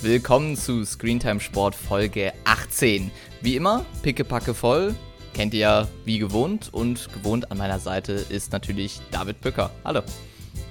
Willkommen 0.00 0.54
zu 0.54 0.84
Screentime 0.84 1.40
Sport 1.40 1.74
Folge 1.74 2.32
18. 2.44 3.10
Wie 3.42 3.56
immer, 3.56 3.84
pickepacke 4.02 4.54
voll. 4.54 4.94
Kennt 5.34 5.54
ihr 5.54 5.60
ja 5.60 5.88
wie 6.04 6.20
gewohnt 6.20 6.72
und 6.72 7.12
gewohnt 7.12 7.50
an 7.50 7.58
meiner 7.58 7.80
Seite 7.80 8.12
ist 8.12 8.52
natürlich 8.52 9.00
David 9.10 9.40
Bücker. 9.40 9.72
Hallo. 9.84 10.02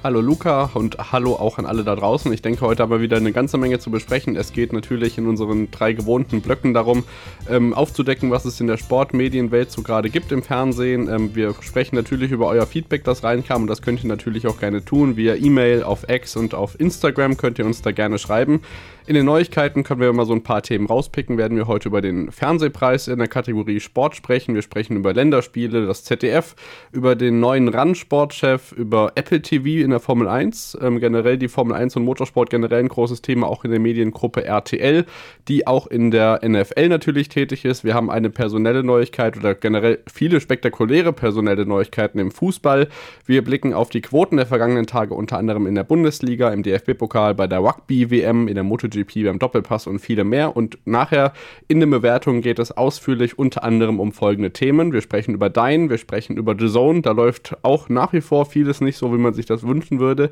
Hallo 0.03 0.21
Luca 0.21 0.69
und 0.75 1.11
hallo 1.11 1.33
auch 1.33 1.57
an 1.57 1.65
alle 1.65 1.83
da 1.83 1.95
draußen. 1.95 2.31
Ich 2.31 2.41
denke, 2.41 2.61
heute 2.61 2.83
haben 2.83 2.91
wir 2.91 3.01
wieder 3.01 3.17
eine 3.17 3.33
ganze 3.33 3.57
Menge 3.57 3.79
zu 3.79 3.89
besprechen. 3.89 4.35
Es 4.35 4.53
geht 4.53 4.71
natürlich 4.71 5.17
in 5.17 5.27
unseren 5.27 5.71
drei 5.71 5.91
gewohnten 5.91 6.41
Blöcken 6.41 6.73
darum, 6.73 7.03
ähm, 7.49 7.73
aufzudecken, 7.73 8.29
was 8.29 8.45
es 8.45 8.61
in 8.61 8.67
der 8.67 8.77
Sportmedienwelt 8.77 9.71
so 9.71 9.81
gerade 9.81 10.09
gibt 10.09 10.31
im 10.31 10.43
Fernsehen. 10.43 11.09
Ähm, 11.09 11.35
wir 11.35 11.55
sprechen 11.61 11.95
natürlich 11.95 12.31
über 12.31 12.47
euer 12.47 12.67
Feedback, 12.67 13.03
das 13.03 13.23
reinkam 13.23 13.63
und 13.63 13.67
das 13.67 13.81
könnt 13.81 14.03
ihr 14.03 14.07
natürlich 14.07 14.47
auch 14.47 14.59
gerne 14.59 14.85
tun. 14.85 15.17
Via 15.17 15.35
E-Mail, 15.35 15.83
auf 15.83 16.07
X 16.07 16.37
und 16.37 16.53
auf 16.53 16.79
Instagram 16.79 17.35
könnt 17.35 17.57
ihr 17.57 17.65
uns 17.65 17.81
da 17.81 17.91
gerne 17.91 18.19
schreiben. 18.19 18.61
In 19.07 19.13
den 19.13 19.25
Neuigkeiten 19.25 19.83
können 19.83 20.01
wir 20.01 20.11
mal 20.11 20.25
so 20.25 20.33
ein 20.33 20.43
paar 20.43 20.61
Themen 20.61 20.85
rauspicken. 20.85 21.37
Werden 21.37 21.55
wir 21.55 21.65
heute 21.65 21.87
über 21.87 22.01
den 22.01 22.29
Fernsehpreis 22.29 23.07
in 23.07 23.19
der 23.19 23.29
Kategorie 23.29 23.79
Sport 23.79 24.17
sprechen. 24.17 24.53
Wir 24.53 24.61
sprechen 24.61 24.97
über 24.97 25.13
Länderspiele, 25.13 25.85
das 25.85 26.03
ZDF, 26.03 26.57
über 26.91 27.15
den 27.15 27.39
neuen 27.39 27.69
RAN-Sportchef, 27.69 28.73
über 28.73 29.13
Apple 29.15 29.41
TV 29.41 29.81
in 29.81 29.91
der 29.91 30.01
Formel 30.01 30.27
1. 30.27 30.79
Ähm, 30.81 30.99
generell 30.99 31.37
die 31.37 31.47
Formel 31.47 31.73
1 31.73 31.95
und 31.95 32.03
Motorsport 32.03 32.49
generell 32.49 32.81
ein 32.81 32.89
großes 32.89 33.21
Thema, 33.21 33.47
auch 33.47 33.63
in 33.63 33.71
der 33.71 33.79
Mediengruppe 33.79 34.43
RTL, 34.43 35.05
die 35.47 35.67
auch 35.67 35.87
in 35.87 36.11
der 36.11 36.41
NFL 36.45 36.89
natürlich 36.89 37.29
tätig 37.29 37.63
ist. 37.63 37.85
Wir 37.85 37.93
haben 37.93 38.11
eine 38.11 38.29
personelle 38.29 38.83
Neuigkeit 38.83 39.37
oder 39.37 39.55
generell 39.55 39.99
viele 40.11 40.41
spektakuläre 40.41 41.13
personelle 41.13 41.65
Neuigkeiten 41.65 42.19
im 42.19 42.29
Fußball. 42.31 42.89
Wir 43.25 43.41
blicken 43.41 43.73
auf 43.73 43.89
die 43.89 44.01
Quoten 44.01 44.35
der 44.35 44.47
vergangenen 44.47 44.85
Tage, 44.85 45.13
unter 45.13 45.37
anderem 45.37 45.65
in 45.65 45.75
der 45.75 45.85
Bundesliga, 45.85 46.49
im 46.49 46.61
DFB-Pokal, 46.61 47.35
bei 47.35 47.47
der 47.47 47.59
Rugby-WM, 47.59 48.49
in 48.49 48.55
der 48.55 48.65
MotoGP 48.65 48.96
MotoGP, 48.97 49.25
beim 49.25 49.39
Doppelpass 49.39 49.87
und 49.87 49.99
viele 49.99 50.23
mehr. 50.23 50.55
Und 50.55 50.77
nachher 50.85 51.33
in 51.67 51.79
den 51.79 51.89
Bewertungen 51.89 52.41
geht 52.41 52.59
es 52.59 52.71
ausführlich 52.71 53.37
unter 53.37 53.63
anderem 53.63 53.99
um 53.99 54.11
folgende 54.11 54.51
Themen. 54.51 54.93
Wir 54.93 55.01
sprechen 55.01 55.33
über 55.33 55.49
Dein, 55.49 55.89
wir 55.89 55.97
sprechen 55.97 56.37
über 56.37 56.55
The 56.57 56.67
Zone. 56.67 57.01
Da 57.01 57.11
läuft 57.11 57.57
auch 57.63 57.89
nach 57.89 58.13
wie 58.13 58.21
vor 58.21 58.45
vieles 58.45 58.81
nicht 58.81 58.97
so, 58.97 59.13
wie 59.13 59.17
man 59.17 59.33
sich 59.33 59.45
das 59.45 59.63
wünschen 59.63 59.99
würde. 59.99 60.31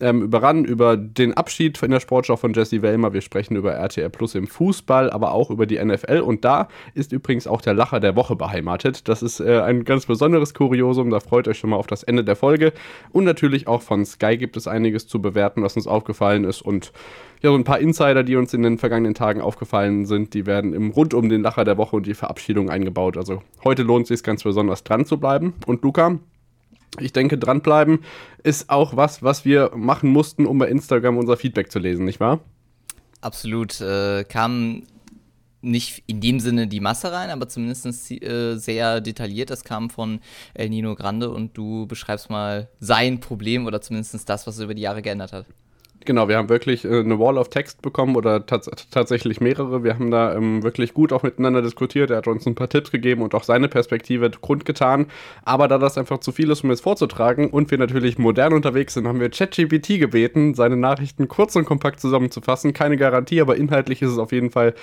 Ähm, 0.00 0.22
über 0.22 0.42
RAN, 0.42 0.64
über 0.64 0.96
den 0.96 1.34
Abschied 1.34 1.82
in 1.82 1.90
der 1.90 2.00
Sportschau 2.00 2.36
von 2.36 2.52
Jesse 2.52 2.82
Wellmer. 2.82 3.12
Wir 3.12 3.20
sprechen 3.20 3.56
über 3.56 3.72
RTL 3.72 4.10
Plus 4.10 4.34
im 4.34 4.46
Fußball, 4.46 5.10
aber 5.10 5.32
auch 5.32 5.50
über 5.50 5.66
die 5.66 5.82
NFL. 5.82 6.20
Und 6.20 6.44
da 6.44 6.68
ist 6.94 7.12
übrigens 7.12 7.46
auch 7.46 7.60
der 7.60 7.74
Lacher 7.74 8.00
der 8.00 8.16
Woche 8.16 8.36
beheimatet. 8.36 9.08
Das 9.08 9.22
ist 9.22 9.40
äh, 9.40 9.60
ein 9.60 9.84
ganz 9.84 10.06
besonderes 10.06 10.54
Kuriosum. 10.54 11.10
Da 11.10 11.20
freut 11.20 11.48
euch 11.48 11.58
schon 11.58 11.70
mal 11.70 11.76
auf 11.76 11.86
das 11.86 12.02
Ende 12.02 12.24
der 12.24 12.36
Folge. 12.36 12.72
Und 13.12 13.24
natürlich 13.24 13.66
auch 13.66 13.82
von 13.82 14.04
Sky 14.04 14.36
gibt 14.36 14.56
es 14.56 14.66
einiges 14.66 15.06
zu 15.06 15.20
bewerten, 15.20 15.62
was 15.62 15.76
uns 15.76 15.86
aufgefallen 15.86 16.44
ist. 16.44 16.62
Und 16.62 16.92
ja, 17.42 17.50
so 17.50 17.56
ein 17.56 17.64
paar 17.64 17.80
Insider, 17.80 18.22
die 18.22 18.36
uns 18.36 18.54
in 18.54 18.62
den 18.62 18.78
vergangenen 18.78 19.14
Tagen 19.14 19.40
aufgefallen 19.40 20.06
sind, 20.06 20.32
die 20.32 20.46
werden 20.46 20.72
im 20.72 20.90
rund 20.90 21.12
um 21.12 21.28
den 21.28 21.42
Lacher 21.42 21.64
der 21.64 21.76
Woche 21.76 21.96
und 21.96 22.06
die 22.06 22.14
Verabschiedung 22.14 22.70
eingebaut. 22.70 23.16
Also 23.16 23.42
heute 23.64 23.82
lohnt 23.82 24.04
es 24.04 24.08
sich 24.08 24.22
ganz 24.22 24.44
besonders 24.44 24.84
dran 24.84 25.04
zu 25.06 25.18
bleiben. 25.18 25.54
Und 25.66 25.82
Luca, 25.82 26.20
ich 27.00 27.12
denke, 27.12 27.38
dranbleiben 27.38 28.00
ist 28.44 28.70
auch 28.70 28.96
was, 28.96 29.24
was 29.24 29.44
wir 29.44 29.72
machen 29.74 30.10
mussten, 30.10 30.46
um 30.46 30.58
bei 30.58 30.68
Instagram 30.68 31.18
unser 31.18 31.36
Feedback 31.36 31.72
zu 31.72 31.80
lesen, 31.80 32.04
nicht 32.04 32.20
wahr? 32.20 32.40
Absolut. 33.20 33.80
Äh, 33.80 34.24
kam 34.24 34.84
nicht 35.62 36.04
in 36.06 36.20
dem 36.20 36.38
Sinne 36.38 36.68
die 36.68 36.80
Masse 36.80 37.12
rein, 37.12 37.30
aber 37.30 37.48
zumindest 37.48 38.10
äh, 38.10 38.56
sehr 38.56 39.00
detailliert. 39.00 39.50
Das 39.50 39.64
kam 39.64 39.90
von 39.90 40.20
El 40.54 40.68
Nino 40.68 40.94
Grande 40.94 41.30
und 41.30 41.56
du 41.56 41.86
beschreibst 41.86 42.30
mal 42.30 42.68
sein 42.78 43.18
Problem 43.18 43.66
oder 43.66 43.80
zumindest 43.80 44.28
das, 44.28 44.46
was 44.46 44.58
er 44.58 44.64
über 44.64 44.74
die 44.74 44.82
Jahre 44.82 45.02
geändert 45.02 45.32
hat. 45.32 45.46
Genau, 46.04 46.28
wir 46.28 46.36
haben 46.36 46.48
wirklich 46.48 46.84
äh, 46.84 47.00
eine 47.00 47.18
Wall 47.18 47.38
of 47.38 47.48
Text 47.48 47.80
bekommen 47.80 48.16
oder 48.16 48.44
tats 48.44 48.68
tatsächlich 48.90 49.40
mehrere. 49.40 49.84
Wir 49.84 49.94
haben 49.94 50.10
da 50.10 50.34
ähm, 50.34 50.62
wirklich 50.62 50.94
gut 50.94 51.12
auch 51.12 51.22
miteinander 51.22 51.62
diskutiert. 51.62 52.10
Er 52.10 52.16
hat 52.16 52.26
uns 52.26 52.46
ein 52.46 52.54
paar 52.54 52.68
Tipps 52.68 52.90
gegeben 52.90 53.22
und 53.22 53.34
auch 53.34 53.44
seine 53.44 53.68
Perspektive 53.68 54.30
kundgetan. 54.40 55.06
Aber 55.44 55.68
da 55.68 55.78
das 55.78 55.98
einfach 55.98 56.18
zu 56.18 56.32
viel 56.32 56.50
ist, 56.50 56.64
um 56.64 56.70
es 56.70 56.80
vorzutragen 56.80 57.50
und 57.50 57.70
wir 57.70 57.78
natürlich 57.78 58.18
modern 58.18 58.52
unterwegs 58.52 58.94
sind, 58.94 59.06
haben 59.06 59.20
wir 59.20 59.30
ChatGPT 59.30 60.00
gebeten, 60.00 60.54
seine 60.54 60.76
Nachrichten 60.76 61.28
kurz 61.28 61.54
und 61.54 61.66
kompakt 61.66 62.00
zusammenzufassen. 62.00 62.72
Keine 62.72 62.96
Garantie, 62.96 63.40
aber 63.40 63.56
inhaltlich 63.56 64.02
ist 64.02 64.10
es 64.10 64.18
auf 64.18 64.32
jeden 64.32 64.50
Fall 64.50 64.74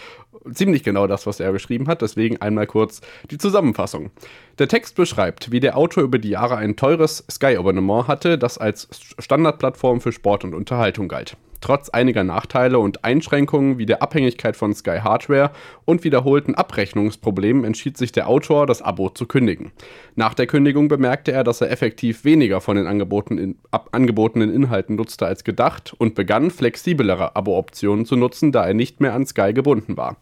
ziemlich 0.54 0.84
genau 0.84 1.08
das, 1.08 1.26
was 1.26 1.40
er 1.40 1.52
beschrieben 1.52 1.88
hat. 1.88 2.02
Deswegen 2.02 2.38
einmal 2.38 2.68
kurz 2.68 3.02
die 3.32 3.38
Zusammenfassung. 3.38 4.12
Der 4.58 4.68
Text 4.68 4.96
beschreibt, 4.96 5.52
wie 5.52 5.60
der 5.60 5.78
Autor 5.78 6.04
über 6.04 6.20
die 6.20 6.30
Jahre 6.30 6.58
ein 6.58 6.76
teures 6.76 7.26
Sky-Abonnement 7.30 8.08
hatte, 8.08 8.38
das 8.38 8.58
als 8.58 8.88
Standardplattform 9.20 10.02
für 10.02 10.12
Sport 10.12 10.44
und 10.44 10.54
Unterhaltung 10.54 11.08
galt. 11.08 11.38
Trotz 11.62 11.90
einiger 11.90 12.24
Nachteile 12.24 12.80
und 12.80 13.04
Einschränkungen 13.04 13.78
wie 13.78 13.86
der 13.86 14.02
Abhängigkeit 14.02 14.56
von 14.56 14.74
Sky 14.74 15.00
Hardware 15.04 15.52
und 15.86 16.04
wiederholten 16.04 16.56
Abrechnungsproblemen 16.56 17.64
entschied 17.64 17.98
sich 17.98 18.12
der 18.12 18.30
Autor, 18.30 18.66
das 18.66 18.82
Abo 18.82 19.10
zu 19.10 19.26
kündigen. 19.26 19.72
Nach 20.16 20.34
der 20.34 20.48
Kündigung 20.48 20.88
bemerkte 20.88 21.32
er, 21.32 21.44
dass 21.44 21.62
er 21.62 21.72
effektiv 21.72 22.24
weniger 22.24 22.62
von 22.62 22.78
den 22.78 22.88
angebotenen, 22.88 23.60
ab, 23.72 23.90
angebotenen 23.92 24.54
Inhalten 24.54 24.96
nutzte 24.96 25.26
als 25.26 25.44
gedacht 25.44 25.94
und 25.98 26.16
begann, 26.16 26.52
flexiblere 26.52 27.36
Abo-Optionen 27.36 28.06
zu 28.06 28.16
nutzen, 28.16 28.52
da 28.52 28.66
er 28.66 28.74
nicht 28.74 29.02
mehr 29.02 29.14
an 29.14 29.26
Sky 29.26 29.54
gebunden 29.54 29.98
war. 29.98 30.18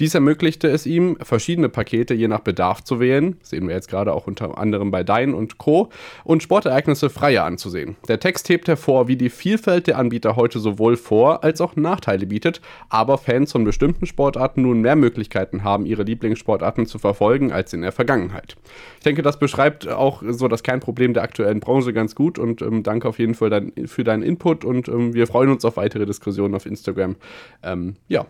Dies 0.00 0.14
ermöglichte 0.14 0.68
es 0.68 0.86
ihm, 0.86 1.16
verschiedene 1.20 1.68
Pakete 1.68 2.14
je 2.14 2.28
nach 2.28 2.40
Bedarf 2.40 2.84
zu 2.84 3.00
wählen, 3.00 3.36
sehen 3.42 3.66
wir 3.66 3.74
jetzt 3.74 3.88
gerade 3.88 4.12
auch 4.12 4.26
unter 4.26 4.56
anderem 4.56 4.90
bei 4.90 5.02
Dein 5.02 5.34
und 5.34 5.58
Co., 5.58 5.88
und 6.24 6.42
Sportereignisse 6.42 7.10
freier 7.10 7.44
anzusehen. 7.44 7.96
Der 8.06 8.20
Text 8.20 8.48
hebt 8.48 8.68
hervor, 8.68 9.08
wie 9.08 9.16
die 9.16 9.30
Vielfalt 9.30 9.86
der 9.86 9.98
Anbieter 9.98 10.36
heute 10.36 10.60
sowohl 10.60 10.96
Vor- 10.96 11.42
als 11.42 11.60
auch 11.60 11.74
Nachteile 11.76 12.26
bietet, 12.26 12.60
aber 12.88 13.18
Fans 13.18 13.52
von 13.52 13.64
bestimmten 13.64 14.06
Sportarten 14.06 14.62
nun 14.62 14.80
mehr 14.80 14.96
Möglichkeiten 14.96 15.64
haben, 15.64 15.86
ihre 15.86 16.04
Lieblingssportarten 16.04 16.86
zu 16.86 16.98
verfolgen 16.98 17.52
als 17.52 17.72
in 17.72 17.82
der 17.82 17.92
Vergangenheit. 17.92 18.56
Ich 18.98 19.04
denke, 19.04 19.22
das 19.22 19.38
beschreibt 19.38 19.88
auch 19.88 20.22
so 20.28 20.48
das 20.48 20.62
Kernproblem 20.62 21.14
der 21.14 21.22
aktuellen 21.22 21.60
Branche 21.60 21.92
ganz 21.92 22.14
gut 22.14 22.38
und 22.38 22.62
ähm, 22.62 22.82
danke 22.82 23.08
auf 23.08 23.18
jeden 23.18 23.34
Fall 23.34 23.50
dein, 23.50 23.72
für 23.86 24.04
deinen 24.04 24.22
Input 24.22 24.64
und 24.64 24.88
ähm, 24.88 25.14
wir 25.14 25.26
freuen 25.26 25.50
uns 25.50 25.64
auf 25.64 25.76
weitere 25.76 26.06
Diskussionen 26.06 26.54
auf 26.54 26.66
Instagram. 26.66 27.16
Ähm, 27.62 27.96
ja, 28.08 28.26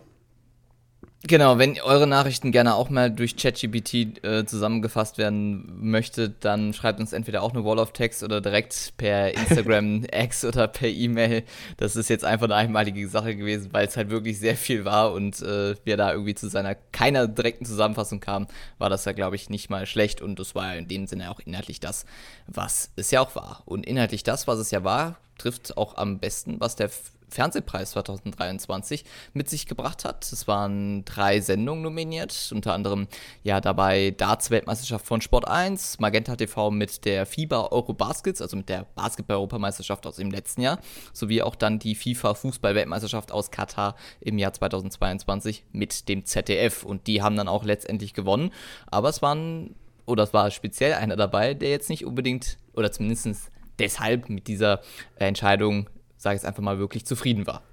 Genau, 1.27 1.57
wenn 1.57 1.77
eure 1.81 2.07
Nachrichten 2.07 2.53
gerne 2.53 2.75
auch 2.75 2.89
mal 2.89 3.11
durch 3.11 3.35
ChatGPT 3.35 4.23
äh, 4.23 4.45
zusammengefasst 4.45 5.17
werden 5.17 5.69
möchte, 5.81 6.29
dann 6.29 6.73
schreibt 6.73 7.01
uns 7.01 7.11
entweder 7.11 7.43
auch 7.43 7.53
eine 7.53 7.65
Wall 7.65 7.77
of 7.77 7.91
Text 7.91 8.23
oder 8.23 8.39
direkt 8.39 8.93
per 8.95 9.33
Instagram, 9.37 10.05
X 10.13 10.45
oder 10.45 10.69
per 10.69 10.87
E-Mail. 10.87 11.43
Das 11.75 11.97
ist 11.97 12.09
jetzt 12.09 12.23
einfach 12.23 12.45
eine 12.45 12.55
einmalige 12.55 13.05
Sache 13.09 13.35
gewesen, 13.35 13.73
weil 13.73 13.85
es 13.85 13.97
halt 13.97 14.11
wirklich 14.11 14.39
sehr 14.39 14.55
viel 14.55 14.85
war 14.85 15.11
und 15.11 15.41
äh, 15.41 15.75
wir 15.83 15.97
da 15.97 16.13
irgendwie 16.13 16.35
zu 16.35 16.47
seiner 16.47 16.75
keiner 16.75 17.27
direkten 17.27 17.65
Zusammenfassung 17.65 18.21
kamen, 18.21 18.47
war 18.77 18.89
das 18.89 19.03
ja, 19.03 19.11
glaube 19.11 19.35
ich, 19.35 19.49
nicht 19.49 19.69
mal 19.69 19.85
schlecht 19.85 20.21
und 20.21 20.39
das 20.39 20.55
war 20.55 20.73
ja 20.73 20.79
in 20.79 20.87
dem 20.87 21.05
Sinne 21.05 21.31
auch 21.31 21.41
inhaltlich 21.41 21.81
das, 21.81 22.05
was 22.47 22.91
es 22.95 23.11
ja 23.11 23.19
auch 23.19 23.35
war. 23.35 23.63
Und 23.65 23.85
inhaltlich 23.85 24.23
das, 24.23 24.47
was 24.47 24.57
es 24.57 24.71
ja 24.71 24.85
war, 24.85 25.17
trifft 25.37 25.75
auch 25.75 25.97
am 25.97 26.19
besten, 26.19 26.61
was 26.61 26.77
der 26.77 26.89
Fernsehpreis 27.29 27.91
2023 27.91 29.05
mit 29.33 29.49
sich 29.49 29.65
gebracht 29.65 30.05
hat. 30.05 30.31
Es 30.31 30.47
waren 30.47 31.05
drei 31.05 31.41
Sendungen 31.41 31.83
nominiert, 31.83 32.51
unter 32.53 32.73
anderem 32.73 33.07
ja 33.43 33.61
dabei 33.61 34.11
Darts-Weltmeisterschaft 34.11 35.05
von 35.05 35.21
Sport 35.21 35.47
1, 35.47 35.99
Magenta 35.99 36.35
TV 36.35 36.71
mit 36.71 37.05
der 37.05 37.25
FIBA 37.25 37.67
Eurobaskets, 37.71 38.41
also 38.41 38.57
mit 38.57 38.69
der 38.69 38.85
Basketball-Europameisterschaft 38.95 40.05
aus 40.07 40.17
dem 40.17 40.31
letzten 40.31 40.61
Jahr, 40.61 40.79
sowie 41.13 41.41
auch 41.41 41.55
dann 41.55 41.79
die 41.79 41.95
FIFA 41.95 42.33
Fußball-Weltmeisterschaft 42.33 43.31
aus 43.31 43.51
Katar 43.51 43.95
im 44.21 44.37
Jahr 44.37 44.53
2022 44.53 45.65
mit 45.71 46.09
dem 46.09 46.25
ZDF. 46.25 46.83
Und 46.83 47.07
die 47.07 47.21
haben 47.21 47.35
dann 47.35 47.47
auch 47.47 47.63
letztendlich 47.63 48.13
gewonnen. 48.13 48.51
Aber 48.87 49.09
es 49.09 49.21
waren, 49.21 49.75
oder 50.05 50.23
es 50.23 50.33
war 50.33 50.51
speziell 50.51 50.93
einer 50.93 51.15
dabei, 51.15 51.53
der 51.53 51.69
jetzt 51.69 51.89
nicht 51.89 52.05
unbedingt, 52.05 52.57
oder 52.73 52.91
zumindest 52.91 53.51
deshalb 53.79 54.29
mit 54.29 54.47
dieser 54.47 54.81
Entscheidung 55.15 55.89
sage 56.19 56.35
ich 56.35 56.43
es 56.43 56.45
einfach 56.45 56.61
mal, 56.61 56.77
wirklich 56.77 57.05
zufrieden 57.05 57.47
war. 57.47 57.63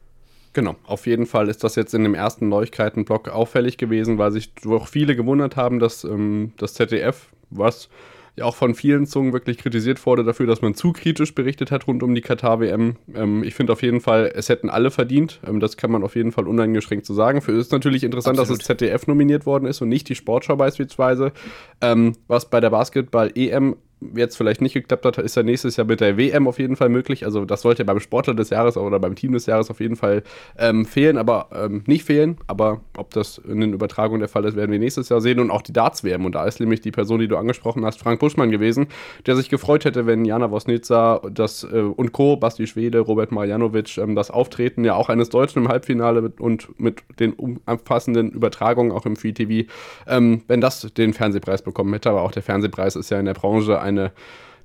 Genau, 0.54 0.76
auf 0.86 1.06
jeden 1.06 1.26
Fall 1.26 1.48
ist 1.48 1.62
das 1.64 1.74
jetzt 1.74 1.92
in 1.92 2.02
dem 2.02 2.14
ersten 2.14 2.48
Neuigkeitenblock 2.48 3.28
auffällig 3.28 3.76
gewesen, 3.76 4.16
weil 4.16 4.30
sich 4.30 4.54
doch 4.54 4.88
viele 4.88 5.14
gewundert 5.14 5.56
haben, 5.56 5.80
dass 5.80 6.02
ähm, 6.04 6.52
das 6.56 6.72
ZDF, 6.72 7.26
was 7.50 7.90
ja 8.36 8.44
auch 8.44 8.54
von 8.54 8.74
vielen 8.74 9.06
Zungen 9.06 9.32
wirklich 9.32 9.58
kritisiert 9.58 10.04
wurde 10.06 10.22
dafür, 10.22 10.46
dass 10.46 10.62
man 10.62 10.74
zu 10.74 10.92
kritisch 10.92 11.34
berichtet 11.34 11.70
hat 11.70 11.86
rund 11.86 12.02
um 12.02 12.14
die 12.14 12.20
Katar-WM. 12.20 12.96
Ähm, 13.14 13.42
ich 13.42 13.54
finde 13.54 13.72
auf 13.72 13.82
jeden 13.82 14.00
Fall, 14.00 14.32
es 14.34 14.48
hätten 14.48 14.70
alle 14.70 14.90
verdient. 14.90 15.40
Ähm, 15.46 15.58
das 15.60 15.76
kann 15.76 15.90
man 15.90 16.02
auf 16.02 16.16
jeden 16.16 16.32
Fall 16.32 16.46
uneingeschränkt 16.46 17.06
so 17.06 17.14
sagen. 17.14 17.40
Für 17.40 17.52
ist 17.52 17.72
natürlich 17.72 18.04
interessant, 18.04 18.38
Absolut. 18.38 18.60
dass 18.60 18.66
das 18.66 18.78
ZDF 18.78 19.06
nominiert 19.06 19.46
worden 19.46 19.66
ist 19.66 19.80
und 19.80 19.88
nicht 19.88 20.08
die 20.08 20.14
Sportschau 20.14 20.56
beispielsweise. 20.56 21.32
Ähm, 21.80 22.14
was 22.28 22.48
bei 22.48 22.60
der 22.60 22.70
Basketball-EM 22.70 23.76
jetzt 24.14 24.36
vielleicht 24.36 24.60
nicht 24.60 24.74
geklappt 24.74 25.06
hat, 25.06 25.18
ist 25.18 25.36
ja 25.36 25.42
nächstes 25.42 25.76
Jahr 25.76 25.86
mit 25.86 26.00
der 26.00 26.18
WM 26.18 26.46
auf 26.46 26.58
jeden 26.58 26.76
Fall 26.76 26.88
möglich. 26.88 27.24
Also 27.24 27.44
das 27.44 27.62
sollte 27.62 27.84
beim 27.84 28.00
Sportler 28.00 28.34
des 28.34 28.50
Jahres 28.50 28.76
oder 28.76 29.00
beim 29.00 29.14
Team 29.14 29.32
des 29.32 29.46
Jahres 29.46 29.70
auf 29.70 29.80
jeden 29.80 29.96
Fall 29.96 30.22
ähm, 30.58 30.84
fehlen, 30.84 31.16
aber 31.16 31.48
ähm, 31.52 31.82
nicht 31.86 32.04
fehlen. 32.04 32.36
Aber 32.46 32.82
ob 32.96 33.10
das 33.12 33.38
in 33.38 33.60
den 33.60 33.72
Übertragungen 33.72 34.20
der 34.20 34.28
Fall 34.28 34.44
ist, 34.44 34.56
werden 34.56 34.70
wir 34.70 34.78
nächstes 34.78 35.08
Jahr 35.08 35.20
sehen. 35.20 35.40
Und 35.40 35.50
auch 35.50 35.62
die 35.62 35.72
Darts-WM. 35.72 36.26
Und 36.26 36.34
da 36.34 36.44
ist 36.44 36.60
nämlich 36.60 36.82
die 36.82 36.90
Person, 36.90 37.20
die 37.20 37.28
du 37.28 37.36
angesprochen 37.36 37.84
hast, 37.86 37.98
Frank 37.98 38.20
Buschmann 38.20 38.50
gewesen, 38.50 38.88
der 39.24 39.34
sich 39.34 39.48
gefreut 39.48 39.84
hätte, 39.86 40.06
wenn 40.06 40.24
Jana 40.24 40.50
Wosnica 40.50 41.22
das, 41.30 41.64
äh, 41.64 41.80
und 41.80 42.12
Co., 42.12 42.36
Basti 42.36 42.66
Schwede, 42.66 43.00
Robert 43.00 43.32
Marjanovic, 43.32 43.96
ähm, 43.96 44.14
das 44.14 44.30
Auftreten 44.30 44.84
ja 44.84 44.94
auch 44.94 45.08
eines 45.08 45.30
Deutschen 45.30 45.62
im 45.62 45.68
Halbfinale 45.68 46.20
mit, 46.20 46.40
und 46.40 46.78
mit 46.78 47.02
den 47.18 47.32
umfassenden 47.32 48.30
Übertragungen 48.30 48.92
auch 48.92 49.06
im 49.06 49.16
Free 49.16 49.32
TV, 49.32 49.68
ähm, 50.06 50.42
wenn 50.48 50.60
das 50.60 50.82
den 50.96 51.14
Fernsehpreis 51.14 51.62
bekommen 51.62 51.92
hätte. 51.94 52.10
Aber 52.10 52.22
auch 52.22 52.32
der 52.32 52.42
Fernsehpreis 52.42 52.96
ist 52.96 53.10
ja 53.10 53.18
in 53.18 53.24
der 53.24 53.34
Branche 53.34 53.80
eine 53.98 54.12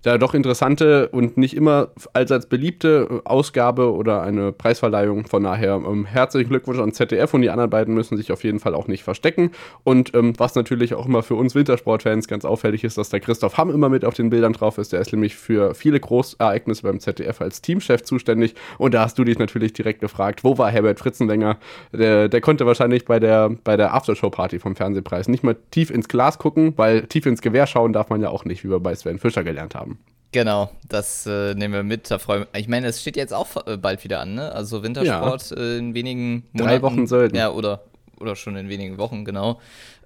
da 0.04 0.18
doch 0.18 0.34
interessante 0.34 1.10
und 1.10 1.38
nicht 1.38 1.56
immer 1.56 1.90
allseits 2.14 2.48
beliebte 2.48 3.22
Ausgabe 3.24 3.94
oder 3.94 4.22
eine 4.22 4.52
Preisverleihung. 4.52 5.28
Von 5.28 5.44
daher 5.44 5.76
ähm, 5.76 6.06
herzlichen 6.06 6.50
Glückwunsch 6.50 6.80
an 6.80 6.92
ZDF 6.92 7.34
und 7.34 7.42
die 7.42 7.50
anderen 7.50 7.70
beiden 7.70 7.94
müssen 7.94 8.18
sich 8.18 8.32
auf 8.32 8.44
jeden 8.44 8.60
Fall 8.60 8.74
auch 8.74 8.88
nicht 8.88 9.04
verstecken. 9.04 9.52
Und 9.84 10.14
ähm, 10.16 10.34
was 10.38 10.56
natürlich 10.56 10.96
auch 10.96 11.06
immer 11.06 11.24
für 11.24 11.36
uns 11.36 11.54
Wintersportfans 11.54 12.28
ganz 12.28 12.46
auffällig 12.46 12.84
ist, 12.84 12.98
dass 12.98 13.10
der 13.10 13.20
Christoph 13.20 13.58
Hamm 13.58 13.70
immer 13.70 13.90
mit 13.90 14.04
auf 14.06 14.16
den 14.16 14.30
Bildern 14.30 14.54
drauf 14.54 14.78
ist. 14.78 14.92
Der 14.94 15.02
ist 15.02 15.12
nämlich 15.12 15.36
für 15.36 15.76
viele 15.76 16.00
Großereignisse 16.00 16.84
beim 16.84 17.00
ZDF 17.00 17.42
als 17.42 17.62
Teamchef 17.62 18.04
zuständig. 18.04 18.56
Und 18.78 18.94
da 18.94 19.04
hast 19.04 19.20
du 19.20 19.24
dich 19.24 19.38
natürlich 19.38 19.74
direkt 19.74 20.02
gefragt, 20.02 20.44
wo 20.44 20.58
war 20.58 20.72
Herbert 20.72 21.00
Fritzenlänger? 21.00 21.58
Der, 21.94 22.28
der 22.28 22.42
konnte 22.42 22.66
wahrscheinlich 22.66 23.06
bei 23.06 23.20
der, 23.20 23.50
bei 23.64 23.78
der 23.78 23.94
Aftershow-Party 23.94 24.60
vom 24.60 24.76
Fernsehpreis 24.76 25.28
nicht 25.28 25.44
mal 25.44 25.56
tief 25.70 25.92
ins 25.92 26.08
Glas 26.08 26.40
gucken, 26.40 26.74
weil 26.78 27.04
tief 27.04 27.26
ins 27.26 27.42
Gewehr 27.42 27.68
schauen 27.68 27.94
darf 27.94 28.10
man 28.10 28.22
ja 28.22 28.30
auch 28.30 28.46
nicht, 28.46 28.64
wie 28.64 28.70
wir 28.70 28.80
bei 28.80 28.96
Sven 28.96 29.20
Fischer 29.20 29.44
gelernt 29.44 29.76
haben. 29.76 29.91
Genau, 30.32 30.70
das 30.88 31.26
äh, 31.26 31.54
nehmen 31.56 31.74
wir 31.74 31.84
mit. 31.84 32.10
Da 32.10 32.18
freuen 32.18 32.46
ich 32.56 32.70
meine, 32.70 32.88
es 32.88 33.02
steht 33.02 33.18
jetzt 33.18 33.34
auch 33.34 33.68
äh, 33.68 33.76
bald 33.76 34.04
wieder 34.04 34.22
an, 34.22 34.34
ne? 34.34 34.52
Also 34.54 34.82
Wintersport 34.82 35.52
ja. 35.52 35.58
äh, 35.58 35.78
in 35.78 35.94
wenigen 35.94 36.44
Monaten. 36.54 36.70
Drei 36.70 36.82
Wochen 36.82 37.08
sollten. 37.08 37.36
Ja, 37.36 37.52
oder 37.52 37.84
oder 38.22 38.36
schon 38.36 38.56
in 38.56 38.70
wenigen 38.70 38.98
Wochen, 38.98 39.26
genau, 39.26 39.60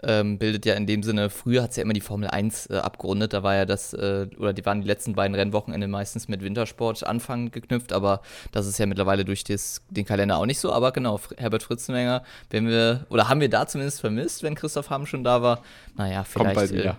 ähm, 0.04 0.38
bildet 0.38 0.66
ja 0.66 0.74
in 0.76 0.88
dem 0.88 1.04
Sinne, 1.04 1.30
früher 1.30 1.64
hat 1.64 1.72
es 1.72 1.76
ja 1.76 1.84
immer 1.84 1.94
die 1.94 2.02
Formel 2.02 2.30
1 2.30 2.68
äh, 2.68 2.78
abgerundet, 2.78 3.34
da 3.34 3.44
war 3.44 3.56
ja 3.56 3.66
das, 3.66 3.94
äh, 3.94 4.28
oder 4.38 4.54
die 4.54 4.66
waren 4.66 4.82
die 4.82 4.88
letzten 4.88 5.14
beiden 5.14 5.36
Rennwochenende 5.36 5.88
meistens 5.88 6.28
mit 6.28 6.42
Wintersport 6.42 7.04
Anfang 7.06 7.52
geknüpft, 7.52 7.94
aber 7.94 8.22
das 8.52 8.68
ist 8.68 8.78
ja 8.78 8.86
mittlerweile 8.86 9.26
durch 9.26 9.44
des, 9.44 9.82
den 9.90 10.06
Kalender 10.06 10.38
auch 10.38 10.46
nicht 10.46 10.60
so, 10.60 10.72
aber 10.72 10.92
genau, 10.92 11.20
Herbert 11.38 11.64
Fritzenwenger, 11.64 12.24
wenn 12.50 12.68
wir, 12.68 13.06
oder 13.10 13.30
haben 13.30 13.42
wir 13.42 13.50
da 13.50 13.68
zumindest 13.68 14.02
vermisst, 14.02 14.44
wenn 14.44 14.56
Christoph 14.56 14.90
Hamm 14.90 15.06
schon 15.06 15.24
da 15.24 15.42
war, 15.42 15.62
naja, 15.98 16.24
vielleicht 16.24 16.72
äh, 16.72 16.94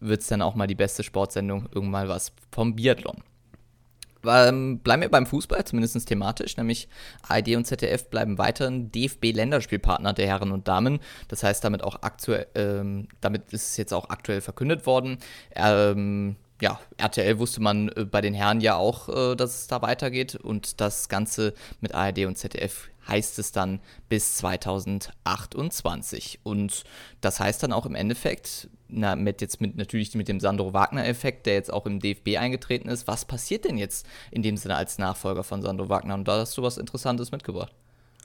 wird 0.00 0.20
es 0.20 0.26
dann 0.28 0.42
auch 0.42 0.54
mal 0.54 0.66
die 0.66 0.74
beste 0.74 1.02
Sportsendung, 1.02 1.68
irgendwann 1.74 2.08
was 2.08 2.32
vom 2.50 2.74
Biathlon. 2.74 3.22
Ähm, 4.26 4.78
bleiben 4.78 5.02
wir 5.02 5.10
beim 5.10 5.26
Fußball, 5.26 5.64
zumindest 5.64 6.08
thematisch, 6.08 6.56
nämlich 6.56 6.88
ARD 7.28 7.56
und 7.56 7.66
ZDF 7.66 8.08
bleiben 8.08 8.38
weiterhin 8.38 8.90
DFB-Länderspielpartner 8.90 10.12
der 10.12 10.26
Herren 10.26 10.52
und 10.52 10.68
Damen. 10.68 11.00
Das 11.28 11.42
heißt, 11.42 11.64
damit 11.64 11.82
auch 11.82 12.02
aktuell, 12.02 12.46
ähm, 12.54 13.08
damit 13.20 13.52
ist 13.52 13.70
es 13.70 13.76
jetzt 13.76 13.92
auch 13.92 14.10
aktuell 14.10 14.40
verkündet 14.40 14.86
worden. 14.86 15.18
Ähm, 15.54 16.36
ja, 16.60 16.80
RTL 16.96 17.38
wusste 17.38 17.60
man 17.60 17.88
äh, 17.88 18.04
bei 18.04 18.20
den 18.20 18.34
Herren 18.34 18.60
ja 18.60 18.76
auch, 18.76 19.08
äh, 19.08 19.36
dass 19.36 19.60
es 19.60 19.66
da 19.66 19.82
weitergeht 19.82 20.34
und 20.36 20.80
das 20.80 21.08
Ganze 21.08 21.54
mit 21.80 21.94
ARD 21.94 22.26
und 22.26 22.38
ZDF 22.38 22.88
heißt 23.08 23.38
es 23.38 23.52
dann 23.52 23.80
bis 24.08 24.36
2028. 24.36 26.40
Und 26.42 26.84
das 27.20 27.40
heißt 27.40 27.62
dann 27.62 27.72
auch 27.72 27.86
im 27.86 27.94
Endeffekt, 27.94 28.68
na, 28.88 29.16
mit 29.16 29.40
jetzt 29.40 29.60
mit 29.60 29.76
natürlich 29.76 30.14
mit 30.14 30.28
dem 30.28 30.40
Sandro 30.40 30.72
Wagner-Effekt, 30.72 31.46
der 31.46 31.54
jetzt 31.54 31.72
auch 31.72 31.86
im 31.86 32.00
DFB 32.00 32.36
eingetreten 32.38 32.88
ist, 32.88 33.06
was 33.06 33.24
passiert 33.24 33.64
denn 33.64 33.78
jetzt 33.78 34.06
in 34.30 34.42
dem 34.42 34.56
Sinne 34.56 34.76
als 34.76 34.98
Nachfolger 34.98 35.44
von 35.44 35.62
Sandro 35.62 35.88
Wagner? 35.88 36.14
Und 36.14 36.28
da 36.28 36.40
hast 36.40 36.56
du 36.56 36.62
was 36.62 36.78
Interessantes 36.78 37.32
mitgebracht. 37.32 37.72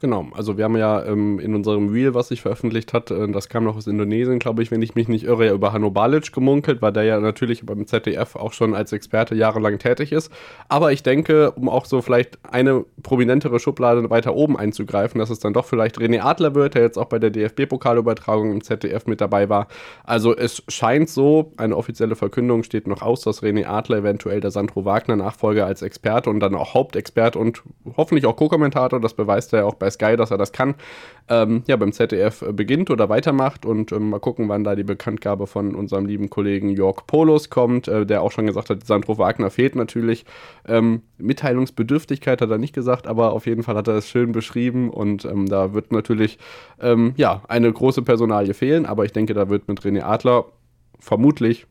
Genau, 0.02 0.28
also 0.34 0.58
wir 0.58 0.64
haben 0.64 0.78
ja 0.78 1.04
ähm, 1.04 1.40
in 1.40 1.54
unserem 1.54 1.90
Reel, 1.90 2.14
was 2.14 2.30
sich 2.30 2.42
veröffentlicht 2.42 2.94
hat, 2.94 3.12
äh, 3.12 3.28
das 3.30 3.50
kam 3.50 3.66
noch 3.66 3.76
aus 3.76 3.86
Indonesien, 3.86 4.40
glaube 4.40 4.64
ich, 4.64 4.72
wenn 4.72 4.82
ich 4.82 4.96
mich 4.96 5.10
nicht 5.10 5.26
irre, 5.26 5.48
ja 5.48 5.54
über 5.54 5.74
Hanno 5.74 5.92
Balic 5.92 6.32
gemunkelt, 6.32 6.82
weil 6.82 6.94
der 6.94 7.04
ja 7.04 7.20
natürlich 7.20 7.66
beim 7.66 7.86
ZDF 7.86 8.38
auch 8.38 8.54
schon 8.54 8.74
als 8.74 8.94
Experte 8.94 9.36
jahrelang 9.36 9.78
tätig 9.78 10.14
ist. 10.14 10.32
Aber 10.70 10.94
ich 10.94 11.04
denke, 11.04 11.52
um 11.52 11.68
auch 11.68 11.84
so 11.84 12.02
vielleicht 12.02 12.40
eine 12.50 12.86
prominentere 13.04 13.60
Schublade 13.60 14.10
weiter 14.10 14.36
oben 14.36 14.56
einzugreifen, 14.56 15.20
dass 15.20 15.30
es 15.30 15.40
dann 15.40 15.52
doch 15.52 15.66
vielleicht 15.66 15.98
René 15.98 16.22
Adler 16.22 16.56
wird, 16.56 16.76
der 16.76 16.84
jetzt 16.84 16.98
auch 16.98 17.08
bei 17.08 17.20
der 17.20 17.32
DFB-Pokalübertragung 17.32 18.54
im 18.54 18.64
ZDF 18.64 19.06
mit 19.06 19.20
dabei 19.20 19.50
war. 19.50 19.68
Also 20.06 20.34
es 20.34 20.64
scheint 20.70 21.10
so, 21.10 21.52
eine 21.58 21.76
offizielle 21.76 22.16
Verkündung 22.16 22.64
steht 22.64 22.88
noch 22.88 23.02
aus, 23.02 23.22
dass 23.22 23.44
René 23.44 23.66
Adler 23.66 23.98
eventuell 23.98 24.40
der 24.40 24.52
Sandro 24.52 24.86
Wagner-Nachfolger 24.86 25.66
als 25.66 25.82
Experte 25.82 26.30
und 26.30 26.40
dann 26.40 26.56
auch 26.56 26.74
Hauptexperte 26.74 27.38
und 27.38 27.64
hoffentlich 27.98 28.26
auch 28.26 28.38
Co-Kommentator, 28.38 29.02
das 29.02 29.14
beweist 29.14 29.52
er 29.52 29.60
ja 29.60 29.66
auch 29.66 29.76
bei 29.76 29.89
Sky, 29.92 30.16
dass 30.16 30.32
er 30.32 30.38
das 30.38 30.52
kann, 30.52 30.76
ähm, 31.30 31.64
ja, 31.68 31.76
beim 31.76 31.92
ZDF 31.92 32.44
beginnt 32.54 32.90
oder 32.90 33.10
weitermacht 33.10 33.66
und 33.66 33.92
ähm, 33.92 34.10
mal 34.10 34.20
gucken, 34.20 34.50
wann 34.50 34.64
da 34.64 34.76
die 34.76 34.84
Bekanntgabe 34.84 35.48
von 35.48 35.76
unserem 35.76 36.06
lieben 36.06 36.30
Kollegen 36.30 36.70
Jörg 36.70 37.06
Polos 37.08 37.50
kommt, 37.50 37.88
äh, 37.88 38.06
der 38.06 38.22
auch 38.22 38.32
schon 38.32 38.48
gesagt 38.48 38.70
hat, 38.70 38.86
Sandro 38.86 39.18
Wagner 39.18 39.50
fehlt 39.50 39.76
natürlich. 39.76 40.26
Ähm, 40.68 41.04
Mitteilungsbedürftigkeit 41.18 42.42
hat 42.42 42.50
er 42.50 42.58
nicht 42.58 42.74
gesagt, 42.74 43.08
aber 43.08 43.34
auf 43.34 43.46
jeden 43.46 43.64
Fall 43.64 43.76
hat 43.76 43.88
er 43.88 43.96
es 43.96 44.10
schön 44.10 44.32
beschrieben 44.32 44.90
und 44.90 45.26
ähm, 45.26 45.48
da 45.48 45.74
wird 45.74 45.92
natürlich, 45.92 46.40
ähm, 46.82 47.14
ja, 47.18 47.44
eine 47.48 47.72
große 47.72 48.02
Personalie 48.02 48.54
fehlen, 48.54 48.86
aber 48.86 49.06
ich 49.06 49.12
denke, 49.12 49.34
da 49.34 49.50
wird 49.50 49.68
mit 49.68 49.82
René 49.82 50.02
Adler 50.02 50.46
vermutlich, 51.00 51.66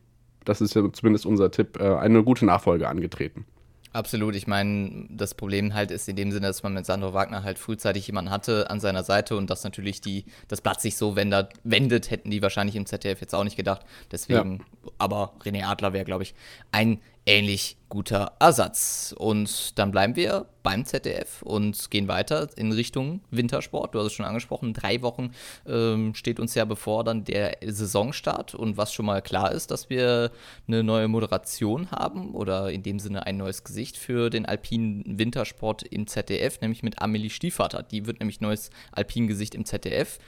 das 0.45 0.61
ist 0.61 0.73
ja 0.73 0.83
zumindest 0.91 1.25
unser 1.25 1.51
Tipp, 1.51 1.79
äh, 1.79 1.95
eine 1.95 2.23
gute 2.23 2.45
Nachfolge 2.45 2.87
angetreten. 2.87 3.45
Absolut. 3.91 4.35
Ich 4.35 4.45
meine, 4.45 5.07
das 5.09 5.33
Problem 5.33 5.73
halt 5.73 5.89
ist 5.89 6.07
in 6.07 6.15
dem 6.15 6.31
Sinne, 6.31 6.47
dass 6.47 6.61
man 6.61 6.73
mit 6.73 6.85
Sandro 6.85 7.13
Wagner 7.13 7.43
halt 7.43 7.57
frühzeitig 7.57 8.05
jemanden 8.05 8.29
hatte 8.29 8.69
an 8.69 8.79
seiner 8.79 9.03
Seite 9.03 9.35
und 9.35 9.49
dass 9.49 9.63
natürlich 9.63 9.99
die, 9.99 10.25
das 10.47 10.61
Blatt 10.61 10.79
sich 10.79 10.95
so 10.95 11.15
wendet, 11.15 11.53
wendet, 11.63 12.11
hätten 12.11 12.29
die 12.29 12.41
wahrscheinlich 12.41 12.75
im 12.75 12.85
ZDF 12.85 13.19
jetzt 13.19 13.33
auch 13.33 13.43
nicht 13.43 13.57
gedacht. 13.57 13.81
Deswegen, 14.11 14.59
ja. 14.59 14.91
aber 14.99 15.33
René 15.43 15.65
Adler 15.65 15.93
wäre, 15.93 16.05
glaube 16.05 16.23
ich, 16.23 16.35
ein 16.71 16.99
ähnlich 17.25 17.77
guter 17.89 18.33
Ersatz. 18.39 19.13
Und 19.17 19.77
dann 19.77 19.91
bleiben 19.91 20.15
wir 20.15 20.45
beim 20.63 20.85
ZDF 20.85 21.41
und 21.41 21.89
gehen 21.91 22.07
weiter 22.07 22.49
in 22.55 22.71
Richtung 22.71 23.21
Wintersport. 23.31 23.93
Du 23.93 23.99
hast 23.99 24.07
es 24.07 24.13
schon 24.13 24.25
angesprochen, 24.25 24.73
drei 24.73 25.01
Wochen 25.01 25.31
ähm, 25.67 26.13
steht 26.15 26.39
uns 26.39 26.55
ja 26.55 26.65
bevor 26.65 27.03
dann 27.03 27.23
der 27.23 27.57
Saisonstart. 27.65 28.55
Und 28.55 28.77
was 28.77 28.93
schon 28.93 29.05
mal 29.05 29.21
klar 29.21 29.51
ist, 29.51 29.71
dass 29.71 29.89
wir 29.89 30.31
eine 30.67 30.83
neue 30.83 31.07
Moderation 31.07 31.91
haben 31.91 32.33
oder 32.33 32.71
in 32.71 32.83
dem 32.83 32.99
Sinne 32.99 33.25
ein 33.25 33.37
neues 33.37 33.63
Gesicht 33.63 33.97
für 33.97 34.29
den 34.29 34.45
alpinen 34.45 35.19
Wintersport 35.19 35.83
im 35.83 36.07
ZDF, 36.07 36.61
nämlich 36.61 36.83
mit 36.83 37.01
Amelie 37.01 37.29
Stiefvater. 37.29 37.83
Die 37.83 38.05
wird 38.05 38.19
nämlich 38.19 38.41
neues 38.41 38.69
Alpin-Gesicht 38.91 39.55
im 39.55 39.65
ZDF. 39.65 40.19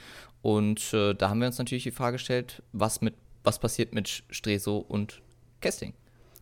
Und 0.42 0.92
äh, 0.92 1.14
da 1.14 1.30
haben 1.30 1.40
wir 1.40 1.46
uns 1.46 1.58
natürlich 1.58 1.84
die 1.84 1.92
Frage 1.92 2.14
gestellt, 2.14 2.62
was, 2.72 3.00
mit, 3.00 3.14
was 3.44 3.60
passiert 3.60 3.94
mit 3.94 4.24
Streso 4.30 4.78
und 4.78 5.22
Casting? 5.60 5.94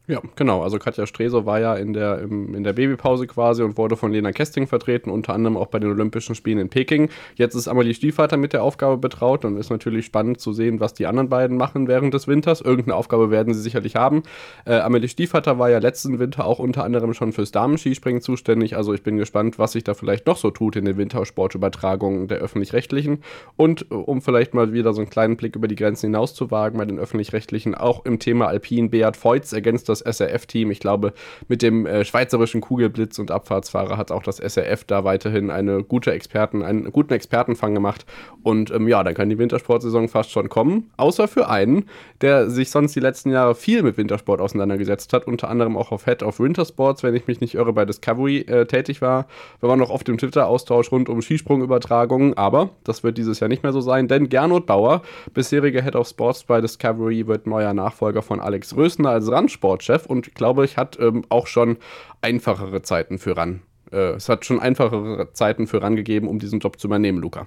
Ja, 0.07 0.21
genau. 0.35 0.63
Also 0.63 0.81
Katja 0.81 1.07
Streso 1.07 1.47
war 1.47 1.61
ja 1.61 1.77
in 1.77 1.93
der, 1.93 2.19
im, 2.19 2.53
in 2.57 2.65
der 2.65 2.73
Babypause 2.73 3.29
quasi 3.29 3.63
und 3.63 3.79
wurde 3.79 3.97
von 3.97 4.11
Lena 4.11 4.33
Kesting 4.33 4.67
vertreten, 4.67 5.09
unter 5.09 5.35
anderem 5.35 5.57
auch 5.57 5.69
bei 5.69 5.79
den 5.79 5.89
Olympischen 5.89 6.35
Spielen 6.35 6.59
in 6.59 6.69
Peking. 6.69 7.11
Jetzt 7.37 7.55
ist 7.55 7.69
Amelie 7.69 7.95
Stiefvater 7.95 8.37
mit 8.37 8.53
der 8.53 8.65
Aufgabe 8.65 8.97
betraut 8.97 9.45
und 9.45 9.57
ist 9.57 9.71
natürlich 9.71 10.07
spannend 10.07 10.41
zu 10.41 10.53
sehen, 10.53 10.81
was 10.81 10.95
die 10.95 11.07
anderen 11.07 11.29
beiden 11.29 11.57
machen 11.57 11.87
während 11.87 12.13
des 12.13 12.27
Winters. 12.27 12.61
Irgendeine 12.61 12.97
Aufgabe 12.97 13.31
werden 13.31 13.55
sie 13.55 13.61
sicherlich 13.61 13.95
haben. 13.95 14.25
Äh, 14.65 14.81
Amelie 14.81 15.07
Stiefvater 15.07 15.61
war 15.61 15.71
ja 15.71 15.79
letzten 15.79 16.19
Winter 16.19 16.45
auch 16.45 16.59
unter 16.59 16.83
anderem 16.83 17.15
schon 17.15 17.33
fürs 17.33 17.53
Damenskispringen 17.53 18.21
zuständig. 18.21 18.77
Also 18.77 18.93
ich 18.93 19.05
bin 19.05 19.17
gespannt, 19.17 19.61
was 19.61 19.73
sich 19.73 19.85
da 19.85 19.95
vielleicht 19.95 20.27
noch 20.27 20.39
so 20.39 20.51
tut 20.51 20.75
in 20.75 20.87
den 20.87 20.97
Wintersportübertragungen 20.97 22.27
der 22.27 22.39
Öffentlich-Rechtlichen. 22.39 23.23
Und 23.57 23.87
äh, 23.91 23.95
um 23.95 24.23
vielleicht 24.23 24.55
mal 24.55 24.73
wieder 24.73 24.93
so 24.93 25.03
einen 25.03 25.11
kleinen 25.11 25.37
Blick 25.37 25.55
über 25.55 25.69
die 25.69 25.77
Grenzen 25.77 26.07
hinaus 26.07 26.35
zu 26.35 26.51
wagen 26.51 26.79
bei 26.79 26.85
den 26.85 26.99
Öffentlich-Rechtlichen, 26.99 27.77
auch 27.77 28.05
im 28.05 28.19
Thema 28.19 28.49
Alpin, 28.49 28.91
Beat 28.91 29.17
Feutz 29.17 29.53
ergänzt 29.53 29.89
das 29.91 30.01
SRF-Team. 30.01 30.71
Ich 30.71 30.81
glaube, 30.81 31.13
mit 31.49 31.63
dem 31.63 31.87
äh, 31.87 32.05
schweizerischen 32.05 32.61
Kugelblitz 32.61 33.19
und 33.19 33.31
Abfahrtsfahrer 33.31 33.97
hat 33.97 34.11
auch 34.11 34.23
das 34.23 34.39
SRF 34.39 34.85
da 34.85 35.05
weiterhin 35.05 35.51
eine 35.51 35.83
gute 35.85 36.13
Experten, 36.13 36.63
einen 36.63 36.91
guten 36.93 37.13
Expertenfang 37.13 37.75
gemacht. 37.75 38.07
Und 38.43 38.71
ähm, 38.71 38.89
ja, 38.89 39.03
dann 39.05 39.15
kann 39.15 39.29
die 39.29 39.39
Wintersportsaison 39.39 40.09
fast 40.09 40.31
schon 40.31 40.49
kommen. 40.49 40.91
Außer 40.97 41.29
für 41.29 41.49
einen, 41.49 41.87
der 42.21 42.51
sich 42.51 42.71
sonst 42.71 42.95
die 42.95 43.01
letzten 43.01 43.31
Jahre 43.31 43.55
viel 43.55 43.83
mit 43.83 43.97
Wintersport 43.97 44.41
auseinandergesetzt 44.41 45.13
hat, 45.13 45.27
unter 45.27 45.49
anderem 45.49 45.77
auch 45.77 45.93
auf 45.93 46.05
Head 46.05 46.23
of 46.23 46.41
Wintersports, 46.41 47.03
wenn 47.03 47.15
ich 47.15 47.27
mich 47.27 47.41
nicht 47.41 47.55
irre, 47.55 47.73
bei 47.73 47.85
Discovery 47.85 48.39
äh, 48.41 48.67
tätig 48.67 49.03
war. 49.03 49.27
Wir 49.61 49.69
waren 49.69 49.79
noch 49.79 49.91
auf 49.91 50.05
dem 50.05 50.19
Twitter-Austausch 50.19 50.93
rund 50.93 51.09
um 51.09 51.23
Skisprungübertragungen, 51.23 52.37
aber 52.37 52.71
das 52.85 53.03
wird 53.03 53.19
dieses 53.19 53.41
Jahr 53.41 53.49
nicht 53.49 53.63
mehr 53.63 53.73
so 53.73 53.81
sein, 53.81 54.09
denn 54.09 54.29
Gernot 54.29 54.67
Bauer, 54.67 55.03
bisheriger 55.35 55.83
Head 55.83 55.97
of 55.97 56.09
Sports 56.09 56.45
bei 56.45 56.61
Discovery, 56.61 57.27
wird 57.27 57.47
neuer 57.47 57.75
Nachfolger 57.75 58.23
von 58.23 58.41
Alex 58.41 58.77
Rösner 58.77 59.11
als 59.11 59.31
Randsportchef 59.31 59.80
Chef 59.83 60.07
und 60.07 60.35
glaube 60.35 60.65
ich, 60.65 60.77
hat 60.77 60.99
ähm, 61.01 61.25
auch 61.29 61.47
schon 61.47 61.79
einfachere 62.21 62.83
Zeiten 62.83 63.19
für 63.19 63.37
ran. 63.37 63.63
Äh, 63.93 64.13
es 64.13 64.29
hat 64.29 64.45
schon 64.45 64.61
einfachere 64.61 65.33
Zeiten 65.33 65.67
für 65.67 65.83
ran 65.83 65.97
gegeben, 65.97 66.29
um 66.29 66.39
diesen 66.39 66.61
Job 66.61 66.79
zu 66.79 66.87
übernehmen, 66.89 67.19
Luca. 67.19 67.47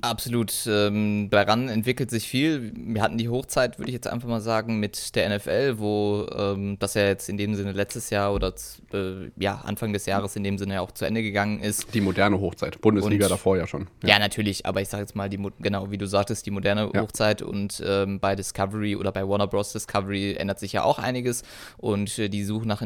Absolut. 0.00 0.52
Ähm, 0.66 1.28
daran 1.30 1.68
entwickelt 1.68 2.10
sich 2.10 2.28
viel. 2.28 2.72
Wir 2.76 3.02
hatten 3.02 3.18
die 3.18 3.28
Hochzeit, 3.28 3.78
würde 3.78 3.90
ich 3.90 3.94
jetzt 3.94 4.06
einfach 4.06 4.28
mal 4.28 4.40
sagen, 4.40 4.78
mit 4.78 5.14
der 5.14 5.36
NFL, 5.36 5.78
wo 5.78 6.26
ähm, 6.36 6.78
das 6.78 6.94
ja 6.94 7.06
jetzt 7.06 7.28
in 7.28 7.36
dem 7.36 7.54
Sinne 7.54 7.72
letztes 7.72 8.10
Jahr 8.10 8.34
oder 8.34 8.52
äh, 8.92 9.30
ja, 9.36 9.62
Anfang 9.64 9.92
des 9.92 10.06
Jahres 10.06 10.36
in 10.36 10.44
dem 10.44 10.58
Sinne 10.58 10.74
ja 10.74 10.80
auch 10.80 10.92
zu 10.92 11.04
Ende 11.04 11.22
gegangen 11.22 11.60
ist. 11.60 11.94
Die 11.94 12.00
moderne 12.00 12.40
Hochzeit. 12.40 12.80
Bundesliga 12.80 13.26
und, 13.26 13.30
davor 13.30 13.56
ja 13.56 13.66
schon. 13.66 13.88
Ja. 14.02 14.10
ja. 14.10 14.18
natürlich, 14.18 14.66
aber 14.66 14.82
ich 14.82 14.88
sage 14.88 15.02
jetzt 15.02 15.16
mal, 15.16 15.28
die, 15.28 15.40
genau 15.60 15.90
wie 15.90 15.98
du 15.98 16.06
sagtest, 16.06 16.46
die 16.46 16.50
moderne 16.50 16.90
ja. 16.92 17.00
Hochzeit 17.00 17.42
und 17.42 17.82
ähm, 17.84 18.20
bei 18.20 18.36
Discovery 18.36 18.96
oder 18.96 19.12
bei 19.12 19.26
Warner 19.26 19.46
Bros. 19.46 19.72
Discovery 19.72 20.34
ändert 20.34 20.58
sich 20.58 20.72
ja 20.72 20.84
auch 20.84 20.98
einiges 20.98 21.42
und 21.78 22.18
äh, 22.18 22.28
die 22.28 22.44
Suche 22.44 22.66
nach 22.66 22.82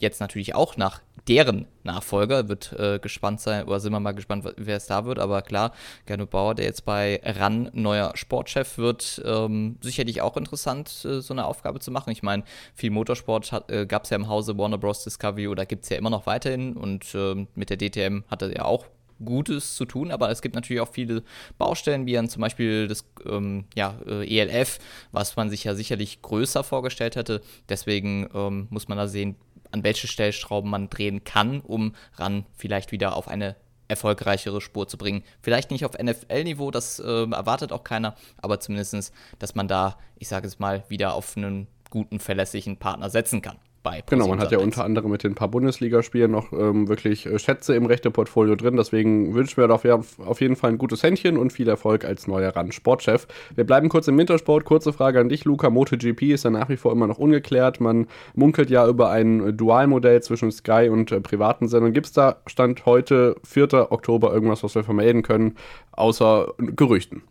jetzt 0.00 0.20
natürlich 0.20 0.54
auch 0.54 0.76
nach 0.76 1.00
deren 1.28 1.66
Nachfolger. 1.84 2.48
Wird 2.48 2.72
äh, 2.72 2.98
gespannt 2.98 3.40
sein, 3.40 3.66
oder 3.66 3.80
sind 3.80 3.92
wir 3.92 4.00
mal 4.00 4.12
gespannt, 4.12 4.44
wer 4.56 4.76
es 4.76 4.86
da 4.86 5.04
wird. 5.04 5.18
Aber 5.18 5.42
klar, 5.42 5.72
Gernot 6.06 6.30
Bauer, 6.30 6.54
der 6.54 6.64
jetzt 6.64 6.84
bei 6.84 7.20
RAN 7.22 7.70
neuer 7.72 8.12
Sportchef 8.14 8.78
wird, 8.78 9.22
ähm, 9.24 9.76
sicherlich 9.80 10.20
auch 10.20 10.36
interessant, 10.36 11.04
äh, 11.04 11.20
so 11.20 11.34
eine 11.34 11.46
Aufgabe 11.46 11.80
zu 11.80 11.90
machen. 11.90 12.10
Ich 12.10 12.22
meine, 12.22 12.44
viel 12.74 12.90
Motorsport 12.90 13.52
äh, 13.68 13.86
gab 13.86 14.04
es 14.04 14.10
ja 14.10 14.16
im 14.16 14.28
Hause 14.28 14.56
Warner 14.58 14.78
Bros. 14.78 15.04
Discovery 15.04 15.48
oder 15.48 15.66
gibt 15.66 15.84
es 15.84 15.90
ja 15.90 15.96
immer 15.96 16.10
noch 16.10 16.26
weiterhin. 16.26 16.76
Und 16.76 17.14
ähm, 17.14 17.48
mit 17.54 17.70
der 17.70 17.76
DTM 17.76 18.24
hat 18.28 18.42
er 18.42 18.54
ja 18.54 18.64
auch 18.64 18.86
Gutes 19.24 19.74
zu 19.74 19.84
tun, 19.84 20.10
aber 20.10 20.30
es 20.30 20.42
gibt 20.42 20.54
natürlich 20.54 20.80
auch 20.80 20.92
viele 20.92 21.22
Baustellen, 21.58 22.06
wie 22.06 22.16
an 22.16 22.28
zum 22.28 22.42
Beispiel 22.42 22.86
das 22.86 23.04
ähm, 23.26 23.64
ja, 23.74 23.98
äh, 24.06 24.38
ELF, 24.38 24.78
was 25.12 25.36
man 25.36 25.50
sich 25.50 25.64
ja 25.64 25.74
sicherlich 25.74 26.22
größer 26.22 26.62
vorgestellt 26.62 27.16
hätte. 27.16 27.40
Deswegen 27.68 28.28
ähm, 28.34 28.68
muss 28.70 28.88
man 28.88 28.98
da 28.98 29.08
sehen, 29.08 29.36
an 29.70 29.84
welche 29.84 30.06
Stellschrauben 30.06 30.70
man 30.70 30.90
drehen 30.90 31.24
kann, 31.24 31.60
um 31.60 31.94
ran 32.14 32.46
vielleicht 32.56 32.92
wieder 32.92 33.16
auf 33.16 33.28
eine 33.28 33.56
erfolgreichere 33.88 34.60
Spur 34.60 34.86
zu 34.86 34.98
bringen. 34.98 35.24
Vielleicht 35.40 35.70
nicht 35.70 35.84
auf 35.84 35.98
NFL-Niveau, 35.98 36.70
das 36.70 36.98
äh, 36.98 37.30
erwartet 37.30 37.72
auch 37.72 37.84
keiner, 37.84 38.14
aber 38.36 38.60
zumindest, 38.60 39.12
dass 39.38 39.54
man 39.54 39.66
da, 39.66 39.98
ich 40.18 40.28
sage 40.28 40.46
es 40.46 40.58
mal, 40.58 40.84
wieder 40.88 41.14
auf 41.14 41.36
einen 41.36 41.68
guten, 41.90 42.20
verlässlichen 42.20 42.76
Partner 42.76 43.08
setzen 43.08 43.40
kann 43.40 43.58
bei. 43.82 44.02
Genau, 44.06 44.28
man 44.28 44.40
hat 44.40 44.52
ja 44.52 44.58
unter 44.58 44.84
anderem 44.84 45.10
mit 45.10 45.24
den 45.24 45.34
paar 45.34 45.48
Bundesligaspielen 45.48 46.30
noch 46.30 46.52
ähm, 46.52 46.88
wirklich 46.88 47.26
äh, 47.26 47.38
Schätze 47.38 47.74
im 47.74 47.86
Rechte-Portfolio 47.86 48.54
drin. 48.56 48.76
Deswegen 48.76 49.34
wünschen 49.34 49.56
wir 49.56 49.70
auf, 49.70 49.84
auf 50.18 50.40
jeden 50.40 50.56
Fall 50.56 50.70
ein 50.70 50.78
gutes 50.78 51.02
Händchen 51.02 51.36
und 51.36 51.52
viel 51.52 51.68
Erfolg 51.68 52.04
als 52.04 52.26
neuer 52.26 52.54
RAN-Sportchef. 52.54 53.26
Wir 53.54 53.64
bleiben 53.64 53.88
kurz 53.88 54.08
im 54.08 54.18
Wintersport. 54.18 54.64
Kurze 54.64 54.92
Frage 54.92 55.20
an 55.20 55.28
dich, 55.28 55.44
Luca. 55.44 55.70
MotoGP 55.70 56.22
ist 56.22 56.44
ja 56.44 56.50
nach 56.50 56.68
wie 56.68 56.76
vor 56.76 56.92
immer 56.92 57.06
noch 57.06 57.18
ungeklärt. 57.18 57.80
Man 57.80 58.06
munkelt 58.34 58.70
ja 58.70 58.86
über 58.86 59.10
ein 59.10 59.56
Dualmodell 59.56 60.22
zwischen 60.22 60.50
Sky 60.50 60.88
und 60.90 61.12
äh, 61.12 61.20
privaten 61.20 61.68
Sendern. 61.68 61.92
Gibt 61.92 62.06
es 62.06 62.12
da 62.12 62.36
Stand 62.46 62.86
heute, 62.86 63.36
4. 63.44 63.92
Oktober, 63.92 64.32
irgendwas, 64.32 64.62
was 64.62 64.74
wir 64.74 64.84
vermelden 64.84 65.22
können, 65.22 65.56
außer 65.92 66.54
Gerüchten? 66.58 67.22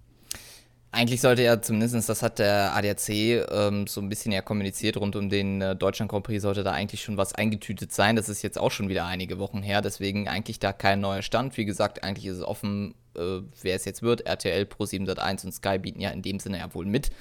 Eigentlich 0.97 1.21
sollte 1.21 1.43
ja 1.43 1.61
zumindest, 1.61 2.09
das 2.09 2.23
hat 2.23 2.39
der 2.39 2.75
ADAC 2.75 3.09
ähm, 3.09 3.85
so 3.85 4.01
ein 4.01 4.09
bisschen 4.09 4.31
ja 4.31 4.41
kommuniziert, 4.41 4.97
rund 4.97 5.15
um 5.15 5.29
den 5.29 5.61
äh, 5.61 5.75
Deutschland 5.75 6.09
Grand 6.09 6.25
Prix 6.25 6.41
sollte 6.41 6.63
da 6.63 6.71
eigentlich 6.71 7.03
schon 7.03 7.17
was 7.17 7.35
eingetütet 7.35 7.93
sein. 7.93 8.15
Das 8.15 8.29
ist 8.29 8.41
jetzt 8.41 8.57
auch 8.57 8.71
schon 8.71 8.89
wieder 8.89 9.05
einige 9.05 9.37
Wochen 9.37 9.61
her, 9.61 9.83
deswegen 9.83 10.27
eigentlich 10.27 10.57
da 10.57 10.73
kein 10.73 10.99
neuer 10.99 11.21
Stand. 11.21 11.55
Wie 11.55 11.65
gesagt, 11.65 12.03
eigentlich 12.03 12.25
ist 12.25 12.37
es 12.37 12.43
offen, 12.43 12.95
äh, 13.15 13.41
wer 13.61 13.75
es 13.75 13.85
jetzt 13.85 14.01
wird. 14.01 14.21
RTL, 14.21 14.63
Pro701 14.63 15.45
und 15.45 15.51
Sky 15.51 15.77
bieten 15.77 16.01
ja 16.01 16.09
in 16.09 16.23
dem 16.23 16.39
Sinne 16.39 16.57
ja 16.57 16.73
wohl 16.73 16.87
mit. 16.87 17.11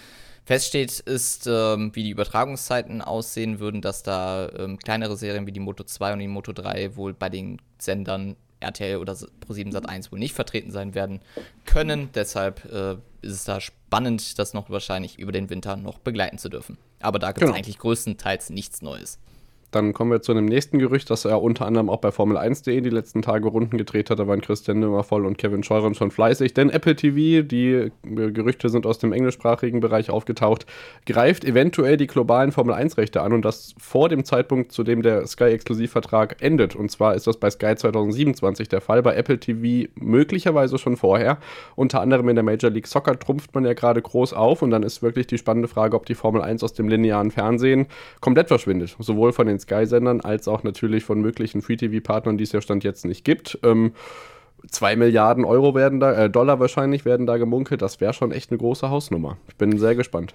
Feststeht 0.47 1.01
ist, 1.01 1.47
ähm, 1.47 1.91
wie 1.93 2.05
die 2.05 2.11
Übertragungszeiten 2.11 3.03
aussehen 3.03 3.61
würden, 3.61 3.83
dass 3.83 4.03
da 4.03 4.49
ähm, 4.59 4.79
kleinere 4.79 5.19
Serien 5.19 5.47
wie 5.47 5.53
die 5.53 5.61
Moto 5.61 5.85
2 5.85 6.15
und 6.15 6.21
die 6.21 6.29
Moto 6.29 6.55
3 6.55 6.97
wohl 6.97 7.13
bei 7.13 7.29
den 7.29 7.61
Sendern 7.79 8.37
RTL 8.69 8.97
oder 8.99 9.13
Pro7 9.13 9.73
Sat1 9.73 10.13
wohl 10.13 10.19
nicht 10.19 10.35
vertreten 10.35 10.71
sein 10.71 10.95
werden 10.95 11.21
können. 11.65 12.11
Deshalb 12.15 12.65
äh, 12.67 12.95
ist 13.23 13.33
es 13.33 13.45
da 13.45 13.61
spannend, 13.61 14.39
das 14.39 14.55
noch 14.55 14.71
wahrscheinlich 14.71 15.19
über 15.19 15.33
den 15.33 15.51
Winter 15.51 15.77
noch 15.77 15.99
begleiten 15.99 16.39
zu 16.39 16.49
dürfen. 16.49 16.79
Aber 17.01 17.19
da 17.19 17.29
gibt 17.29 17.39
es 17.39 17.47
genau. 17.47 17.57
eigentlich 17.57 17.79
größtenteils 17.79 18.51
nichts 18.51 18.83
Neues. 18.83 19.19
Dann 19.77 19.93
kommen 19.93 20.11
wir 20.11 20.23
zu 20.23 20.33
einem 20.33 20.47
nächsten 20.47 20.79
Gerücht, 20.79 21.11
das 21.11 21.27
er 21.27 21.43
unter 21.43 21.67
anderem 21.67 21.91
auch 21.91 21.99
bei 21.99 22.09
Formel1.de 22.09 22.81
die 22.81 22.89
letzten 22.89 23.21
Tage 23.21 23.47
Runden 23.47 23.77
gedreht 23.77 24.09
hat. 24.09 24.19
Da 24.19 24.27
waren 24.27 24.41
Christian 24.41 24.81
Nimmervoll 24.81 25.27
und 25.27 25.37
Kevin 25.37 25.63
Scheuren 25.63 25.95
schon 25.95 26.11
fleißig. 26.11 26.55
Denn 26.55 26.71
Apple 26.71 26.97
TV, 26.97 27.47
die 27.47 27.73
äh, 27.73 27.91
Gerüchte 28.03 28.71
sind 28.71 28.87
aus 28.87 28.99
dem 28.99 29.13
englischsprachigen 29.13 29.81
Bereich 29.81 30.09
aufgetaucht, 30.09 30.65
greift 31.05 31.45
eventuell 31.45 31.99
die 31.99 32.07
globalen 32.07 32.53
Formel-1-Rechte 32.53 33.21
an 33.21 33.35
und 33.35 33.45
das 33.45 33.75
vor 33.77 34.09
dem 34.09 34.25
Zeitpunkt, 34.25 34.73
zu 34.73 34.83
dem 34.83 35.03
der 35.03 35.27
Sky-Exklusivvertrag 35.27 36.41
endet. 36.41 36.75
Und 36.75 36.91
zwar 36.91 37.15
ist 37.15 37.27
das 37.27 37.37
bei 37.37 37.51
Sky 37.51 37.75
2027 37.77 38.71
der 38.71 38.81
Fall, 38.81 39.03
bei 39.03 39.15
Apple 39.15 39.39
TV 39.39 39.91
möglicherweise 39.97 40.79
schon 40.79 40.97
vorher. 40.97 41.37
Unter 41.75 42.01
anderem 42.01 42.31
in 42.31 42.37
der 42.37 42.45
Major 42.45 42.71
League 42.71 42.87
Soccer 42.87 43.19
trumpft 43.19 43.55
man 43.55 43.67
ja 43.67 43.75
gerade 43.75 44.01
groß 44.01 44.33
auf 44.33 44.63
und 44.63 44.71
dann 44.71 44.83
ist 44.83 45.03
wirklich 45.03 45.27
die 45.27 45.37
spannende 45.37 45.69
Frage, 45.69 45.97
ob 45.97 46.07
die 46.07 46.15
Formel 46.15 46.41
1 46.41 46.65
aus 46.65 46.73
dem 46.73 46.89
linearen 46.89 47.31
Fernsehen 47.31 47.89
komplett 48.23 48.49
verschwindet. 48.49 48.97
Sowohl 48.99 49.35
von 49.35 49.47
den 49.47 49.59
Sky-Sendern 49.67 50.21
als 50.21 50.49
auch 50.49 50.63
natürlich 50.63 51.05
von 51.05 51.21
möglichen 51.21 51.63
Free-TV-Partnern, 51.63 52.39
die 52.39 52.45
es 52.45 52.53
ja 52.53 52.61
Stand 52.61 52.85
jetzt 52.85 53.05
nicht 53.05 53.25
gibt. 53.25 53.59
Ähm, 53.63 53.93
2 54.69 54.97
Milliarden 54.97 55.45
Euro 55.45 55.75
werden 55.75 56.01
da, 56.01 56.13
äh, 56.13 56.31
Dollar 56.31 56.61
wahrscheinlich 56.61 57.05
werden 57.05 57.27
da 57.27 57.37
gemunkelt. 57.37 57.83
Das 57.83 58.01
wäre 58.01 58.13
schon 58.13 58.33
echt 58.33 58.51
eine 58.51 58.59
große 58.59 58.89
Hausnummer. 58.91 59.37
Ich 59.49 59.57
bin 59.57 59.79
sehr 59.79 59.95
gespannt. 59.95 60.35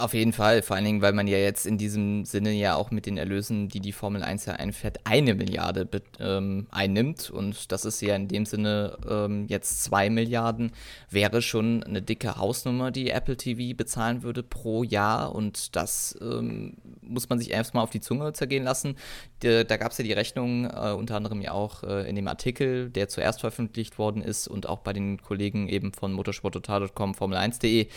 Auf 0.00 0.14
jeden 0.14 0.32
Fall, 0.32 0.62
vor 0.62 0.76
allen 0.76 0.86
Dingen, 0.86 1.02
weil 1.02 1.12
man 1.12 1.26
ja 1.26 1.36
jetzt 1.36 1.66
in 1.66 1.76
diesem 1.76 2.24
Sinne 2.24 2.52
ja 2.52 2.74
auch 2.74 2.90
mit 2.90 3.04
den 3.04 3.18
Erlösen, 3.18 3.68
die 3.68 3.80
die 3.80 3.92
Formel 3.92 4.22
1 4.22 4.46
ja 4.46 4.54
einfährt, 4.54 5.00
eine 5.04 5.34
Milliarde 5.34 5.86
ähm, 6.18 6.66
einnimmt. 6.70 7.28
Und 7.28 7.70
das 7.70 7.84
ist 7.84 8.00
ja 8.00 8.16
in 8.16 8.26
dem 8.26 8.46
Sinne 8.46 8.96
ähm, 9.06 9.44
jetzt 9.48 9.84
zwei 9.84 10.08
Milliarden. 10.08 10.72
Wäre 11.10 11.42
schon 11.42 11.82
eine 11.82 12.00
dicke 12.00 12.36
Hausnummer, 12.36 12.90
die 12.90 13.10
Apple 13.10 13.36
TV 13.36 13.76
bezahlen 13.76 14.22
würde 14.22 14.42
pro 14.42 14.84
Jahr. 14.84 15.34
Und 15.34 15.76
das 15.76 16.18
ähm, 16.22 16.78
muss 17.02 17.28
man 17.28 17.38
sich 17.38 17.50
erstmal 17.50 17.84
auf 17.84 17.90
die 17.90 18.00
Zunge 18.00 18.32
zergehen 18.32 18.64
lassen. 18.64 18.96
De, 19.42 19.64
da 19.64 19.76
gab 19.76 19.92
es 19.92 19.98
ja 19.98 20.04
die 20.04 20.12
Rechnung, 20.12 20.66
äh, 20.66 20.92
unter 20.92 21.16
anderem 21.16 21.40
ja 21.40 21.52
auch 21.52 21.82
äh, 21.82 22.08
in 22.08 22.16
dem 22.16 22.28
Artikel, 22.28 22.90
der 22.90 23.08
zuerst 23.08 23.40
veröffentlicht 23.40 23.98
worden 23.98 24.22
ist 24.22 24.48
und 24.48 24.68
auch 24.68 24.80
bei 24.80 24.92
den 24.92 25.22
Kollegen 25.22 25.68
eben 25.68 25.92
von 25.92 26.12
motorsporttotal.com, 26.12 27.12
Formel1.de, 27.12 27.88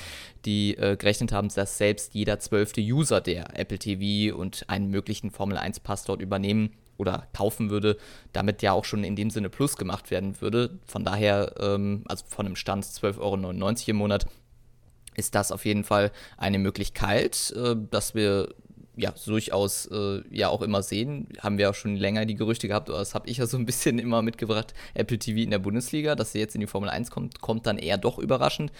die 0.46 0.78
äh, 0.78 0.96
gerechnet 0.96 1.32
haben, 1.32 1.50
dass 1.54 1.78
selbst 1.78 2.14
jeder 2.14 2.40
zwölfte 2.40 2.82
User, 2.82 3.20
der 3.20 3.60
Apple 3.60 3.80
TV 3.80 4.36
und 4.36 4.66
einen 4.70 4.90
möglichen 4.90 5.32
Formel 5.32 5.58
1 5.58 5.82
Pass 5.82 6.06
dort 6.06 6.22
übernehmen 6.22 6.72
oder 6.98 7.28
kaufen 7.34 7.70
würde, 7.70 7.98
damit 8.32 8.62
ja 8.62 8.72
auch 8.72 8.86
schon 8.86 9.04
in 9.04 9.16
dem 9.16 9.30
Sinne 9.30 9.50
Plus 9.50 9.78
gemacht 9.78 10.12
werden 10.12 10.40
würde. 10.42 10.80
Von 10.86 11.04
daher, 11.04 11.56
ähm, 11.60 12.04
also 12.08 12.24
von 12.28 12.46
einem 12.46 12.56
Stand 12.56 12.86
12,99 12.86 13.20
Euro 13.20 13.74
im 13.88 13.96
Monat, 13.98 14.28
ist 15.16 15.36
das 15.36 15.52
auf 15.52 15.66
jeden 15.66 15.84
Fall 15.84 16.12
eine 16.38 16.60
Möglichkeit, 16.60 17.54
äh, 17.56 17.76
dass 17.92 18.16
wir 18.16 18.54
ja 18.96 19.14
durchaus 19.26 19.86
äh, 19.88 20.22
ja 20.32 20.50
auch 20.50 20.62
immer 20.62 20.84
sehen. 20.84 21.28
Haben 21.40 21.58
wir 21.58 21.70
auch 21.70 21.76
schon 21.76 21.96
länger 21.96 22.26
die 22.26 22.36
Gerüchte 22.36 22.68
gehabt, 22.68 22.90
oder 22.90 23.00
das 23.00 23.16
habe 23.16 23.28
ich 23.28 23.38
ja 23.38 23.46
so 23.46 23.58
ein 23.58 23.66
bisschen 23.66 24.00
immer 24.00 24.22
mitgebracht, 24.22 24.74
Apple 24.94 25.20
TV 25.20 25.40
in 25.40 25.52
der 25.52 25.60
Bundesliga, 25.60 26.16
dass 26.16 26.32
sie 26.32 26.40
jetzt 26.40 26.56
in 26.56 26.62
die 26.62 26.68
Formel 26.68 26.90
1 26.90 27.12
kommt, 27.12 27.42
kommt 27.42 27.66
dann 27.66 27.78
eher 27.78 27.98
doch 27.98 28.20
überraschend 28.20 28.72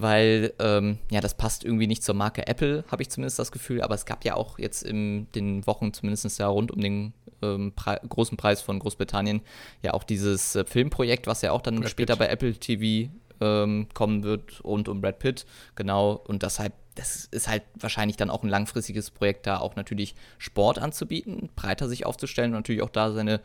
weil 0.00 0.54
ähm, 0.60 0.98
ja, 1.10 1.20
das 1.20 1.34
passt 1.34 1.64
irgendwie 1.64 1.88
nicht 1.88 2.04
zur 2.04 2.14
Marke 2.14 2.46
Apple, 2.46 2.84
habe 2.88 3.02
ich 3.02 3.10
zumindest 3.10 3.38
das 3.38 3.50
Gefühl. 3.50 3.82
Aber 3.82 3.96
es 3.96 4.06
gab 4.06 4.24
ja 4.24 4.34
auch 4.34 4.58
jetzt 4.58 4.84
in 4.84 5.26
den 5.34 5.66
Wochen, 5.66 5.92
zumindest 5.92 6.38
ja 6.38 6.46
rund 6.46 6.70
um 6.70 6.80
den 6.80 7.12
ähm, 7.42 7.72
Pre 7.74 8.00
großen 8.08 8.36
Preis 8.36 8.62
von 8.62 8.78
Großbritannien, 8.78 9.40
ja 9.82 9.94
auch 9.94 10.04
dieses 10.04 10.54
äh, 10.54 10.64
Filmprojekt, 10.64 11.26
was 11.26 11.42
ja 11.42 11.50
auch 11.52 11.62
dann 11.62 11.80
Brad 11.80 11.90
später 11.90 12.14
Pitt. 12.14 12.20
bei 12.20 12.28
Apple 12.28 12.54
TV 12.54 13.10
ähm, 13.40 13.88
kommen 13.94 14.22
wird, 14.22 14.64
rund 14.64 14.88
um 14.88 15.00
Brad 15.00 15.18
Pitt. 15.18 15.46
Genau, 15.74 16.12
und 16.12 16.42
deshalb 16.42 16.72
das 16.98 17.26
ist 17.26 17.46
halt 17.46 17.62
wahrscheinlich 17.78 18.16
dann 18.16 18.28
auch 18.28 18.42
ein 18.42 18.48
langfristiges 18.48 19.10
Projekt, 19.10 19.46
da 19.46 19.58
auch 19.58 19.76
natürlich 19.76 20.16
Sport 20.38 20.80
anzubieten, 20.80 21.48
breiter 21.54 21.88
sich 21.88 22.04
aufzustellen 22.04 22.50
und 22.50 22.58
natürlich 22.58 22.82
auch 22.82 22.90
da 22.90 23.12
seine 23.12 23.40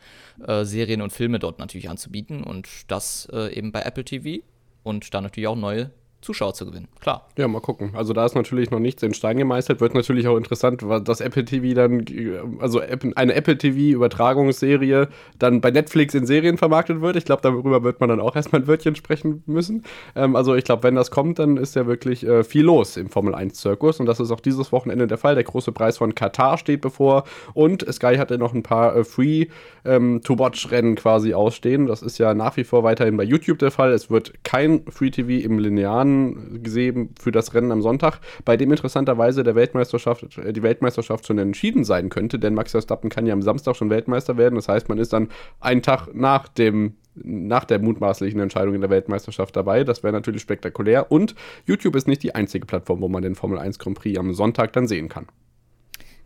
äh, 0.45 0.65
Serien 0.65 1.01
und 1.01 1.13
Filme 1.13 1.37
dort 1.37 1.59
natürlich 1.59 1.89
anzubieten. 1.89 2.43
Und 2.43 2.67
das 2.87 3.27
äh, 3.31 3.53
eben 3.55 3.71
bei 3.71 3.83
Apple 3.83 4.05
TV 4.05 4.43
und 4.81 5.13
dann 5.13 5.23
natürlich 5.23 5.47
auch 5.47 5.55
neue 5.55 5.91
Zuschauer 6.23 6.53
zu 6.53 6.65
gewinnen. 6.65 6.87
Klar. 7.01 7.27
Ja, 7.37 7.47
mal 7.47 7.59
gucken. 7.59 7.91
Also 7.95 8.13
da 8.13 8.25
ist 8.25 8.35
natürlich 8.35 8.71
noch 8.71 8.79
nichts 8.79 9.03
in 9.03 9.13
Stein 9.13 9.37
gemeißelt. 9.37 9.81
Wird 9.81 9.93
natürlich 9.93 10.27
auch 10.27 10.37
interessant, 10.37 10.83
dass 11.05 11.21
Apple 11.21 11.45
TV 11.45 11.75
dann, 11.75 12.05
also 12.59 12.81
eine 13.15 13.33
Apple 13.33 13.57
TV-Übertragungsserie 13.57 15.09
dann 15.37 15.61
bei 15.61 15.71
Netflix 15.71 16.13
in 16.13 16.25
Serien 16.25 16.57
vermarktet 16.57 17.01
wird. 17.01 17.17
Ich 17.17 17.25
glaube, 17.25 17.41
darüber 17.41 17.83
wird 17.83 17.99
man 17.99 18.09
dann 18.09 18.19
auch 18.19 18.35
erstmal 18.35 18.61
ein 18.61 18.67
Wörtchen 18.67 18.95
sprechen 18.95 19.43
müssen. 19.45 19.83
Ähm, 20.15 20.35
also 20.35 20.55
ich 20.55 20.63
glaube, 20.63 20.83
wenn 20.83 20.95
das 20.95 21.11
kommt, 21.11 21.39
dann 21.39 21.57
ist 21.57 21.75
ja 21.75 21.85
wirklich 21.85 22.25
äh, 22.25 22.43
viel 22.43 22.63
los 22.63 22.97
im 22.97 23.09
Formel 23.09 23.35
1-Zirkus. 23.35 23.99
Und 23.99 24.05
das 24.05 24.19
ist 24.19 24.31
auch 24.31 24.39
dieses 24.39 24.71
Wochenende 24.71 25.07
der 25.07 25.17
Fall. 25.17 25.35
Der 25.35 25.43
große 25.43 25.71
Preis 25.71 25.97
von 25.97 26.15
Katar 26.15 26.57
steht 26.57 26.81
bevor. 26.81 27.25
Und 27.53 27.85
Sky 27.91 28.15
hatte 28.15 28.37
noch 28.37 28.53
ein 28.53 28.63
paar 28.63 28.95
äh, 28.95 29.03
Free-to-Watch-Rennen 29.03 30.91
ähm, 30.91 30.95
quasi 30.95 31.33
ausstehen. 31.33 31.87
Das 31.87 32.01
ist 32.01 32.17
ja 32.17 32.33
nach 32.33 32.55
wie 32.57 32.63
vor 32.63 32.83
weiterhin 32.83 33.17
bei 33.17 33.23
YouTube 33.23 33.59
der 33.59 33.71
Fall. 33.71 33.91
Es 33.91 34.09
wird 34.09 34.33
kein 34.43 34.85
Free-TV 34.89 35.43
im 35.45 35.59
linearen 35.59 36.12
gesehen 36.63 37.13
für 37.19 37.31
das 37.31 37.53
Rennen 37.53 37.71
am 37.71 37.81
Sonntag, 37.81 38.19
bei 38.45 38.57
dem 38.57 38.71
interessanterweise 38.71 39.43
der 39.43 39.55
Weltmeisterschaft, 39.55 40.37
äh, 40.37 40.53
die 40.53 40.63
Weltmeisterschaft 40.63 41.25
schon 41.27 41.37
entschieden 41.37 41.83
sein 41.83 42.09
könnte, 42.09 42.39
denn 42.39 42.53
Max 42.53 42.71
Verstappen 42.71 43.09
kann 43.09 43.25
ja 43.25 43.33
am 43.33 43.41
Samstag 43.41 43.75
schon 43.75 43.89
Weltmeister 43.89 44.37
werden. 44.37 44.55
Das 44.55 44.67
heißt, 44.67 44.89
man 44.89 44.97
ist 44.97 45.13
dann 45.13 45.29
einen 45.59 45.81
Tag 45.81 46.13
nach 46.13 46.47
dem 46.47 46.95
nach 47.15 47.65
der 47.65 47.77
mutmaßlichen 47.77 48.39
Entscheidung 48.39 48.73
in 48.73 48.81
der 48.81 48.89
Weltmeisterschaft 48.89 49.55
dabei. 49.55 49.83
Das 49.83 50.01
wäre 50.01 50.13
natürlich 50.13 50.41
spektakulär. 50.41 51.11
Und 51.11 51.35
YouTube 51.65 51.95
ist 51.95 52.07
nicht 52.07 52.23
die 52.23 52.33
einzige 52.33 52.65
Plattform, 52.65 53.01
wo 53.01 53.07
man 53.07 53.21
den 53.21 53.35
Formel 53.35 53.59
1 53.59 53.77
Grand 53.77 53.99
Prix 53.99 54.17
am 54.17 54.33
Sonntag 54.33 54.73
dann 54.73 54.87
sehen 54.87 55.09
kann. 55.09 55.27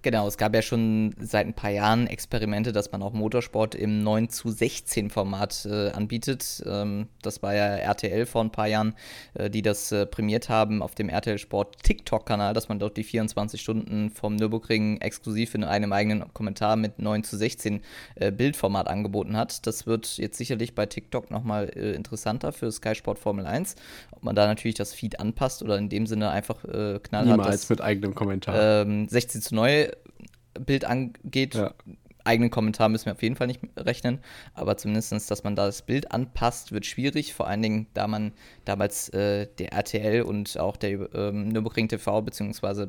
Genau, 0.07 0.25
es 0.25 0.37
gab 0.37 0.55
ja 0.55 0.61
schon 0.61 1.13
seit 1.19 1.47
ein 1.47 1.53
paar 1.53 1.69
Jahren 1.69 2.07
Experimente, 2.07 2.71
dass 2.71 2.93
man 2.93 3.03
auch 3.03 3.11
Motorsport 3.11 3.75
im 3.75 4.03
9 4.03 4.29
zu 4.29 4.49
16 4.49 5.09
Format 5.09 5.67
äh, 5.69 5.89
anbietet. 5.89 6.63
Ähm, 6.65 7.09
das 7.21 7.43
war 7.43 7.53
ja 7.53 7.75
RTL 7.75 8.25
vor 8.25 8.41
ein 8.41 8.49
paar 8.49 8.67
Jahren, 8.67 8.93
äh, 9.33 9.49
die 9.49 9.61
das 9.61 9.91
äh, 9.91 10.05
prämiert 10.05 10.47
haben 10.47 10.81
auf 10.81 10.95
dem 10.95 11.09
RTL 11.09 11.37
Sport 11.37 11.83
TikTok-Kanal, 11.83 12.53
dass 12.53 12.69
man 12.69 12.79
dort 12.79 12.95
die 12.95 13.03
24 13.03 13.59
Stunden 13.59 14.09
vom 14.09 14.37
Nürburgring 14.37 15.01
exklusiv 15.01 15.53
in 15.55 15.65
einem 15.65 15.91
eigenen 15.91 16.33
Kommentar 16.33 16.77
mit 16.77 16.99
9 16.99 17.25
zu 17.25 17.35
16 17.35 17.81
äh, 18.15 18.31
Bildformat 18.31 18.87
angeboten 18.87 19.35
hat. 19.35 19.67
Das 19.67 19.87
wird 19.87 20.17
jetzt 20.19 20.37
sicherlich 20.37 20.73
bei 20.73 20.85
TikTok 20.85 21.31
nochmal 21.31 21.69
äh, 21.75 21.91
interessanter 21.91 22.53
für 22.53 22.71
Sky 22.71 22.95
Sport 22.95 23.19
Formel 23.19 23.45
1. 23.45 23.75
Ob 24.11 24.23
man 24.23 24.37
da 24.37 24.47
natürlich 24.47 24.75
das 24.75 24.93
Feed 24.93 25.19
anpasst 25.19 25.63
oder 25.63 25.77
in 25.77 25.89
dem 25.89 26.07
Sinne 26.07 26.29
einfach 26.29 26.63
äh, 26.63 26.97
knallhart 27.03 27.39
Niemals 27.39 27.61
das, 27.63 27.69
mit 27.69 27.81
eigenem 27.81 28.15
Kommentar. 28.15 28.83
ähm, 28.83 29.09
16 29.09 29.41
zu 29.41 29.53
9 29.53 29.96
Bild 30.59 30.85
angeht. 30.85 31.55
Ja. 31.55 31.73
Eigenen 32.23 32.49
Kommentar 32.49 32.89
müssen 32.89 33.05
wir 33.05 33.13
auf 33.13 33.21
jeden 33.21 33.37
Fall 33.37 33.47
nicht 33.47 33.61
rechnen, 33.77 34.19
aber 34.53 34.75
zumindest, 34.75 35.31
dass 35.31 35.45
man 35.45 35.55
da 35.55 35.65
das 35.65 35.81
Bild 35.81 36.11
anpasst, 36.11 36.73
wird 36.73 36.85
schwierig. 36.85 37.33
Vor 37.33 37.47
allen 37.47 37.61
Dingen, 37.61 37.87
da 37.93 38.05
man 38.05 38.33
damals 38.65 39.07
äh, 39.09 39.47
der 39.57 39.71
RTL 39.71 40.23
und 40.23 40.59
auch 40.59 40.75
der 40.75 41.13
ähm, 41.15 41.47
Nürburgring 41.47 41.87
TV 41.87 42.21
bzw. 42.21 42.87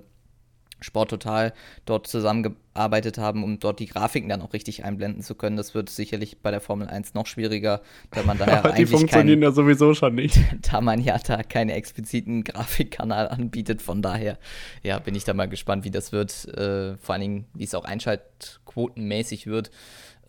Sport 0.81 1.11
Total 1.11 1.53
dort 1.85 2.07
zusammengearbeitet 2.07 3.19
haben, 3.19 3.45
um 3.45 3.59
dort 3.59 3.81
die 3.81 3.87
Grafiken 3.87 4.29
dann 4.29 4.43
auch 4.43 4.53
richtig 4.53 4.85
einblenden 4.85 5.23
zu 5.23 5.35
können. 5.35 5.57
Das 5.57 5.75
wird 5.75 5.91
sicherlich 5.91 6.39
bei 6.39 6.51
der 6.51 6.61
Formel 6.61 6.89
1 6.89 7.15
noch 7.15 7.27
schwieriger, 7.27 7.83
da 8.11 8.23
man 8.27 8.39
daher 8.39 8.63
die 8.63 8.69
eigentlich 8.69 8.91
funktionieren 8.91 9.41
kein, 9.41 9.49
ja 9.49 9.53
sowieso 9.53 9.95
schon 9.95 10.15
nicht. 10.15 10.39
da 10.71 10.81
man 10.81 11.01
ja 11.01 11.19
da 11.19 11.43
keinen 11.43 11.71
expliziten 11.71 12.45
Grafikkanal 12.45 13.29
anbietet. 13.29 13.83
Von 13.83 14.03
daher, 14.03 14.39
ja, 14.83 14.99
bin 14.99 15.15
ich 15.15 15.25
da 15.25 15.35
mal 15.35 15.49
gespannt, 15.49 15.85
wie 15.85 15.91
das 15.91 16.13
wird. 16.13 16.47
Äh, 16.57 16.97
vor 16.97 17.15
allen 17.15 17.23
Dingen, 17.23 17.45
wie 17.55 17.65
es 17.65 17.75
auch 17.75 17.85
einschaltquotenmäßig 17.85 19.47
wird. 19.47 19.71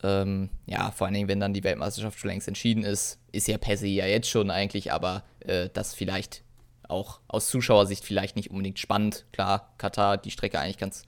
Ähm, 0.01 0.49
ja, 0.65 0.91
vor 0.91 1.07
allen 1.07 1.13
Dingen, 1.13 1.27
wenn 1.27 1.39
dann 1.39 1.53
die 1.53 1.63
Weltmeisterschaft 1.63 2.19
schon 2.19 2.29
längst 2.29 2.47
entschieden 2.47 2.83
ist, 2.83 3.19
ist 3.31 3.47
ja 3.47 3.57
per 3.57 3.77
se 3.77 3.87
ja 3.87 4.05
jetzt 4.05 4.29
schon 4.29 4.49
eigentlich, 4.49 4.93
aber 4.93 5.23
äh, 5.41 5.69
das 5.73 5.93
vielleicht 5.93 6.43
auch 6.89 7.19
aus 7.27 7.47
Zuschauersicht 7.47 8.03
vielleicht 8.03 8.35
nicht 8.35 8.51
unbedingt 8.51 8.79
spannend. 8.79 9.25
Klar, 9.31 9.73
Katar, 9.77 10.17
die 10.17 10.31
Strecke 10.31 10.59
eigentlich 10.59 10.77
ganz 10.77 11.03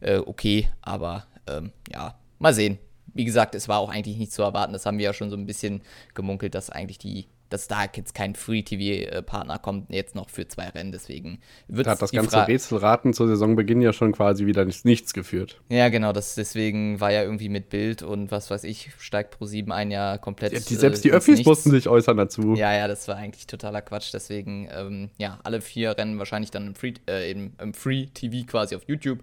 äh, 0.00 0.18
okay, 0.18 0.68
aber 0.80 1.26
ähm, 1.46 1.72
ja, 1.92 2.18
mal 2.38 2.54
sehen. 2.54 2.78
Wie 3.14 3.24
gesagt, 3.24 3.54
es 3.54 3.68
war 3.68 3.78
auch 3.78 3.90
eigentlich 3.90 4.16
nicht 4.16 4.32
zu 4.32 4.42
erwarten. 4.42 4.72
Das 4.72 4.86
haben 4.86 4.98
wir 4.98 5.04
ja 5.04 5.12
schon 5.12 5.30
so 5.30 5.36
ein 5.36 5.46
bisschen 5.46 5.82
gemunkelt, 6.14 6.54
dass 6.54 6.70
eigentlich 6.70 6.98
die, 6.98 7.26
dass 7.52 7.68
da 7.68 7.84
jetzt 7.94 8.14
kein 8.14 8.34
Free-TV-Partner 8.34 9.58
kommt, 9.58 9.90
jetzt 9.90 10.14
noch 10.14 10.30
für 10.30 10.48
zwei 10.48 10.68
Rennen. 10.68 10.92
Deswegen 10.92 11.40
wird 11.68 11.86
Da 11.86 11.92
hat 11.92 12.02
das 12.02 12.12
ganze 12.12 12.46
Rätselraten 12.46 13.12
zur 13.12 13.28
Saisonbeginn 13.28 13.80
ja 13.82 13.92
schon 13.92 14.12
quasi 14.12 14.46
wieder 14.46 14.64
nichts, 14.64 14.84
nichts 14.84 15.12
geführt. 15.12 15.60
Ja, 15.68 15.88
genau, 15.88 16.12
das, 16.12 16.34
deswegen 16.34 17.00
war 17.00 17.12
ja 17.12 17.22
irgendwie 17.22 17.48
mit 17.48 17.68
Bild 17.68 18.02
und 18.02 18.30
was 18.30 18.50
weiß 18.50 18.64
ich, 18.64 18.90
steigt 18.98 19.38
pro 19.38 19.46
7 19.46 19.70
ein 19.72 19.90
Jahr 19.90 20.18
komplett. 20.18 20.52
Ja, 20.52 20.60
die, 20.60 20.74
selbst 20.74 21.04
die 21.04 21.08
ins 21.08 21.16
Öffis 21.16 21.38
Nichts. 21.38 21.48
mussten 21.48 21.70
sich 21.70 21.88
äußern 21.88 22.16
dazu. 22.16 22.54
Ja, 22.54 22.72
ja, 22.74 22.88
das 22.88 23.06
war 23.08 23.16
eigentlich 23.16 23.46
totaler 23.46 23.82
Quatsch. 23.82 24.12
Deswegen, 24.12 24.68
ähm, 24.72 25.10
ja, 25.18 25.38
alle 25.44 25.60
vier 25.60 25.96
Rennen 25.96 26.18
wahrscheinlich 26.18 26.50
dann 26.50 26.68
im 26.68 26.74
Free, 26.74 26.94
äh, 27.08 27.30
im, 27.30 27.52
im 27.60 27.74
Free 27.74 28.06
TV 28.06 28.46
quasi 28.46 28.74
auf 28.76 28.82
YouTube. 28.86 29.20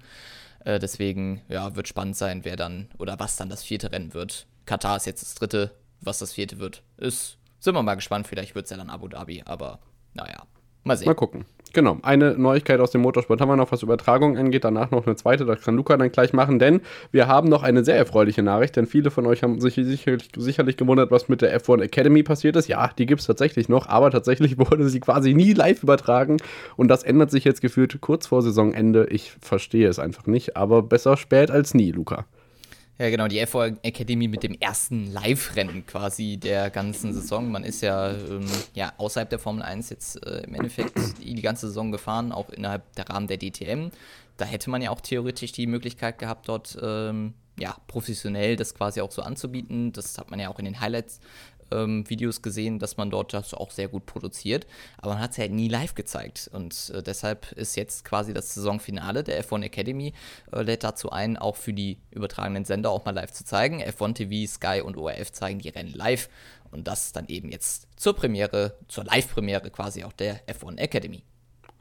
Äh, 0.66 0.80
deswegen, 0.80 1.42
ja, 1.48 1.76
wird 1.76 1.88
spannend 1.88 2.16
sein, 2.16 2.42
wer 2.44 2.56
dann 2.56 2.90
oder 2.98 3.20
was 3.20 3.38
dann 3.38 3.50
das 3.50 3.64
vierte 3.64 3.92
Rennen 3.92 4.14
wird. 4.14 4.46
Katar 4.66 4.98
ist 4.98 5.06
jetzt 5.06 5.24
das 5.24 5.36
dritte. 5.36 5.72
Was 6.02 6.20
das 6.20 6.32
vierte 6.32 6.60
wird, 6.60 6.82
ist, 6.96 7.39
sind 7.60 7.76
wir 7.76 7.84
mal 7.84 7.96
gespannt. 7.96 8.28
Vielleicht 8.28 8.56
wird 8.56 8.66
es 8.66 8.72
ja 8.72 8.78
dann 8.78 8.90
Abu 8.90 9.08
Dhabi, 9.08 9.44
aber 9.46 9.80
naja, 10.14 10.44
mal 10.84 10.98
sehen. 10.98 11.08
Mal 11.08 11.16
gucken. 11.16 11.46
Genau, 11.72 12.00
eine 12.02 12.36
Neuigkeit 12.36 12.80
aus 12.80 12.90
dem 12.90 13.02
Motorsport 13.02 13.42
haben 13.42 13.50
wir 13.50 13.56
noch, 13.56 13.72
was 13.72 13.84
Übertragung 13.84 14.38
angeht. 14.38 14.64
Danach 14.64 14.90
noch 14.90 15.06
eine 15.06 15.16
zweite, 15.16 15.46
das 15.46 15.62
kann 15.62 15.76
Luca 15.76 15.96
dann 15.98 16.12
gleich 16.12 16.34
machen, 16.34 16.58
denn 16.58 16.82
wir 17.12 17.28
haben 17.28 17.48
noch 17.48 17.62
eine 17.62 17.84
sehr 17.84 17.96
erfreuliche 17.96 18.42
Nachricht, 18.42 18.76
denn 18.76 18.88
viele 18.88 19.12
von 19.12 19.28
euch 19.28 19.44
haben 19.44 19.62
sich 19.62 19.76
sicherlich, 19.76 20.30
sicherlich 20.36 20.78
gewundert, 20.78 21.12
was 21.12 21.30
mit 21.30 21.44
der 21.44 21.56
F1 21.62 21.84
Academy 21.84 22.24
passiert 22.24 22.56
ist. 22.56 22.68
Ja, 22.68 22.90
die 22.98 23.06
gibt 23.06 23.22
es 23.22 23.28
tatsächlich 23.28 23.70
noch, 23.70 23.88
aber 23.88 24.10
tatsächlich 24.10 24.58
wurde 24.58 24.90
sie 24.90 25.00
quasi 25.00 25.36
nie 25.36 25.54
live 25.54 25.84
übertragen 25.84 26.38
und 26.76 26.88
das 26.88 27.04
ändert 27.04 27.30
sich 27.30 27.44
jetzt 27.44 27.62
gefühlt 27.62 28.02
kurz 28.02 28.26
vor 28.26 28.42
Saisonende. 28.42 29.06
Ich 29.12 29.34
verstehe 29.40 29.90
es 29.90 30.00
einfach 30.00 30.26
nicht, 30.26 30.58
aber 30.58 30.82
besser 30.82 31.18
spät 31.18 31.52
als 31.52 31.76
nie, 31.76 31.92
Luca. 31.92 32.26
Ja, 33.02 33.10
genau, 33.10 33.30
die 33.30 33.46
FO 33.46 33.62
Academy 33.64 34.28
mit 34.28 34.44
dem 34.44 34.56
ersten 34.60 35.10
Live-Rennen 35.14 35.86
quasi 35.86 36.36
der 36.36 36.70
ganzen 36.70 37.14
Saison. 37.14 37.50
Man 37.50 37.64
ist 37.64 37.80
ja, 37.80 38.12
ähm, 38.12 38.46
ja 38.74 38.92
außerhalb 38.98 39.30
der 39.30 39.40
Formel 39.40 39.64
1 39.64 39.90
jetzt 39.90 40.22
äh, 40.26 40.42
im 40.42 40.54
Endeffekt 40.54 41.00
die, 41.24 41.42
ganze 41.42 41.68
Saison 41.68 41.94
gefahren, 41.94 42.34
auch 42.34 42.50
innerhalb 42.50 42.94
der 42.96 43.10
Rahmen 43.10 43.28
der 43.28 43.38
DTM. 43.38 43.92
Da 44.36 44.44
hätte 44.44 44.70
man 44.70 44.82
ja 44.82 44.90
auch 44.90 45.00
theoretisch 45.00 45.54
die 45.54 45.66
Möglichkeit 45.66 46.20
gehabt, 46.20 46.50
dort 46.50 46.78
ähm, 46.82 47.36
ja, 47.58 47.78
professionell 47.88 48.58
das 48.58 48.76
quasi 48.76 49.00
auch 49.00 49.12
so 49.12 49.22
anzubieten. 49.22 49.94
Das 49.94 50.18
hat 50.18 50.30
man 50.30 50.42
ja 50.42 50.50
auch 50.50 50.60
in 50.60 50.66
den 50.66 50.82
Highlights 50.82 51.22
ähm, 51.72 52.10
Videos 52.10 52.42
gesehen, 52.42 52.80
dass 52.80 52.98
man 52.98 53.10
dort 53.10 53.34
das 53.34 53.54
auch 53.54 53.72
sehr 53.72 53.88
gut 53.88 54.06
produziert. 54.06 54.68
Aber 54.98 55.14
man 55.14 55.22
hat 55.22 55.32
es 55.32 55.38
halt 55.38 55.52
nie 55.52 55.68
live 55.68 55.96
gezeigt. 55.96 56.50
Und 56.54 56.92
äh, 56.94 57.04
deshalb 57.04 57.52
ist 57.54 57.76
jetzt 57.76 58.06
quasi 58.06 58.34
das 58.34 58.54
Saisonfinale 58.54 59.24
der 59.24 59.44
F1 59.44 59.64
Academy 59.64 60.14
äh, 60.52 60.62
lädt 60.62 60.84
dazu 60.84 61.12
ein, 61.12 61.38
auch 61.38 61.56
für 61.56 61.74
die 61.74 61.98
übertragenen 62.12 62.66
Sender 62.66 62.92
auch 62.92 63.06
mal 63.06 63.12
live 63.12 63.32
zu 63.32 63.46
zeigen. 63.46 63.82
F1 63.82 64.16
TV, 64.16 64.52
Sky 64.52 64.82
und 64.82 64.98
ORF 64.98 65.32
zeigen 65.32 65.60
die 65.60 65.70
Rennen 65.70 65.94
live. 65.94 66.30
Und 66.72 66.88
das 66.88 67.12
dann 67.12 67.28
eben 67.28 67.50
jetzt 67.50 67.88
zur 67.96 68.16
Premiere, 68.16 68.78
zur 68.88 69.04
Live-Premiere 69.04 69.72
quasi 69.72 70.04
auch 70.04 70.14
der 70.14 70.46
F1 70.48 70.78
Academy. 70.78 71.24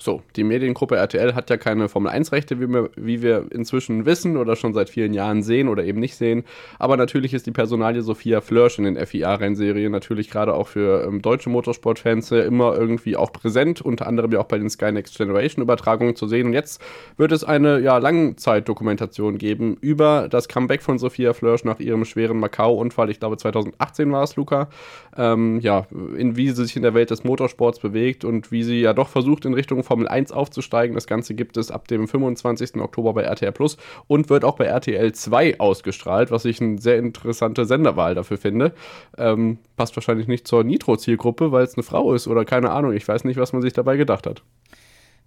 So, 0.00 0.22
die 0.36 0.44
Mediengruppe 0.44 0.94
RTL 0.94 1.34
hat 1.34 1.50
ja 1.50 1.56
keine 1.56 1.88
Formel-1-Rechte, 1.88 2.60
wie 2.60 2.68
wir, 2.68 2.90
wie 2.94 3.20
wir 3.20 3.46
inzwischen 3.50 4.06
wissen 4.06 4.36
oder 4.36 4.54
schon 4.54 4.72
seit 4.72 4.90
vielen 4.90 5.12
Jahren 5.12 5.42
sehen 5.42 5.68
oder 5.68 5.82
eben 5.82 5.98
nicht 5.98 6.14
sehen. 6.14 6.44
Aber 6.78 6.96
natürlich 6.96 7.34
ist 7.34 7.46
die 7.46 7.50
Personalie 7.50 8.02
Sophia 8.02 8.40
Flörsch 8.40 8.78
in 8.78 8.84
den 8.84 9.04
FIA-Rennserien 9.04 9.90
natürlich 9.90 10.30
gerade 10.30 10.54
auch 10.54 10.68
für 10.68 11.04
ähm, 11.04 11.20
deutsche 11.20 11.50
Motorsport-Fans 11.50 12.30
äh, 12.30 12.42
immer 12.42 12.76
irgendwie 12.76 13.16
auch 13.16 13.32
präsent, 13.32 13.80
unter 13.82 14.06
anderem 14.06 14.30
ja 14.30 14.38
auch 14.38 14.44
bei 14.44 14.58
den 14.58 14.70
Sky 14.70 14.92
Next 14.92 15.18
Generation-Übertragungen 15.18 16.14
zu 16.14 16.28
sehen. 16.28 16.46
Und 16.46 16.52
jetzt 16.52 16.80
wird 17.16 17.32
es 17.32 17.42
eine 17.42 17.80
ja, 17.80 17.98
Langzeitdokumentation 17.98 19.36
geben 19.36 19.78
über 19.80 20.28
das 20.30 20.46
Comeback 20.46 20.82
von 20.82 21.00
Sophia 21.00 21.32
Flörsch 21.32 21.64
nach 21.64 21.80
ihrem 21.80 22.04
schweren 22.04 22.38
Macau-Unfall. 22.38 23.10
Ich 23.10 23.18
glaube, 23.18 23.36
2018 23.36 24.12
war 24.12 24.22
es, 24.22 24.36
Luca. 24.36 24.68
Ähm, 25.16 25.58
ja, 25.58 25.88
in 26.16 26.36
wie 26.36 26.50
sie 26.50 26.64
sich 26.64 26.76
in 26.76 26.82
der 26.82 26.94
Welt 26.94 27.10
des 27.10 27.24
Motorsports 27.24 27.80
bewegt 27.80 28.24
und 28.24 28.52
wie 28.52 28.62
sie 28.62 28.80
ja 28.80 28.92
doch 28.92 29.08
versucht, 29.08 29.44
in 29.44 29.54
Richtung 29.54 29.82
Formel 29.88 30.06
1 30.06 30.32
aufzusteigen. 30.32 30.94
Das 30.94 31.06
Ganze 31.06 31.34
gibt 31.34 31.56
es 31.56 31.70
ab 31.70 31.88
dem 31.88 32.06
25. 32.06 32.76
Oktober 32.76 33.14
bei 33.14 33.22
RTL 33.22 33.52
Plus 33.52 33.78
und 34.06 34.28
wird 34.28 34.44
auch 34.44 34.56
bei 34.56 34.66
RTL 34.66 35.12
2 35.12 35.58
ausgestrahlt, 35.58 36.30
was 36.30 36.44
ich 36.44 36.60
eine 36.60 36.78
sehr 36.78 36.98
interessante 36.98 37.64
Senderwahl 37.64 38.14
dafür 38.14 38.36
finde. 38.36 38.74
Ähm, 39.16 39.58
passt 39.76 39.96
wahrscheinlich 39.96 40.28
nicht 40.28 40.46
zur 40.46 40.62
Nitro-Zielgruppe, 40.62 41.52
weil 41.52 41.64
es 41.64 41.74
eine 41.74 41.82
Frau 41.82 42.12
ist 42.12 42.28
oder 42.28 42.44
keine 42.44 42.70
Ahnung. 42.70 42.92
Ich 42.92 43.08
weiß 43.08 43.24
nicht, 43.24 43.38
was 43.38 43.54
man 43.54 43.62
sich 43.62 43.72
dabei 43.72 43.96
gedacht 43.96 44.26
hat. 44.26 44.42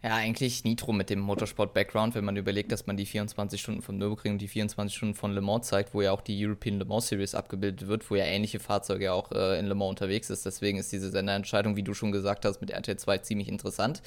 Ja, 0.03 0.15
eigentlich 0.15 0.63
Nitro 0.63 0.93
mit 0.93 1.11
dem 1.11 1.19
Motorsport-Background, 1.19 2.15
wenn 2.15 2.25
man 2.25 2.35
überlegt, 2.35 2.71
dass 2.71 2.87
man 2.87 2.97
die 2.97 3.05
24 3.05 3.61
Stunden 3.61 3.83
vom 3.83 3.99
Nürburgring 3.99 4.33
und 4.33 4.41
die 4.41 4.47
24 4.47 4.97
Stunden 4.97 5.13
von 5.13 5.31
Le 5.31 5.41
Mans 5.41 5.67
zeigt, 5.67 5.93
wo 5.93 6.01
ja 6.01 6.11
auch 6.11 6.21
die 6.21 6.43
European 6.43 6.79
Le 6.79 6.85
Mans 6.85 7.07
Series 7.07 7.35
abgebildet 7.35 7.87
wird, 7.87 8.09
wo 8.09 8.15
ja 8.15 8.25
ähnliche 8.25 8.59
Fahrzeuge 8.59 9.13
auch 9.13 9.31
äh, 9.31 9.59
in 9.59 9.67
Le 9.67 9.75
Mans 9.75 9.89
unterwegs 9.91 10.31
ist. 10.31 10.43
Deswegen 10.43 10.79
ist 10.79 10.91
diese 10.91 11.11
Senderentscheidung, 11.11 11.75
wie 11.75 11.83
du 11.83 11.93
schon 11.93 12.11
gesagt 12.11 12.45
hast, 12.45 12.61
mit 12.61 12.71
RTL 12.71 12.97
2 12.97 13.19
ziemlich 13.19 13.47
interessant. 13.47 14.01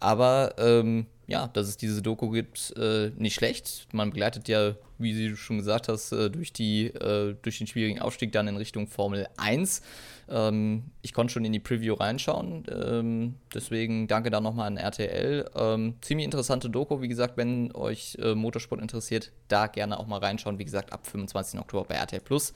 Aber 0.00 0.54
ähm, 0.58 1.06
ja, 1.30 1.46
dass 1.46 1.68
es 1.68 1.76
diese 1.76 2.02
Doku 2.02 2.30
gibt, 2.30 2.74
äh, 2.76 3.12
nicht 3.16 3.34
schlecht. 3.34 3.86
Man 3.92 4.10
begleitet 4.10 4.48
ja, 4.48 4.74
wie 4.98 5.28
du 5.28 5.36
schon 5.36 5.58
gesagt 5.58 5.86
hast, 5.86 6.10
äh, 6.10 6.28
durch, 6.28 6.52
die, 6.52 6.86
äh, 6.86 7.36
durch 7.42 7.58
den 7.58 7.68
schwierigen 7.68 8.00
Aufstieg 8.00 8.32
dann 8.32 8.48
in 8.48 8.56
Richtung 8.56 8.88
Formel 8.88 9.28
1. 9.36 9.80
Ähm, 10.28 10.90
ich 11.02 11.12
konnte 11.12 11.32
schon 11.32 11.44
in 11.44 11.52
die 11.52 11.60
Preview 11.60 11.94
reinschauen. 11.94 12.64
Ähm, 12.68 13.36
deswegen 13.54 14.08
danke 14.08 14.30
da 14.30 14.40
nochmal 14.40 14.66
an 14.66 14.76
RTL. 14.76 15.48
Ähm, 15.54 15.94
ziemlich 16.00 16.24
interessante 16.24 16.68
Doku. 16.68 17.00
Wie 17.00 17.08
gesagt, 17.08 17.36
wenn 17.36 17.72
euch 17.76 18.18
äh, 18.20 18.34
Motorsport 18.34 18.80
interessiert, 18.80 19.30
da 19.46 19.68
gerne 19.68 20.00
auch 20.00 20.08
mal 20.08 20.18
reinschauen. 20.18 20.58
Wie 20.58 20.64
gesagt, 20.64 20.92
ab 20.92 21.06
25. 21.06 21.60
Oktober 21.60 21.84
bei 21.84 21.94
RTL 21.94 22.20
Plus. 22.20 22.54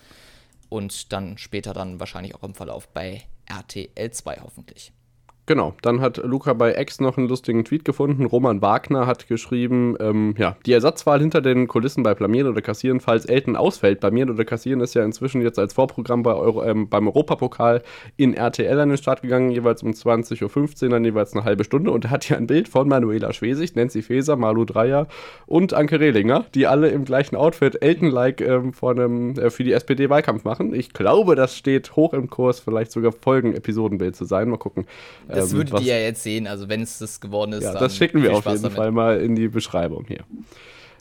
Und 0.68 1.12
dann 1.12 1.38
später 1.38 1.74
dann 1.74 2.00
wahrscheinlich 2.00 2.34
auch 2.34 2.42
im 2.42 2.54
Verlauf 2.54 2.88
bei 2.88 3.22
RTL 3.46 4.10
2 4.10 4.40
hoffentlich. 4.42 4.92
Genau, 5.46 5.74
dann 5.82 6.00
hat 6.00 6.16
Luca 6.16 6.54
bei 6.54 6.74
X 6.80 7.00
noch 7.00 7.18
einen 7.18 7.28
lustigen 7.28 7.66
Tweet 7.66 7.84
gefunden. 7.84 8.24
Roman 8.24 8.62
Wagner 8.62 9.06
hat 9.06 9.28
geschrieben, 9.28 9.94
ähm, 10.00 10.34
ja, 10.38 10.56
die 10.64 10.72
Ersatzwahl 10.72 11.20
hinter 11.20 11.42
den 11.42 11.68
Kulissen 11.68 12.02
bei 12.02 12.14
Blamieren 12.14 12.50
oder 12.50 12.62
Kassieren, 12.62 12.98
falls 13.00 13.26
Elton 13.26 13.54
ausfällt. 13.54 14.00
Blamieren 14.00 14.30
oder 14.30 14.46
Kassieren 14.46 14.80
ist 14.80 14.94
ja 14.94 15.04
inzwischen 15.04 15.42
jetzt 15.42 15.58
als 15.58 15.74
Vorprogramm 15.74 16.22
bei 16.22 16.32
Euro, 16.32 16.64
ähm, 16.64 16.88
beim 16.88 17.08
Europapokal 17.08 17.82
in 18.16 18.32
RTL 18.32 18.80
an 18.80 18.88
den 18.88 18.96
Start 18.96 19.20
gegangen, 19.20 19.50
jeweils 19.50 19.82
um 19.82 19.90
20.15 19.90 20.84
Uhr, 20.84 20.88
dann 20.88 21.04
jeweils 21.04 21.34
eine 21.34 21.44
halbe 21.44 21.64
Stunde. 21.64 21.90
Und 21.90 22.06
er 22.06 22.10
hat 22.10 22.24
hier 22.24 22.38
ein 22.38 22.46
Bild 22.46 22.66
von 22.68 22.88
Manuela 22.88 23.34
Schwesig, 23.34 23.76
Nancy 23.76 24.00
Faeser, 24.00 24.36
Malu 24.36 24.64
Dreyer 24.64 25.08
und 25.44 25.74
Anke 25.74 26.00
Rehlinger, 26.00 26.46
die 26.54 26.66
alle 26.66 26.88
im 26.88 27.04
gleichen 27.04 27.36
Outfit 27.36 27.82
Elton-like 27.82 28.40
ähm, 28.40 28.72
äh, 29.36 29.50
für 29.50 29.64
die 29.64 29.72
SPD-Wahlkampf 29.72 30.44
machen. 30.44 30.74
Ich 30.74 30.94
glaube, 30.94 31.34
das 31.34 31.54
steht 31.54 31.96
hoch 31.96 32.14
im 32.14 32.30
Kurs, 32.30 32.60
vielleicht 32.60 32.92
sogar 32.92 33.12
Folgen-Episodenbild 33.12 34.16
zu 34.16 34.24
sein. 34.24 34.48
Mal 34.48 34.56
gucken. 34.56 34.86
Das 35.34 35.52
ähm, 35.52 35.58
würdet 35.58 35.80
ihr 35.80 35.96
ja 35.96 36.00
jetzt 36.00 36.22
sehen, 36.22 36.46
also 36.46 36.68
wenn 36.68 36.82
es 36.82 36.98
das 36.98 37.20
geworden 37.20 37.52
ist. 37.52 37.64
Ja, 37.64 37.74
das 37.74 37.96
schicken 37.96 38.22
wir 38.22 38.34
auf 38.34 38.46
jeden 38.46 38.62
damit. 38.62 38.76
Fall 38.76 38.90
mal 38.90 39.20
in 39.20 39.34
die 39.34 39.48
Beschreibung 39.48 40.04
hier. 40.06 40.24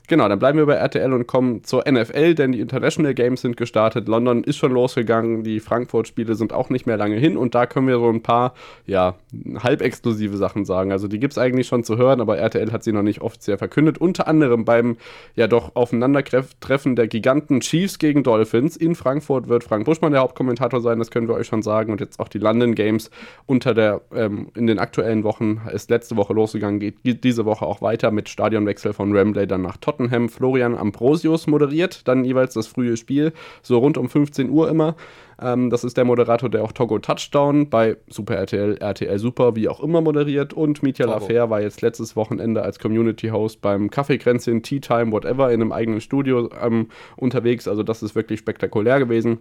Genau, 0.06 0.28
dann 0.28 0.38
bleiben 0.38 0.58
wir 0.58 0.66
bei 0.66 0.74
RTL 0.74 1.14
und 1.14 1.26
kommen 1.26 1.64
zur 1.64 1.90
NFL, 1.90 2.34
denn 2.34 2.52
die 2.52 2.60
International 2.60 3.14
Games 3.14 3.40
sind 3.40 3.56
gestartet. 3.56 4.06
London 4.06 4.44
ist 4.44 4.58
schon 4.58 4.70
losgegangen, 4.70 5.44
die 5.44 5.60
Frankfurt-Spiele 5.60 6.34
sind 6.34 6.52
auch 6.52 6.68
nicht 6.68 6.86
mehr 6.86 6.98
lange 6.98 7.16
hin 7.16 7.38
und 7.38 7.54
da 7.54 7.64
können 7.64 7.88
wir 7.88 7.98
so 7.98 8.10
ein 8.10 8.22
paar, 8.22 8.52
ja, 8.84 9.14
halb 9.62 9.80
exklusive 9.80 10.36
Sachen 10.36 10.66
sagen. 10.66 10.92
Also 10.92 11.08
die 11.08 11.18
gibt 11.18 11.32
es 11.32 11.38
eigentlich 11.38 11.68
schon 11.68 11.84
zu 11.84 11.96
hören, 11.96 12.20
aber 12.20 12.36
RTL 12.36 12.70
hat 12.70 12.84
sie 12.84 12.92
noch 12.92 13.02
nicht 13.02 13.22
offiziell 13.22 13.56
verkündet. 13.56 13.96
Unter 13.96 14.28
anderem 14.28 14.66
beim, 14.66 14.98
ja 15.36 15.46
doch, 15.46 15.74
Aufeinandertreffen 15.74 16.96
der 16.96 17.08
Giganten 17.08 17.60
Chiefs 17.60 17.98
gegen 17.98 18.24
Dolphins. 18.24 18.76
In 18.76 18.96
Frankfurt 18.96 19.48
wird 19.48 19.64
Frank 19.64 19.86
Buschmann 19.86 20.12
der 20.12 20.20
Hauptkommentator 20.20 20.82
sein, 20.82 20.98
das 20.98 21.10
können 21.10 21.28
wir 21.28 21.34
euch 21.34 21.46
schon 21.46 21.62
sagen. 21.62 21.90
Und 21.90 22.02
jetzt 22.02 22.20
auch 22.20 22.28
die 22.28 22.38
London 22.38 22.74
Games 22.74 23.10
unter 23.46 23.72
der, 23.72 24.02
ähm, 24.14 24.48
in 24.54 24.66
den 24.66 24.78
aktuellen 24.78 25.24
Wochen, 25.24 25.62
ist 25.72 25.88
letzte 25.88 26.16
Woche 26.16 26.34
losgegangen, 26.34 26.78
geht 26.78 27.24
diese 27.24 27.46
Woche 27.46 27.64
auch 27.64 27.80
weiter 27.80 28.10
mit 28.10 28.28
Stadionwechsel 28.28 28.92
von 28.92 29.16
Rambley 29.16 29.46
dann 29.46 29.62
nach 29.62 29.78
Tottenham. 29.78 29.93
Tottenham 29.94 30.28
Florian 30.28 30.76
Ambrosius 30.76 31.46
moderiert, 31.46 32.06
dann 32.08 32.24
jeweils 32.24 32.54
das 32.54 32.66
frühe 32.66 32.96
Spiel, 32.96 33.32
so 33.62 33.78
rund 33.78 33.96
um 33.96 34.08
15 34.08 34.50
Uhr 34.50 34.68
immer. 34.68 34.96
Ähm, 35.40 35.70
das 35.70 35.84
ist 35.84 35.96
der 35.96 36.04
Moderator, 36.04 36.48
der 36.48 36.62
auch 36.62 36.72
Togo 36.72 36.98
Touchdown 36.98 37.70
bei 37.70 37.96
Super 38.08 38.36
RTL, 38.36 38.76
RTL 38.78 39.18
Super, 39.18 39.56
wie 39.56 39.68
auch 39.68 39.80
immer 39.80 40.00
moderiert. 40.00 40.52
Und 40.52 40.82
Mitya 40.82 41.06
Lafer 41.06 41.50
war 41.50 41.60
jetzt 41.60 41.82
letztes 41.82 42.16
Wochenende 42.16 42.62
als 42.62 42.78
Community 42.78 43.28
Host 43.28 43.60
beim 43.60 43.90
Kaffeekränzchen, 43.90 44.62
Tea 44.62 44.80
Time, 44.80 45.12
whatever, 45.12 45.52
in 45.52 45.60
einem 45.60 45.72
eigenen 45.72 46.00
Studio 46.00 46.50
ähm, 46.60 46.88
unterwegs. 47.16 47.68
Also 47.68 47.82
das 47.82 48.02
ist 48.02 48.14
wirklich 48.14 48.40
spektakulär 48.40 48.98
gewesen 48.98 49.38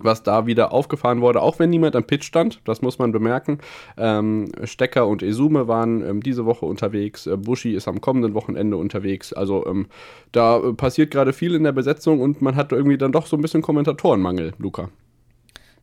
was 0.00 0.22
da 0.22 0.46
wieder 0.46 0.72
aufgefahren 0.72 1.20
wurde, 1.20 1.40
auch 1.40 1.58
wenn 1.58 1.70
niemand 1.70 1.96
am 1.96 2.04
Pitch 2.04 2.24
stand, 2.24 2.60
das 2.64 2.82
muss 2.82 2.98
man 2.98 3.12
bemerken. 3.12 3.58
Ähm, 3.96 4.50
Stecker 4.64 5.06
und 5.06 5.22
Esume 5.22 5.68
waren 5.68 6.06
ähm, 6.06 6.22
diese 6.22 6.46
Woche 6.46 6.66
unterwegs, 6.66 7.26
äh, 7.26 7.36
Bushi 7.36 7.74
ist 7.74 7.88
am 7.88 8.00
kommenden 8.00 8.34
Wochenende 8.34 8.76
unterwegs. 8.76 9.32
Also 9.32 9.66
ähm, 9.66 9.86
da 10.32 10.58
äh, 10.58 10.72
passiert 10.72 11.10
gerade 11.10 11.32
viel 11.32 11.54
in 11.54 11.64
der 11.64 11.72
Besetzung 11.72 12.20
und 12.20 12.42
man 12.42 12.56
hat 12.56 12.72
irgendwie 12.72 12.98
dann 12.98 13.12
doch 13.12 13.26
so 13.26 13.36
ein 13.36 13.42
bisschen 13.42 13.62
Kommentatorenmangel, 13.62 14.52
Luca. 14.58 14.90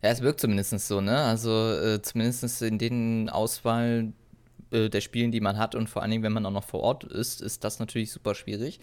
Ja, 0.03 0.09
es 0.09 0.21
wirkt 0.21 0.39
zumindest 0.39 0.77
so, 0.79 0.99
ne? 0.99 1.17
Also 1.17 1.51
äh, 1.51 2.01
zumindest 2.01 2.61
in 2.63 2.79
den 2.79 3.29
Auswahl 3.29 4.13
äh, 4.71 4.89
der 4.89 5.01
Spielen, 5.01 5.31
die 5.31 5.41
man 5.41 5.57
hat 5.57 5.75
und 5.75 5.89
vor 5.89 6.01
allen 6.01 6.11
Dingen, 6.11 6.23
wenn 6.23 6.33
man 6.33 6.45
auch 6.45 6.51
noch 6.51 6.63
vor 6.63 6.81
Ort 6.81 7.03
ist, 7.03 7.41
ist 7.41 7.63
das 7.63 7.79
natürlich 7.79 8.11
super 8.11 8.33
schwierig. 8.33 8.79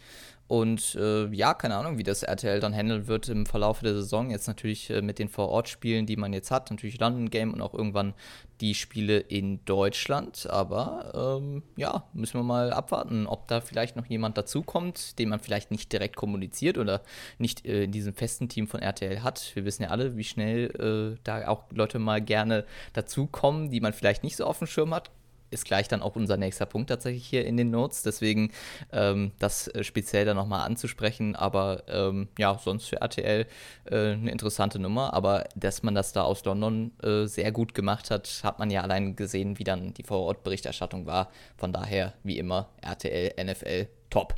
Und 0.49 0.95
äh, 0.95 1.27
ja, 1.27 1.53
keine 1.53 1.77
Ahnung, 1.77 1.99
wie 1.99 2.03
das 2.03 2.23
RTL 2.23 2.59
dann 2.59 2.75
handeln 2.75 3.07
wird 3.07 3.29
im 3.29 3.45
Verlauf 3.45 3.81
der 3.81 3.93
Saison. 3.93 4.31
Jetzt 4.31 4.47
natürlich 4.49 4.89
äh, 4.89 5.03
mit 5.03 5.19
den 5.19 5.29
Vorortspielen, 5.29 6.07
die 6.07 6.17
man 6.17 6.33
jetzt 6.33 6.51
hat, 6.51 6.71
natürlich 6.71 6.99
London 6.99 7.29
Game 7.29 7.53
und 7.53 7.61
auch 7.61 7.75
irgendwann 7.75 8.15
die 8.63 8.75
Spiele 8.75 9.19
in 9.19 9.63
Deutschland. 9.67 10.49
Aber 10.49 11.39
ähm, 11.39 11.63
ja, 11.77 12.05
müssen 12.15 12.41
wir 12.41 12.45
mal 12.45 12.73
abwarten, 12.73 13.27
ob 13.27 13.47
da 13.47 13.61
vielleicht 13.61 13.97
noch 13.97 14.07
jemand 14.07 14.39
dazukommt, 14.39 15.19
den 15.19 15.29
man 15.29 15.39
vielleicht 15.39 15.71
nicht 15.71 15.93
direkt 15.93 16.17
kommuniziert 16.17 16.79
oder 16.79 17.03
nicht 17.37 17.67
äh, 17.67 17.85
in 17.85 17.93
diesem 17.93 18.15
festen 18.15 18.49
Team 18.49 18.69
von 18.69 18.81
RTL 18.81 19.23
hat. 19.23 19.55
Wir 19.55 19.67
wissen 19.67 19.83
ja 19.83 19.91
alle, 19.91 20.17
wie 20.17 20.25
schnell 20.25 21.15
äh, 21.15 21.21
da 21.25 21.47
auch 21.47 21.65
Leute 21.73 21.99
mal 21.99 22.23
gerne 22.23 22.65
dazukommen, 22.95 23.71
die 23.71 23.81
man 23.81 23.93
vielleicht 23.93 24.25
nicht 24.25 24.37
so 24.37 24.47
auf 24.47 24.59
dem 24.59 24.67
Schirm 24.67 24.95
hat 24.95 25.11
ist 25.51 25.65
gleich 25.65 25.89
dann 25.89 26.03
auch 26.03 26.17
unser 26.17 26.37
nächster 26.37 26.67
Punkt 26.67 26.91
tatsächlich 26.91 27.27
hier 27.27 27.45
in 27.45 27.57
den 27.57 27.71
Notes. 27.71 28.03
Deswegen 28.03 28.51
ähm, 28.93 29.33
das 29.39 29.69
äh, 29.69 29.85
speziell 29.85 30.25
dann 30.25 30.37
nochmal 30.37 30.67
anzusprechen. 30.67 31.37
Aber 31.37 31.85
ähm, 31.89 32.29
ja, 32.39 32.59
sonst 32.59 32.89
für 32.89 33.01
RTL 33.01 33.47
äh, 33.85 33.95
eine 33.95 34.31
interessante 34.31 34.79
Nummer. 34.79 35.13
Aber 35.15 35.49
dass 35.55 35.83
man 35.83 35.95
das 35.95 36.13
da 36.13 36.23
aus 36.23 36.45
London 36.45 36.93
äh, 37.03 37.27
sehr 37.27 37.53
gut 37.53 37.75
gemacht 37.75 38.11
hat, 38.11 38.41
hat 38.43 38.59
man 38.59 38.71
ja 38.71 38.83
allein 38.83 39.17
gesehen, 39.17 39.59
wie 39.59 39.65
dann 39.65 39.95
die 39.95 40.03
Vorortberichterstattung 40.03 41.07
war. 41.07 41.31
Von 41.57 41.73
daher, 41.73 42.15
wie 42.23 42.39
immer, 42.39 42.69
RTL, 42.83 43.33
NFL, 43.45 43.89
top. 44.11 44.35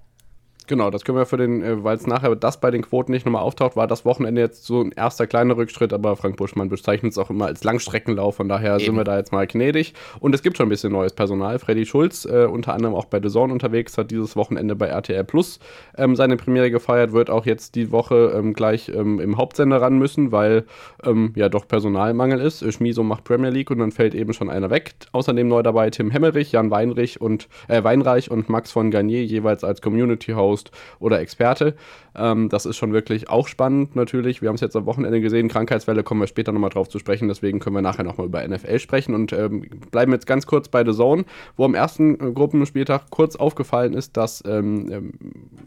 Genau, 0.70 0.88
das 0.88 1.04
können 1.04 1.18
wir 1.18 1.26
für 1.26 1.36
den, 1.36 1.64
äh, 1.64 1.82
weil 1.82 1.96
es 1.96 2.06
nachher 2.06 2.36
das 2.36 2.60
bei 2.60 2.70
den 2.70 2.82
Quoten 2.82 3.10
nicht 3.10 3.26
nochmal 3.26 3.42
auftaucht, 3.42 3.74
war 3.74 3.88
das 3.88 4.04
Wochenende 4.04 4.40
jetzt 4.40 4.64
so 4.64 4.80
ein 4.82 4.92
erster 4.92 5.26
kleiner 5.26 5.56
Rückschritt, 5.56 5.92
aber 5.92 6.14
Frank 6.14 6.36
Buschmann 6.36 6.68
bezeichnet 6.68 7.10
es 7.10 7.18
auch 7.18 7.28
immer 7.28 7.46
als 7.46 7.64
Langstreckenlauf, 7.64 8.36
von 8.36 8.48
daher 8.48 8.76
Eben. 8.76 8.84
sind 8.84 8.94
wir 8.94 9.02
da 9.02 9.16
jetzt 9.16 9.32
mal 9.32 9.48
gnädig. 9.48 9.94
Und 10.20 10.32
es 10.32 10.44
gibt 10.44 10.56
schon 10.56 10.66
ein 10.66 10.68
bisschen 10.68 10.92
neues 10.92 11.12
Personal. 11.12 11.58
Freddy 11.58 11.86
Schulz, 11.86 12.24
äh, 12.24 12.44
unter 12.44 12.72
anderem 12.72 12.94
auch 12.94 13.06
bei 13.06 13.20
The 13.20 13.28
Zone 13.30 13.52
unterwegs, 13.52 13.98
hat 13.98 14.12
dieses 14.12 14.36
Wochenende 14.36 14.76
bei 14.76 14.86
RTL 14.86 15.24
Plus 15.24 15.58
ähm, 15.98 16.14
seine 16.14 16.36
Premiere 16.36 16.70
gefeiert, 16.70 17.10
wird 17.10 17.30
auch 17.30 17.46
jetzt 17.46 17.74
die 17.74 17.90
Woche 17.90 18.32
ähm, 18.36 18.52
gleich 18.52 18.92
ähm, 18.94 19.18
im 19.18 19.38
Hauptsender 19.38 19.82
ran 19.82 19.98
müssen, 19.98 20.30
weil 20.30 20.66
ähm, 21.02 21.32
ja 21.34 21.48
doch 21.48 21.66
Personalmangel 21.66 22.38
ist. 22.38 22.72
Schmiso 22.72 23.02
macht 23.02 23.24
Premier 23.24 23.50
League 23.50 23.72
und 23.72 23.80
dann 23.80 23.90
fällt 23.90 24.14
eben 24.14 24.34
schon 24.34 24.48
einer 24.48 24.70
weg. 24.70 24.94
Außerdem 25.10 25.48
neu 25.48 25.64
dabei 25.64 25.90
Tim 25.90 26.12
Hemmerich, 26.12 26.52
Jan 26.52 26.70
Weinrich 26.70 27.20
und, 27.20 27.48
äh, 27.66 27.82
Weinreich 27.82 28.30
und 28.30 28.48
Max 28.48 28.70
von 28.70 28.92
Garnier 28.92 29.24
jeweils 29.24 29.64
als 29.64 29.82
Community 29.82 30.30
Host 30.30 30.59
Host 30.60 30.70
oder 30.98 31.20
Experte. 31.20 31.74
Ähm, 32.14 32.48
das 32.48 32.66
ist 32.66 32.76
schon 32.76 32.92
wirklich 32.92 33.28
auch 33.28 33.48
spannend 33.48 33.96
natürlich. 33.96 34.42
Wir 34.42 34.48
haben 34.48 34.56
es 34.56 34.60
jetzt 34.60 34.76
am 34.76 34.86
Wochenende 34.86 35.20
gesehen, 35.20 35.48
Krankheitswelle 35.48 36.02
kommen 36.02 36.20
wir 36.20 36.26
später 36.26 36.52
nochmal 36.52 36.70
drauf 36.70 36.88
zu 36.88 36.98
sprechen, 36.98 37.28
deswegen 37.28 37.60
können 37.60 37.76
wir 37.76 37.82
nachher 37.82 38.04
nochmal 38.04 38.26
über 38.26 38.46
NFL 38.46 38.78
sprechen 38.78 39.14
und 39.14 39.32
ähm, 39.32 39.62
bleiben 39.90 40.12
jetzt 40.12 40.26
ganz 40.26 40.46
kurz 40.46 40.68
bei 40.68 40.84
The 40.84 40.92
Zone, 40.92 41.24
wo 41.56 41.64
am 41.64 41.74
ersten 41.74 42.14
äh, 42.14 42.32
Gruppenspieltag 42.32 43.10
kurz 43.10 43.36
aufgefallen 43.36 43.94
ist, 43.94 44.16
dass 44.16 44.42
ähm, 44.46 44.88
ähm 44.90 45.12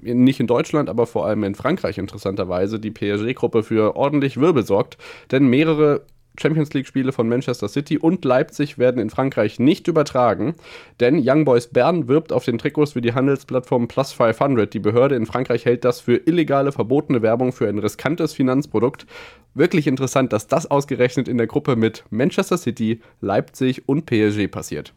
nicht 0.01 0.41
in 0.41 0.47
Deutschland, 0.47 0.89
aber 0.89 1.05
vor 1.05 1.25
allem 1.25 1.45
in 1.45 1.55
Frankreich 1.55 1.97
interessanterweise 1.97 2.77
die 2.77 2.91
PSG-Gruppe 2.91 3.63
für 3.63 3.95
ordentlich 3.95 4.37
Wirbel 4.37 4.65
sorgt, 4.65 4.97
denn 5.31 5.47
mehrere 5.47 6.01
Champions 6.39 6.73
League-Spiele 6.73 7.11
von 7.11 7.29
Manchester 7.29 7.67
City 7.67 7.97
und 7.97 8.25
Leipzig 8.25 8.77
werden 8.77 8.99
in 8.99 9.09
Frankreich 9.09 9.59
nicht 9.59 9.87
übertragen, 9.87 10.55
denn 10.99 11.21
Young 11.23 11.45
Boys 11.45 11.67
Bern 11.67 12.07
wirbt 12.07 12.33
auf 12.33 12.45
den 12.45 12.57
Trikots 12.57 12.93
für 12.93 13.01
die 13.01 13.13
Handelsplattform 13.13 13.87
Plus 13.87 14.13
500. 14.13 14.73
Die 14.73 14.79
Behörde 14.79 15.15
in 15.15 15.25
Frankreich 15.25 15.65
hält 15.65 15.85
das 15.85 15.99
für 15.99 16.15
illegale, 16.15 16.71
verbotene 16.71 17.21
Werbung 17.21 17.51
für 17.51 17.67
ein 17.67 17.79
riskantes 17.79 18.33
Finanzprodukt. 18.33 19.05
Wirklich 19.53 19.87
interessant, 19.87 20.33
dass 20.33 20.47
das 20.47 20.69
ausgerechnet 20.69 21.27
in 21.27 21.37
der 21.37 21.47
Gruppe 21.47 21.75
mit 21.75 22.03
Manchester 22.09 22.57
City, 22.57 23.01
Leipzig 23.21 23.87
und 23.87 24.05
PSG 24.05 24.47
passiert. 24.47 24.93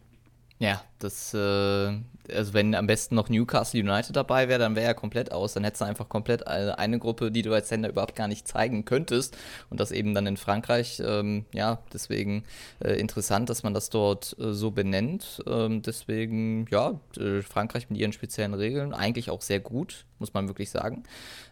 Ja, 0.59 0.81
das 0.99 1.33
äh, 1.33 1.99
also 2.33 2.53
wenn 2.53 2.75
am 2.75 2.87
besten 2.87 3.15
noch 3.15 3.29
Newcastle 3.29 3.79
United 3.79 4.15
dabei 4.15 4.47
wäre, 4.49 4.59
dann 4.59 4.75
wäre 4.75 4.87
er 4.87 4.93
komplett 4.93 5.31
aus. 5.31 5.53
Dann 5.53 5.63
hättest 5.63 5.81
du 5.81 5.85
einfach 5.85 6.09
komplett 6.09 6.47
eine 6.47 6.99
Gruppe, 6.99 7.31
die 7.31 7.41
du 7.41 7.53
als 7.53 7.69
Sender 7.69 7.89
überhaupt 7.89 8.15
gar 8.15 8.27
nicht 8.27 8.47
zeigen 8.47 8.85
könntest. 8.85 9.37
Und 9.69 9.79
das 9.79 9.91
eben 9.91 10.13
dann 10.13 10.27
in 10.27 10.37
Frankreich. 10.37 11.01
Ähm, 11.05 11.45
ja, 11.53 11.79
deswegen 11.93 12.43
äh, 12.83 12.93
interessant, 12.99 13.49
dass 13.49 13.63
man 13.63 13.73
das 13.73 13.89
dort 13.89 14.35
äh, 14.39 14.53
so 14.53 14.71
benennt. 14.71 15.43
Ähm, 15.47 15.81
deswegen, 15.81 16.65
ja, 16.69 16.99
äh, 17.17 17.41
Frankreich 17.41 17.89
mit 17.89 17.99
ihren 17.99 18.13
speziellen 18.13 18.53
Regeln 18.53 18.93
eigentlich 18.93 19.29
auch 19.29 19.41
sehr 19.41 19.59
gut, 19.59 20.05
muss 20.19 20.33
man 20.33 20.47
wirklich 20.47 20.69
sagen. 20.69 21.03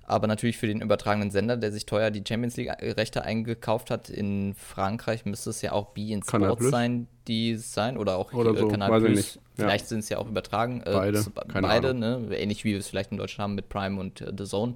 Aber 0.07 0.27
natürlich 0.27 0.57
für 0.57 0.67
den 0.67 0.81
übertragenen 0.81 1.31
Sender, 1.31 1.57
der 1.57 1.71
sich 1.71 1.85
teuer 1.87 2.11
die 2.11 2.23
Champions 2.27 2.57
League-Rechte 2.57 3.23
eingekauft 3.23 3.89
hat, 3.89 4.09
in 4.09 4.53
Frankreich 4.53 5.25
müsste 5.25 5.49
es 5.49 5.61
ja 5.63 5.71
auch 5.71 5.87
Be 5.87 6.11
in 6.11 6.21
Sports 6.21 6.69
sein, 6.69 7.07
die 7.27 7.55
sein. 7.55 7.97
Oder 7.97 8.17
auch 8.17 8.31
oder 8.33 8.55
so, 8.55 8.67
Kanal 8.67 9.01
Plus. 9.01 9.39
Vielleicht 9.55 9.85
ja. 9.85 9.89
sind 9.89 9.99
es 9.99 10.09
ja 10.09 10.19
auch 10.19 10.27
übertragen. 10.27 10.81
Äh, 10.81 10.91
beide. 10.91 11.21
Zu, 11.21 11.31
beide, 11.31 11.95
ne? 11.95 12.27
Ähnlich 12.31 12.63
wie 12.63 12.73
wir 12.73 12.79
es 12.79 12.87
vielleicht 12.87 13.11
in 13.11 13.17
Deutschland 13.17 13.43
haben 13.43 13.55
mit 13.55 13.67
Prime 13.67 13.99
und 13.99 14.21
äh, 14.21 14.31
The 14.37 14.43
Zone. 14.43 14.75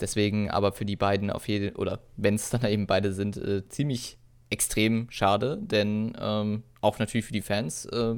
Deswegen 0.00 0.50
aber 0.50 0.72
für 0.72 0.84
die 0.84 0.96
beiden 0.96 1.30
auf 1.30 1.48
jeden, 1.48 1.74
oder 1.76 2.00
wenn 2.16 2.34
es 2.34 2.50
dann 2.50 2.64
eben 2.66 2.86
beide 2.86 3.12
sind, 3.12 3.36
äh, 3.38 3.66
ziemlich 3.68 4.17
extrem 4.50 5.06
schade, 5.10 5.58
denn 5.60 6.16
ähm, 6.20 6.62
auch 6.80 6.98
natürlich 6.98 7.26
für 7.26 7.32
die 7.32 7.42
Fans, 7.42 7.84
äh, 7.86 8.14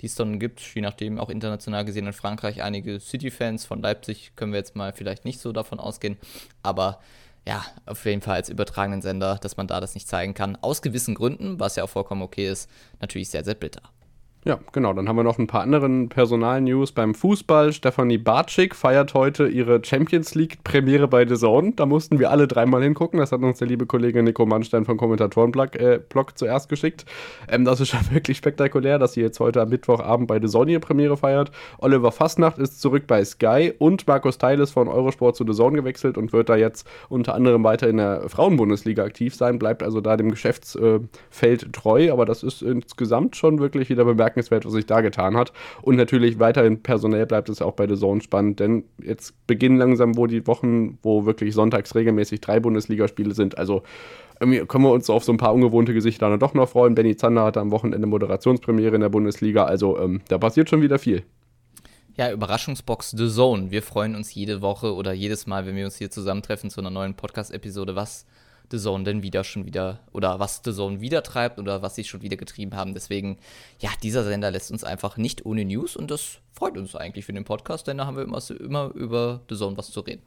die 0.00 0.06
es 0.06 0.14
dann 0.14 0.38
gibt, 0.38 0.60
je 0.74 0.80
nachdem 0.80 1.18
auch 1.18 1.30
international 1.30 1.84
gesehen 1.84 2.06
in 2.06 2.12
Frankreich 2.12 2.62
einige 2.62 3.00
City-Fans 3.00 3.66
von 3.66 3.82
Leipzig 3.82 4.32
können 4.36 4.52
wir 4.52 4.58
jetzt 4.58 4.76
mal 4.76 4.92
vielleicht 4.92 5.24
nicht 5.24 5.40
so 5.40 5.52
davon 5.52 5.80
ausgehen, 5.80 6.16
aber 6.62 7.00
ja, 7.46 7.64
auf 7.84 8.04
jeden 8.06 8.22
Fall 8.22 8.36
als 8.36 8.48
übertragenen 8.48 9.02
Sender, 9.02 9.36
dass 9.36 9.56
man 9.56 9.66
da 9.66 9.80
das 9.80 9.94
nicht 9.94 10.08
zeigen 10.08 10.32
kann, 10.32 10.56
aus 10.62 10.80
gewissen 10.80 11.14
Gründen, 11.14 11.60
was 11.60 11.76
ja 11.76 11.84
auch 11.84 11.90
vollkommen 11.90 12.22
okay 12.22 12.48
ist, 12.48 12.70
natürlich 13.00 13.28
sehr, 13.28 13.44
sehr 13.44 13.54
bitter. 13.54 13.82
Ja, 14.46 14.58
genau. 14.72 14.92
Dann 14.92 15.08
haben 15.08 15.16
wir 15.16 15.22
noch 15.22 15.38
ein 15.38 15.46
paar 15.46 15.62
anderen 15.62 16.10
Personal-News 16.10 16.92
beim 16.92 17.14
Fußball. 17.14 17.72
Stefanie 17.72 18.18
Bartschik 18.18 18.74
feiert 18.74 19.14
heute 19.14 19.48
ihre 19.48 19.82
Champions 19.82 20.34
League-Premiere 20.34 21.08
bei 21.08 21.26
The 21.26 21.36
Zone. 21.36 21.72
Da 21.76 21.86
mussten 21.86 22.18
wir 22.18 22.30
alle 22.30 22.46
dreimal 22.46 22.82
hingucken. 22.82 23.20
Das 23.20 23.32
hat 23.32 23.40
uns 23.40 23.60
der 23.60 23.68
liebe 23.68 23.86
Kollege 23.86 24.22
Nico 24.22 24.44
Mannstein 24.44 24.84
vom 24.84 24.98
Kommentatorenblog 24.98 25.76
äh, 25.76 26.00
zuerst 26.34 26.68
geschickt. 26.68 27.06
Ähm, 27.48 27.64
das 27.64 27.80
ist 27.80 27.88
schon 27.88 28.00
wirklich 28.10 28.36
spektakulär, 28.36 28.98
dass 28.98 29.14
sie 29.14 29.22
jetzt 29.22 29.40
heute 29.40 29.62
am 29.62 29.70
Mittwochabend 29.70 30.28
bei 30.28 30.38
The 30.38 30.48
Zone 30.48 30.72
ihre 30.72 30.80
Premiere 30.80 31.16
feiert. 31.16 31.50
Oliver 31.78 32.12
Fastnacht 32.12 32.58
ist 32.58 32.82
zurück 32.82 33.04
bei 33.06 33.24
Sky 33.24 33.72
und 33.78 34.06
Markus 34.06 34.36
Teil 34.36 34.60
ist 34.60 34.72
von 34.72 34.88
Eurosport 34.88 35.36
zu 35.36 35.46
The 35.46 35.54
Zone 35.54 35.78
gewechselt 35.78 36.18
und 36.18 36.34
wird 36.34 36.50
da 36.50 36.56
jetzt 36.56 36.86
unter 37.08 37.34
anderem 37.34 37.64
weiter 37.64 37.88
in 37.88 37.96
der 37.96 38.28
Frauenbundesliga 38.28 39.04
aktiv 39.04 39.34
sein. 39.34 39.58
Bleibt 39.58 39.82
also 39.82 40.02
da 40.02 40.18
dem 40.18 40.30
Geschäftsfeld 40.30 41.62
äh, 41.62 41.68
treu. 41.72 42.12
Aber 42.12 42.26
das 42.26 42.42
ist 42.42 42.60
insgesamt 42.60 43.36
schon 43.36 43.58
wirklich 43.58 43.88
wieder 43.88 44.04
bemerkenswert 44.04 44.33
bemerkenswert, 44.34 44.64
was 44.64 44.72
sich 44.72 44.86
da 44.86 45.00
getan 45.00 45.36
hat. 45.36 45.52
Und 45.82 45.96
natürlich 45.96 46.38
weiterhin 46.38 46.82
personell 46.82 47.26
bleibt 47.26 47.48
es 47.48 47.62
auch 47.62 47.72
bei 47.72 47.86
The 47.86 47.96
Zone 47.96 48.20
spannend, 48.20 48.60
denn 48.60 48.84
jetzt 49.02 49.34
beginnen 49.46 49.78
langsam 49.78 50.16
wo 50.16 50.26
die 50.26 50.46
Wochen, 50.46 50.98
wo 51.02 51.24
wirklich 51.26 51.54
sonntags 51.54 51.94
regelmäßig 51.94 52.40
drei 52.40 52.60
Bundesligaspiele 52.60 53.34
sind. 53.34 53.58
Also 53.58 53.82
können 54.38 54.84
wir 54.84 54.90
uns 54.90 55.08
auf 55.08 55.24
so 55.24 55.32
ein 55.32 55.38
paar 55.38 55.54
ungewohnte 55.54 55.94
Gesichter 55.94 56.28
dann 56.28 56.40
doch 56.40 56.54
noch 56.54 56.68
freuen. 56.68 56.94
Benny 56.94 57.16
Zander 57.16 57.44
hatte 57.44 57.60
am 57.60 57.70
Wochenende 57.70 58.06
Moderationspremiere 58.06 58.94
in 58.94 59.00
der 59.00 59.08
Bundesliga. 59.08 59.64
Also 59.64 59.98
ähm, 59.98 60.22
da 60.28 60.38
passiert 60.38 60.68
schon 60.68 60.82
wieder 60.82 60.98
viel. 60.98 61.22
Ja, 62.16 62.30
Überraschungsbox 62.30 63.12
The 63.12 63.28
Zone. 63.28 63.70
Wir 63.70 63.82
freuen 63.82 64.14
uns 64.14 64.34
jede 64.34 64.60
Woche 64.60 64.94
oder 64.94 65.12
jedes 65.12 65.46
Mal, 65.46 65.66
wenn 65.66 65.76
wir 65.76 65.84
uns 65.84 65.96
hier 65.96 66.10
zusammentreffen 66.10 66.70
zu 66.70 66.80
einer 66.80 66.90
neuen 66.90 67.14
Podcast-Episode, 67.14 67.96
was 67.96 68.26
The 68.70 68.78
Zone 68.78 69.04
denn 69.04 69.22
wieder 69.22 69.44
schon 69.44 69.66
wieder 69.66 70.00
oder 70.12 70.38
was 70.38 70.62
The 70.64 70.72
Zone 70.72 71.00
wieder 71.00 71.22
treibt 71.22 71.58
oder 71.58 71.82
was 71.82 71.94
sie 71.94 72.04
schon 72.04 72.22
wieder 72.22 72.36
getrieben 72.36 72.74
haben. 72.74 72.94
Deswegen, 72.94 73.38
ja, 73.78 73.90
dieser 74.02 74.24
Sender 74.24 74.50
lässt 74.50 74.70
uns 74.70 74.84
einfach 74.84 75.16
nicht 75.16 75.44
ohne 75.46 75.64
News 75.64 75.96
und 75.96 76.10
das 76.10 76.38
freut 76.52 76.76
uns 76.76 76.96
eigentlich 76.96 77.24
für 77.24 77.32
den 77.32 77.44
Podcast, 77.44 77.86
denn 77.86 77.98
da 77.98 78.06
haben 78.06 78.16
wir 78.16 78.24
immer, 78.24 78.42
immer 78.50 78.90
über 78.94 79.40
The 79.48 79.56
Zone 79.56 79.76
was 79.76 79.90
zu 79.90 80.00
reden. 80.00 80.22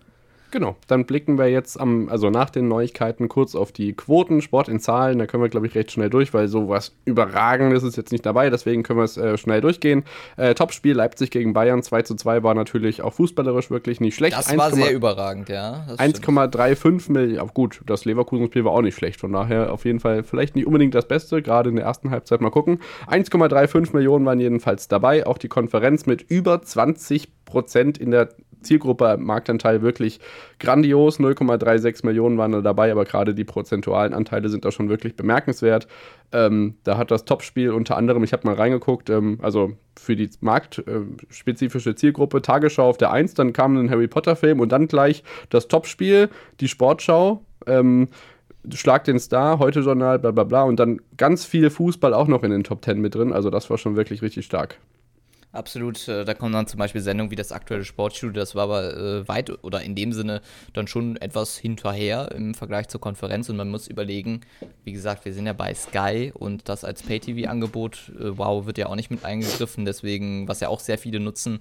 Genau, 0.51 0.77
dann 0.87 1.05
blicken 1.05 1.37
wir 1.37 1.47
jetzt 1.47 1.79
am, 1.79 2.07
also 2.09 2.29
nach 2.29 2.49
den 2.49 2.69
Neuigkeiten 2.69 3.27
kurz 3.27 3.53
auf 3.53 3.73
die 3.73 3.93
Quoten, 3.93 4.41
Sport 4.41 4.69
in 4.69 4.79
Zahlen, 4.79 5.19
da 5.19 5.25
können 5.25 5.43
wir, 5.43 5.49
glaube 5.49 5.67
ich, 5.67 5.75
recht 5.75 5.91
schnell 5.91 6.09
durch, 6.09 6.33
weil 6.33 6.47
sowas 6.47 6.93
Überragendes 7.03 7.83
ist 7.83 7.97
jetzt 7.97 8.11
nicht 8.13 8.25
dabei, 8.25 8.49
deswegen 8.49 8.83
können 8.83 8.99
wir 8.99 9.03
es 9.03 9.17
äh, 9.17 9.37
schnell 9.37 9.59
durchgehen. 9.59 10.03
Äh, 10.37 10.53
Topspiel 10.53 10.95
Leipzig 10.95 11.31
gegen 11.31 11.51
Bayern 11.51 11.83
2 11.83 12.03
zu 12.03 12.15
2 12.15 12.43
war 12.43 12.53
natürlich 12.53 13.01
auch 13.01 13.13
fußballerisch 13.13 13.69
wirklich 13.71 13.99
nicht 13.99 14.15
schlecht. 14.15 14.37
Das 14.37 14.47
1, 14.47 14.57
war 14.57 14.71
sehr 14.71 14.93
überragend, 14.93 15.49
ja. 15.49 15.85
1,35 15.97 17.11
Millionen, 17.11 17.49
gut, 17.53 17.81
das 17.85 18.05
Leverkusen-Spiel 18.05 18.63
war 18.63 18.71
auch 18.71 18.81
nicht 18.81 18.95
schlecht, 18.95 19.19
von 19.19 19.33
daher 19.33 19.73
auf 19.73 19.83
jeden 19.83 19.99
Fall 19.99 20.23
vielleicht 20.23 20.55
nicht 20.55 20.65
unbedingt 20.65 20.95
das 20.95 21.09
Beste, 21.09 21.41
gerade 21.41 21.69
in 21.69 21.75
der 21.75 21.85
ersten 21.85 22.09
Halbzeit 22.09 22.39
mal 22.39 22.51
gucken. 22.51 22.79
1,35 23.07 23.93
Millionen 23.93 24.25
waren 24.25 24.39
jedenfalls 24.39 24.87
dabei, 24.87 25.27
auch 25.27 25.37
die 25.37 25.49
Konferenz 25.49 26.05
mit 26.05 26.21
über 26.21 26.61
20 26.61 27.45
Prozent 27.47 27.97
in 27.97 28.11
der 28.11 28.29
Zielgruppe 28.67 29.17
Marktanteil 29.17 29.81
wirklich 29.81 30.19
grandios. 30.59 31.19
0,36 31.19 32.05
Millionen 32.05 32.37
waren 32.37 32.51
da 32.51 32.61
dabei, 32.61 32.91
aber 32.91 33.05
gerade 33.05 33.33
die 33.33 33.43
prozentualen 33.43 34.13
Anteile 34.13 34.49
sind 34.49 34.65
da 34.65 34.71
schon 34.71 34.89
wirklich 34.89 35.15
bemerkenswert. 35.15 35.87
Ähm, 36.31 36.75
da 36.83 36.97
hat 36.97 37.09
das 37.09 37.25
Topspiel 37.25 37.71
unter 37.71 37.97
anderem, 37.97 38.23
ich 38.23 38.33
habe 38.33 38.45
mal 38.45 38.55
reingeguckt, 38.55 39.09
ähm, 39.09 39.39
also 39.41 39.73
für 39.97 40.15
die 40.15 40.29
marktspezifische 40.41 41.91
äh, 41.91 41.95
Zielgruppe 41.95 42.41
Tagesschau 42.41 42.87
auf 42.87 42.97
der 42.97 43.11
1, 43.11 43.33
dann 43.33 43.53
kam 43.53 43.77
ein 43.77 43.89
Harry 43.89 44.07
Potter-Film 44.07 44.59
und 44.59 44.71
dann 44.71 44.87
gleich 44.87 45.23
das 45.49 45.67
Topspiel, 45.67 46.29
die 46.59 46.67
Sportschau. 46.67 47.43
Ähm, 47.65 48.09
Schlag 48.73 49.05
den 49.05 49.19
Star, 49.19 49.59
heute 49.59 49.79
Journal, 49.79 50.19
bla 50.19 50.31
bla 50.31 50.43
bla 50.43 50.63
und 50.63 50.79
dann 50.79 50.99
ganz 51.15 51.45
viel 51.45 51.69
Fußball 51.69 52.13
auch 52.13 52.27
noch 52.27 52.43
in 52.43 52.51
den 52.51 52.63
Top 52.63 52.83
10 52.83 52.99
mit 52.99 53.15
drin. 53.15 53.31
Also 53.31 53.49
das 53.49 53.69
war 53.69 53.77
schon 53.77 53.95
wirklich 53.95 54.21
richtig 54.21 54.45
stark. 54.45 54.77
Absolut, 55.57 56.07
äh, 56.07 56.23
da 56.23 56.35
kommen 56.35 56.53
dann 56.53 56.67
zum 56.67 56.77
Beispiel 56.77 57.01
Sendungen 57.01 57.31
wie 57.31 57.35
das 57.35 57.51
aktuelle 57.51 57.83
Sportstudio, 57.83 58.39
das 58.39 58.53
war 58.53 58.65
aber 58.65 58.95
äh, 58.95 59.27
weit 59.27 59.63
oder 59.63 59.81
in 59.81 59.95
dem 59.95 60.13
Sinne 60.13 60.43
dann 60.73 60.85
schon 60.85 61.17
etwas 61.17 61.57
hinterher 61.57 62.31
im 62.31 62.53
Vergleich 62.53 62.89
zur 62.89 63.01
Konferenz 63.01 63.49
und 63.49 63.57
man 63.57 63.67
muss 63.67 63.87
überlegen, 63.87 64.41
wie 64.83 64.91
gesagt, 64.91 65.25
wir 65.25 65.33
sind 65.33 65.47
ja 65.47 65.53
bei 65.53 65.73
Sky 65.73 66.31
und 66.31 66.69
das 66.69 66.83
als 66.83 67.01
Pay-TV-Angebot, 67.01 68.11
äh, 68.19 68.37
wow, 68.37 68.67
wird 68.67 68.77
ja 68.77 68.85
auch 68.85 68.95
nicht 68.95 69.09
mit 69.09 69.25
eingegriffen, 69.25 69.83
deswegen, 69.83 70.47
was 70.47 70.59
ja 70.59 70.69
auch 70.69 70.79
sehr 70.79 70.99
viele 70.99 71.19
nutzen, 71.19 71.59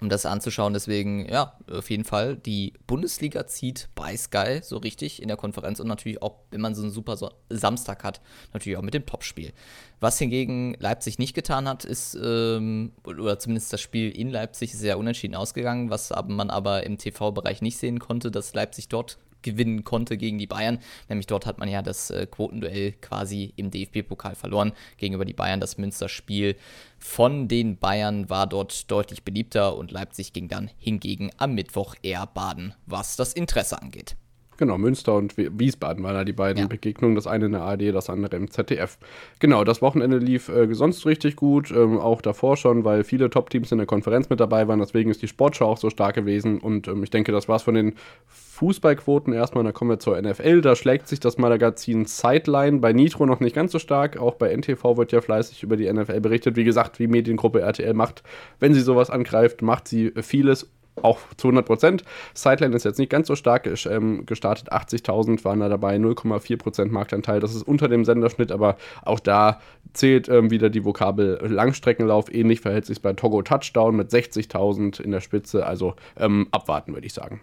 um 0.00 0.08
das 0.08 0.26
anzuschauen. 0.26 0.72
Deswegen, 0.72 1.28
ja, 1.28 1.58
auf 1.70 1.90
jeden 1.90 2.04
Fall, 2.04 2.36
die 2.36 2.72
Bundesliga 2.86 3.46
zieht 3.46 3.88
bei 3.94 4.16
Sky 4.16 4.60
so 4.62 4.78
richtig 4.78 5.20
in 5.22 5.28
der 5.28 5.36
Konferenz 5.36 5.80
und 5.80 5.88
natürlich 5.88 6.22
auch, 6.22 6.36
wenn 6.50 6.60
man 6.60 6.74
so 6.74 6.82
einen 6.82 6.90
super 6.90 7.16
Samstag 7.48 8.04
hat, 8.04 8.20
natürlich 8.52 8.78
auch 8.78 8.82
mit 8.82 8.94
dem 8.94 9.06
Topspiel. 9.06 9.52
Was 10.00 10.18
hingegen 10.18 10.74
Leipzig 10.78 11.18
nicht 11.18 11.34
getan 11.34 11.68
hat, 11.68 11.84
ist, 11.84 12.16
ähm, 12.22 12.92
oder 13.04 13.38
zumindest 13.38 13.72
das 13.72 13.80
Spiel 13.80 14.10
in 14.10 14.30
Leipzig 14.30 14.72
ist 14.72 14.80
sehr 14.80 14.98
unentschieden 14.98 15.34
ausgegangen, 15.34 15.90
was 15.90 16.12
man 16.28 16.50
aber 16.50 16.84
im 16.84 16.98
TV-Bereich 16.98 17.62
nicht 17.62 17.78
sehen 17.78 17.98
konnte, 17.98 18.30
dass 18.30 18.54
Leipzig 18.54 18.88
dort 18.88 19.18
gewinnen 19.42 19.84
konnte 19.84 20.16
gegen 20.16 20.38
die 20.38 20.46
Bayern. 20.46 20.78
Nämlich 21.08 21.26
dort 21.26 21.46
hat 21.46 21.58
man 21.58 21.68
ja 21.68 21.82
das 21.82 22.10
äh, 22.10 22.26
Quotenduell 22.26 22.92
quasi 22.92 23.52
im 23.56 23.70
DFB-Pokal 23.70 24.34
verloren 24.34 24.72
gegenüber 24.96 25.24
die 25.24 25.34
Bayern. 25.34 25.60
Das 25.60 25.78
Münsterspiel 25.78 26.56
von 26.98 27.48
den 27.48 27.78
Bayern 27.78 28.28
war 28.28 28.46
dort 28.46 28.90
deutlich 28.90 29.24
beliebter 29.24 29.76
und 29.76 29.90
Leipzig 29.90 30.32
ging 30.32 30.48
dann 30.48 30.70
hingegen 30.78 31.30
am 31.38 31.54
Mittwoch 31.54 31.94
eher 32.02 32.26
baden, 32.26 32.74
was 32.86 33.16
das 33.16 33.32
Interesse 33.32 33.80
angeht. 33.80 34.16
Genau, 34.58 34.76
Münster 34.76 35.14
und 35.14 35.36
Wiesbaden 35.36 36.02
waren 36.02 36.14
da 36.14 36.24
die 36.24 36.32
beiden 36.32 36.62
ja. 36.62 36.66
Begegnungen. 36.66 37.14
Das 37.14 37.28
eine 37.28 37.46
in 37.46 37.52
der 37.52 37.62
ARD, 37.62 37.94
das 37.94 38.10
andere 38.10 38.36
im 38.36 38.50
ZDF. 38.50 38.98
Genau, 39.38 39.62
das 39.62 39.80
Wochenende 39.80 40.18
lief 40.18 40.48
äh, 40.48 40.74
sonst 40.74 41.06
richtig 41.06 41.36
gut, 41.36 41.70
ähm, 41.70 41.98
auch 41.98 42.20
davor 42.20 42.56
schon, 42.56 42.84
weil 42.84 43.04
viele 43.04 43.30
Top-Teams 43.30 43.70
in 43.70 43.78
der 43.78 43.86
Konferenz 43.86 44.28
mit 44.30 44.40
dabei 44.40 44.66
waren. 44.66 44.80
Deswegen 44.80 45.10
ist 45.10 45.22
die 45.22 45.28
Sportschau 45.28 45.66
auch 45.66 45.76
so 45.76 45.90
stark 45.90 46.16
gewesen. 46.16 46.58
Und 46.58 46.88
ähm, 46.88 47.04
ich 47.04 47.10
denke, 47.10 47.30
das 47.30 47.48
war's 47.48 47.62
von 47.62 47.74
den 47.74 47.94
Fußballquoten 48.26 49.32
erstmal. 49.32 49.62
Dann 49.62 49.72
kommen 49.72 49.92
wir 49.92 50.00
zur 50.00 50.20
NFL. 50.20 50.60
Da 50.60 50.74
schlägt 50.74 51.06
sich 51.06 51.20
das 51.20 51.38
Magazin 51.38 52.04
Sideline 52.06 52.80
bei 52.80 52.92
Nitro 52.92 53.26
noch 53.26 53.38
nicht 53.38 53.54
ganz 53.54 53.70
so 53.70 53.78
stark. 53.78 54.16
Auch 54.18 54.34
bei 54.34 54.52
NTV 54.54 54.96
wird 54.96 55.12
ja 55.12 55.20
fleißig 55.20 55.62
über 55.62 55.76
die 55.76 55.90
NFL 55.92 56.20
berichtet. 56.20 56.56
Wie 56.56 56.64
gesagt, 56.64 56.98
wie 56.98 57.06
Mediengruppe 57.06 57.60
RTL 57.60 57.94
macht, 57.94 58.24
wenn 58.58 58.74
sie 58.74 58.80
sowas 58.80 59.08
angreift, 59.08 59.62
macht 59.62 59.86
sie 59.86 60.12
vieles 60.20 60.68
auch 61.02 61.18
zu 61.36 61.48
100 61.48 61.66
Prozent. 61.66 62.04
Sideline 62.34 62.74
ist 62.74 62.84
jetzt 62.84 62.98
nicht 62.98 63.10
ganz 63.10 63.26
so 63.26 63.36
stark 63.36 63.68
ähm, 63.86 64.26
gestartet. 64.26 64.72
80.000 64.72 65.44
waren 65.44 65.60
da 65.60 65.68
dabei, 65.68 65.96
0,4 65.96 66.56
Prozent 66.56 66.92
Marktanteil. 66.92 67.40
Das 67.40 67.54
ist 67.54 67.62
unter 67.62 67.88
dem 67.88 68.04
Senderschnitt, 68.04 68.52
aber 68.52 68.76
auch 69.04 69.20
da 69.20 69.60
zählt 69.92 70.28
ähm, 70.28 70.50
wieder 70.50 70.70
die 70.70 70.84
Vokabel 70.84 71.38
Langstreckenlauf. 71.42 72.32
Ähnlich 72.32 72.60
verhält 72.60 72.86
sich 72.86 73.02
bei 73.02 73.12
Togo 73.12 73.42
Touchdown 73.42 73.96
mit 73.96 74.10
60.000 74.10 75.00
in 75.00 75.10
der 75.10 75.20
Spitze. 75.20 75.66
Also 75.66 75.94
ähm, 76.18 76.48
abwarten, 76.50 76.94
würde 76.94 77.06
ich 77.06 77.14
sagen. 77.14 77.40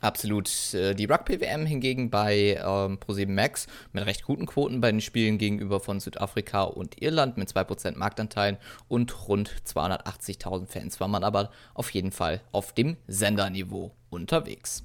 Absolut. 0.00 0.48
Äh, 0.74 0.94
die 0.94 1.06
Rugby-WM 1.06 1.66
hingegen 1.66 2.10
bei 2.10 2.58
ähm, 2.60 2.98
Pro7 2.98 3.28
Max 3.30 3.66
mit 3.92 4.06
recht 4.06 4.24
guten 4.24 4.46
Quoten 4.46 4.80
bei 4.80 4.90
den 4.90 5.00
Spielen 5.00 5.38
gegenüber 5.38 5.80
von 5.80 6.00
Südafrika 6.00 6.62
und 6.62 7.02
Irland 7.02 7.36
mit 7.36 7.48
2% 7.48 7.96
Marktanteilen 7.96 8.58
und 8.86 9.28
rund 9.28 9.50
280.000 9.66 10.66
Fans 10.66 11.00
war 11.00 11.08
man 11.08 11.24
aber 11.24 11.50
auf 11.74 11.90
jeden 11.90 12.12
Fall 12.12 12.40
auf 12.52 12.72
dem 12.72 12.96
Senderniveau 13.08 13.92
unterwegs. 14.10 14.84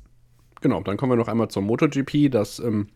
Genau, 0.61 0.81
dann 0.81 0.97
kommen 0.97 1.11
wir 1.11 1.17
noch 1.17 1.27
einmal 1.27 1.49
zur 1.49 1.61
MotoGP. 1.61 2.31
Das 2.31 2.59
ähm, 2.59 2.87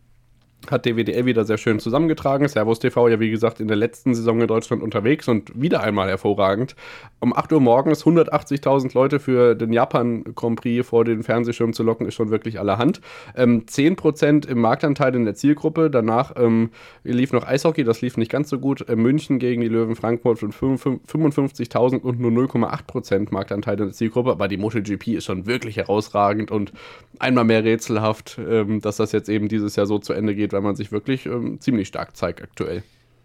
hat 0.70 0.84
DWDL 0.84 1.24
wieder 1.24 1.44
sehr 1.44 1.56
schön 1.56 1.78
zusammengetragen. 1.78 2.46
Servus 2.48 2.78
TV 2.78 3.08
ja, 3.08 3.20
wie 3.20 3.30
gesagt, 3.30 3.60
in 3.60 3.68
der 3.68 3.76
letzten 3.76 4.14
Saison 4.14 4.40
in 4.40 4.46
Deutschland 4.46 4.82
unterwegs 4.82 5.28
und 5.28 5.50
wieder 5.60 5.82
einmal 5.82 6.08
hervorragend. 6.08 6.74
Um 7.20 7.34
8 7.34 7.52
Uhr 7.52 7.60
morgens 7.60 8.04
180.000 8.04 8.94
Leute 8.94 9.18
für 9.20 9.54
den 9.54 9.72
Japan 9.72 10.24
Grand 10.34 10.60
Prix 10.60 10.86
vor 10.86 11.04
den 11.04 11.22
Fernsehschirm 11.22 11.72
zu 11.72 11.82
locken, 11.82 12.06
ist 12.06 12.14
schon 12.14 12.30
wirklich 12.30 12.60
allerhand. 12.60 13.00
Ähm, 13.36 13.64
10% 13.66 14.48
im 14.48 14.60
Marktanteil 14.60 15.14
in 15.14 15.24
der 15.24 15.34
Zielgruppe. 15.34 15.90
Danach 15.90 16.32
ähm, 16.36 16.70
lief 17.02 17.32
noch 17.32 17.46
Eishockey, 17.46 17.84
das 17.84 18.02
lief 18.02 18.16
nicht 18.16 18.30
ganz 18.30 18.50
so 18.50 18.58
gut. 18.58 18.88
Äh, 18.88 18.96
München 18.96 19.38
gegen 19.38 19.62
die 19.62 19.68
Löwen 19.68 19.96
Frankfurt 19.96 20.38
von 20.38 20.52
55.000 20.52 22.00
und 22.00 22.20
nur 22.20 22.30
0,8% 22.30 23.28
Marktanteil 23.30 23.78
in 23.78 23.86
der 23.86 23.94
Zielgruppe. 23.94 24.30
Aber 24.32 24.48
die 24.48 24.58
MotoGP 24.58 25.08
ist 25.08 25.24
schon 25.24 25.46
wirklich 25.46 25.76
herausragend 25.76 26.50
und 26.50 26.72
einmal 27.18 27.44
mehr 27.44 27.64
rätselhaft, 27.64 28.38
ähm, 28.38 28.80
dass 28.80 28.96
das 28.96 29.12
jetzt 29.12 29.28
eben 29.28 29.48
dieses 29.48 29.76
Jahr 29.76 29.86
so 29.86 29.98
zu 29.98 30.12
Ende 30.12 30.34
geht 30.34 30.47
geht, 30.48 30.52
weil 30.54 30.62
man 30.62 30.76
sich 30.76 30.92
wirklich 30.92 31.26
ähm, 31.26 31.60
ziemlich 31.60 31.88
stark 31.88 32.16
zeigt 32.16 32.42
aktuell. 32.42 32.82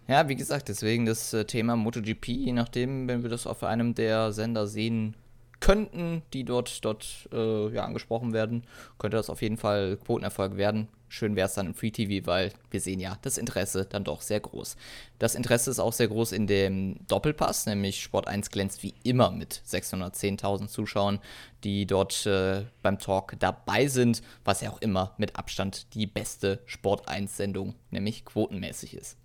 Ja, 0.08 0.28
wie 0.28 0.36
gesagt, 0.36 0.68
deswegen 0.68 1.06
das 1.06 1.34
äh, 1.34 1.46
Thema 1.46 1.78
MotoGP, 1.78 2.28
je 2.28 2.52
nachdem, 2.52 3.08
wenn 3.08 3.24
wir 3.24 3.30
das 3.30 3.48
auf 3.48 3.64
einem 3.64 3.96
der 3.96 4.34
Sender 4.34 4.68
sehen 4.68 5.16
könnten, 5.64 6.24
die 6.34 6.44
dort, 6.44 6.84
dort 6.84 7.30
äh, 7.32 7.70
ja, 7.74 7.86
angesprochen 7.86 8.34
werden, 8.34 8.64
könnte 8.98 9.16
das 9.16 9.30
auf 9.30 9.42
jeden 9.42 9.56
Fall 9.56 9.96
Quotenerfolg 9.96 10.58
werden. 10.58 10.90
Schön 11.08 11.38
wäre 11.38 11.48
es 11.48 11.54
dann 11.54 11.68
im 11.68 11.74
Free 11.74 11.92
TV, 11.92 12.28
weil 12.28 12.52
wir 12.70 12.82
sehen 12.82 13.00
ja, 13.00 13.18
das 13.22 13.38
Interesse 13.38 13.86
dann 13.86 14.04
doch 14.04 14.22
sehr 14.22 14.42
groß. 14.42 14.76
Das 15.20 15.36
Interesse 15.36 15.72
ist 15.72 15.80
auch 15.80 15.94
sehr 15.94 16.10
groß 16.10 16.34
in 16.34 16.48
dem 16.48 16.98
Doppelpass, 17.08 17.66
nämlich 17.66 18.04
Sport 18.04 18.28
1 18.28 18.50
glänzt 18.50 18.84
wie 18.84 18.94
immer 19.04 19.32
mit 19.32 19.62
610.000 19.66 20.68
Zuschauern, 20.68 21.20
die 21.64 21.86
dort 21.86 22.26
äh, 22.26 22.66
beim 22.82 23.00
Talk 23.00 23.38
dabei 23.40 23.88
sind, 23.88 24.22
was 24.44 24.60
ja 24.60 24.70
auch 24.70 24.82
immer 24.82 25.14
mit 25.18 25.38
Abstand 25.38 25.94
die 25.94 26.08
beste 26.08 26.60
Sport 26.66 27.08
1 27.08 27.38
Sendung, 27.38 27.74
nämlich 27.90 28.26
quotenmäßig 28.26 28.98
ist. 28.98 29.18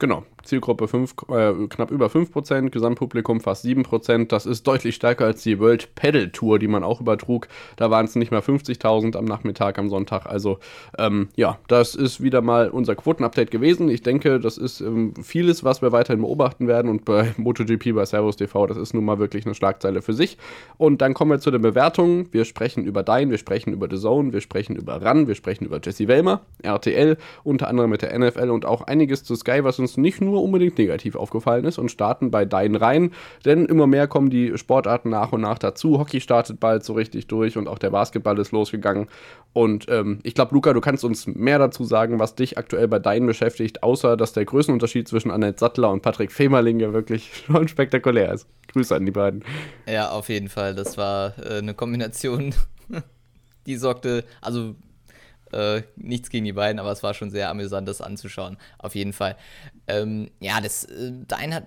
Genau, 0.00 0.24
Zielgruppe 0.44 0.88
5, 0.88 1.14
äh, 1.28 1.52
knapp 1.68 1.90
über 1.90 2.08
5%, 2.08 2.70
Gesamtpublikum 2.70 3.40
fast 3.40 3.64
7%. 3.64 4.32
Das 4.32 4.44
ist 4.44 4.66
deutlich 4.66 4.96
stärker 4.96 5.24
als 5.24 5.42
die 5.42 5.58
World 5.58 5.94
Pedal 5.94 6.30
Tour, 6.30 6.58
die 6.58 6.66
man 6.68 6.82
auch 6.82 7.00
übertrug. 7.00 7.48
Da 7.76 7.90
waren 7.90 8.04
es 8.04 8.16
nicht 8.16 8.30
mal 8.30 8.40
50.000 8.40 9.16
am 9.16 9.24
Nachmittag, 9.24 9.78
am 9.78 9.88
Sonntag. 9.88 10.26
Also 10.26 10.58
ähm, 10.98 11.28
ja, 11.36 11.58
das 11.68 11.94
ist 11.94 12.22
wieder 12.22 12.42
mal 12.42 12.70
unser 12.70 12.96
Quotenupdate 12.96 13.50
gewesen. 13.50 13.88
Ich 13.88 14.02
denke, 14.02 14.40
das 14.40 14.58
ist 14.58 14.80
ähm, 14.80 15.14
vieles, 15.22 15.64
was 15.64 15.80
wir 15.80 15.92
weiterhin 15.92 16.20
beobachten 16.20 16.66
werden. 16.66 16.90
Und 16.90 17.04
bei 17.04 17.32
MotoGP, 17.36 17.94
bei 17.94 18.04
Servus 18.04 18.36
TV, 18.36 18.66
das 18.66 18.76
ist 18.76 18.94
nun 18.94 19.04
mal 19.04 19.18
wirklich 19.18 19.46
eine 19.46 19.54
Schlagzeile 19.54 20.02
für 20.02 20.12
sich. 20.12 20.38
Und 20.76 21.02
dann 21.02 21.14
kommen 21.14 21.30
wir 21.30 21.38
zu 21.38 21.50
den 21.50 21.62
Bewertungen. 21.62 22.28
Wir 22.32 22.44
sprechen 22.44 22.84
über 22.84 23.02
Dein, 23.02 23.30
wir 23.30 23.38
sprechen 23.38 23.72
über 23.72 23.88
The 23.88 23.96
Zone, 23.96 24.32
wir 24.32 24.40
sprechen 24.40 24.76
über 24.76 25.00
RAN, 25.00 25.28
wir 25.28 25.34
sprechen 25.34 25.64
über 25.64 25.80
Jesse 25.82 26.08
Wellmer, 26.08 26.40
RTL, 26.62 27.16
unter 27.44 27.68
anderem 27.68 27.90
mit 27.90 28.02
der 28.02 28.18
NFL 28.18 28.50
und 28.50 28.64
auch 28.64 28.82
einiges 28.82 29.24
zu 29.24 29.36
Sky, 29.36 29.62
was 29.62 29.78
uns 29.78 29.93
uns 29.94 29.96
nicht 29.96 30.20
nur 30.20 30.42
unbedingt 30.42 30.78
negativ 30.78 31.16
aufgefallen 31.16 31.64
ist 31.64 31.78
und 31.78 31.90
starten 31.90 32.30
bei 32.30 32.44
deinen 32.44 32.76
Reihen, 32.76 33.12
denn 33.44 33.66
immer 33.66 33.86
mehr 33.86 34.06
kommen 34.06 34.30
die 34.30 34.56
Sportarten 34.58 35.10
nach 35.10 35.32
und 35.32 35.40
nach 35.40 35.58
dazu. 35.58 35.98
Hockey 35.98 36.20
startet 36.20 36.60
bald 36.60 36.84
so 36.84 36.94
richtig 36.94 37.26
durch 37.26 37.56
und 37.56 37.68
auch 37.68 37.78
der 37.78 37.90
Basketball 37.90 38.38
ist 38.38 38.52
losgegangen. 38.52 39.08
Und 39.52 39.86
ähm, 39.88 40.18
ich 40.22 40.34
glaube, 40.34 40.54
Luca, 40.54 40.72
du 40.72 40.80
kannst 40.80 41.04
uns 41.04 41.26
mehr 41.26 41.58
dazu 41.58 41.84
sagen, 41.84 42.18
was 42.18 42.34
dich 42.34 42.58
aktuell 42.58 42.88
bei 42.88 42.98
deinen 42.98 43.26
beschäftigt, 43.26 43.82
außer 43.82 44.16
dass 44.16 44.32
der 44.32 44.44
Größenunterschied 44.44 45.06
zwischen 45.06 45.30
Annette 45.30 45.60
Sattler 45.60 45.90
und 45.90 46.02
Patrick 46.02 46.32
Femerling 46.32 46.80
ja 46.80 46.92
wirklich 46.92 47.30
schon 47.46 47.68
spektakulär 47.68 48.32
ist. 48.32 48.46
Grüße 48.72 48.94
an 48.94 49.06
die 49.06 49.12
beiden. 49.12 49.44
Ja, 49.86 50.10
auf 50.10 50.28
jeden 50.28 50.48
Fall. 50.48 50.74
Das 50.74 50.98
war 50.98 51.38
äh, 51.38 51.58
eine 51.58 51.74
Kombination, 51.74 52.54
die 53.66 53.76
sorgte, 53.76 54.24
also 54.40 54.74
äh, 55.54 55.82
nichts 55.96 56.30
gegen 56.30 56.44
die 56.44 56.52
beiden, 56.52 56.78
aber 56.78 56.90
es 56.90 57.02
war 57.02 57.14
schon 57.14 57.30
sehr 57.30 57.48
amüsant, 57.48 57.88
das 57.88 58.00
anzuschauen. 58.00 58.56
Auf 58.78 58.94
jeden 58.94 59.12
Fall. 59.12 59.36
Ähm, 59.86 60.30
ja, 60.40 60.60
das 60.60 60.84
äh, 60.84 61.12
Dein 61.28 61.54
hat 61.54 61.66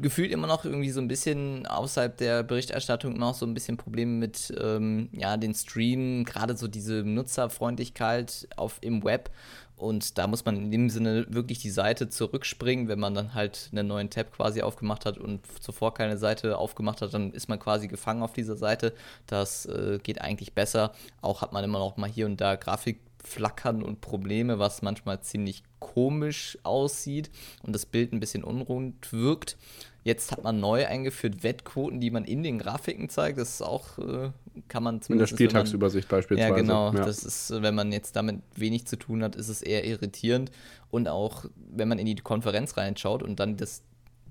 gefühlt 0.00 0.30
immer 0.32 0.46
noch 0.46 0.64
irgendwie 0.64 0.90
so 0.90 1.00
ein 1.00 1.08
bisschen 1.08 1.66
außerhalb 1.66 2.16
der 2.16 2.42
Berichterstattung 2.42 3.16
noch 3.18 3.34
so 3.34 3.46
ein 3.46 3.54
bisschen 3.54 3.76
Probleme 3.76 4.12
mit 4.12 4.54
ähm, 4.60 5.08
ja, 5.12 5.36
den 5.36 5.54
Stream, 5.54 6.24
gerade 6.24 6.56
so 6.56 6.68
diese 6.68 7.02
Nutzerfreundlichkeit 7.04 8.48
auf, 8.56 8.78
im 8.80 9.04
Web. 9.04 9.30
Und 9.76 10.16
da 10.16 10.26
muss 10.26 10.44
man 10.44 10.56
in 10.56 10.70
dem 10.70 10.88
Sinne 10.88 11.26
wirklich 11.28 11.58
die 11.58 11.70
Seite 11.70 12.08
zurückspringen, 12.08 12.88
wenn 12.88 12.98
man 12.98 13.14
dann 13.14 13.34
halt 13.34 13.68
einen 13.72 13.86
neuen 13.86 14.08
Tab 14.08 14.32
quasi 14.32 14.62
aufgemacht 14.62 15.04
hat 15.04 15.18
und 15.18 15.40
zuvor 15.62 15.92
keine 15.92 16.16
Seite 16.16 16.56
aufgemacht 16.56 17.02
hat, 17.02 17.12
dann 17.12 17.30
ist 17.32 17.48
man 17.48 17.58
quasi 17.58 17.86
gefangen 17.86 18.22
auf 18.22 18.32
dieser 18.32 18.56
Seite. 18.56 18.94
Das 19.26 19.66
äh, 19.66 19.98
geht 20.02 20.22
eigentlich 20.22 20.54
besser. 20.54 20.92
Auch 21.20 21.42
hat 21.42 21.52
man 21.52 21.62
immer 21.62 21.78
noch 21.78 21.98
mal 21.98 22.08
hier 22.08 22.24
und 22.24 22.40
da 22.40 22.56
Grafikflackern 22.56 23.82
und 23.82 24.00
Probleme, 24.00 24.58
was 24.58 24.80
manchmal 24.80 25.20
ziemlich 25.20 25.62
komisch 25.78 26.56
aussieht 26.62 27.30
und 27.62 27.74
das 27.74 27.84
Bild 27.84 28.12
ein 28.12 28.20
bisschen 28.20 28.44
unrund 28.44 29.12
wirkt. 29.12 29.58
Jetzt 30.06 30.30
hat 30.30 30.44
man 30.44 30.60
neu 30.60 30.86
eingeführt 30.86 31.42
Wettquoten, 31.42 31.98
die 32.00 32.12
man 32.12 32.24
in 32.24 32.44
den 32.44 32.60
Grafiken 32.60 33.08
zeigt. 33.08 33.38
Das 33.38 33.54
ist 33.54 33.62
auch, 33.62 33.98
äh, 33.98 34.30
kann 34.68 34.84
man 34.84 35.02
zumindest. 35.02 35.10
In 35.10 35.18
der 35.18 35.26
Spieltagsübersicht 35.26 36.08
man, 36.08 36.18
beispielsweise. 36.18 36.48
Ja, 36.48 36.54
genau. 36.54 36.92
Ja. 36.92 37.04
Das 37.04 37.24
ist, 37.24 37.50
wenn 37.60 37.74
man 37.74 37.90
jetzt 37.90 38.14
damit 38.14 38.40
wenig 38.54 38.86
zu 38.86 38.96
tun 38.96 39.24
hat, 39.24 39.34
ist 39.34 39.48
es 39.48 39.62
eher 39.62 39.84
irritierend. 39.84 40.52
Und 40.92 41.08
auch, 41.08 41.46
wenn 41.56 41.88
man 41.88 41.98
in 41.98 42.06
die 42.06 42.14
Konferenz 42.14 42.76
reinschaut 42.76 43.24
und 43.24 43.40
dann 43.40 43.56
das, 43.56 43.82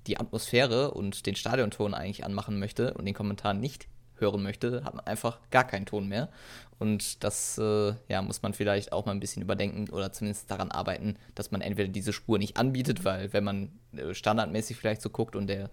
die 0.06 0.18
Atmosphäre 0.18 0.92
und 0.92 1.26
den 1.26 1.36
Stadionton 1.36 1.92
eigentlich 1.92 2.24
anmachen 2.24 2.58
möchte 2.58 2.94
und 2.94 3.04
den 3.04 3.12
Kommentar 3.12 3.52
nicht 3.52 3.86
hören 4.18 4.42
möchte, 4.42 4.84
hat 4.84 4.94
man 4.94 5.06
einfach 5.06 5.38
gar 5.50 5.64
keinen 5.64 5.86
Ton 5.86 6.08
mehr. 6.08 6.28
Und 6.78 7.24
das 7.24 7.58
äh, 7.58 7.94
ja, 8.08 8.22
muss 8.22 8.42
man 8.42 8.52
vielleicht 8.52 8.92
auch 8.92 9.06
mal 9.06 9.12
ein 9.12 9.20
bisschen 9.20 9.42
überdenken 9.42 9.88
oder 9.90 10.12
zumindest 10.12 10.50
daran 10.50 10.70
arbeiten, 10.70 11.16
dass 11.34 11.50
man 11.50 11.60
entweder 11.60 11.88
diese 11.88 12.12
Spur 12.12 12.38
nicht 12.38 12.56
anbietet, 12.56 13.04
weil 13.04 13.32
wenn 13.32 13.44
man 13.44 13.70
äh, 13.96 14.12
standardmäßig 14.12 14.76
vielleicht 14.76 15.02
so 15.02 15.10
guckt 15.10 15.36
und 15.36 15.46
der 15.46 15.70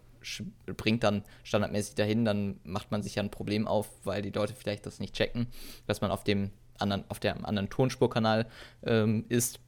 bringt 0.78 1.04
dann 1.04 1.24
standardmäßig 1.44 1.96
dahin, 1.96 2.24
dann 2.24 2.60
macht 2.64 2.92
man 2.92 3.04
sich 3.04 3.16
ja 3.16 3.24
ein 3.24 3.32
Problem 3.32 3.68
auf, 3.68 3.90
weil 4.06 4.22
die 4.22 4.30
Leute 4.30 4.54
vielleicht 4.56 4.86
das 4.86 5.00
nicht 5.00 5.14
checken, 5.14 5.48
dass 5.86 6.00
man 6.00 6.12
auf 6.12 6.24
dem 6.24 6.52
anderen, 6.80 7.04
auf 7.10 7.20
dem 7.20 7.46
anderen 7.46 7.70
Tonspurkanal 7.70 8.48
ähm, 8.84 9.26
ist. 9.30 9.60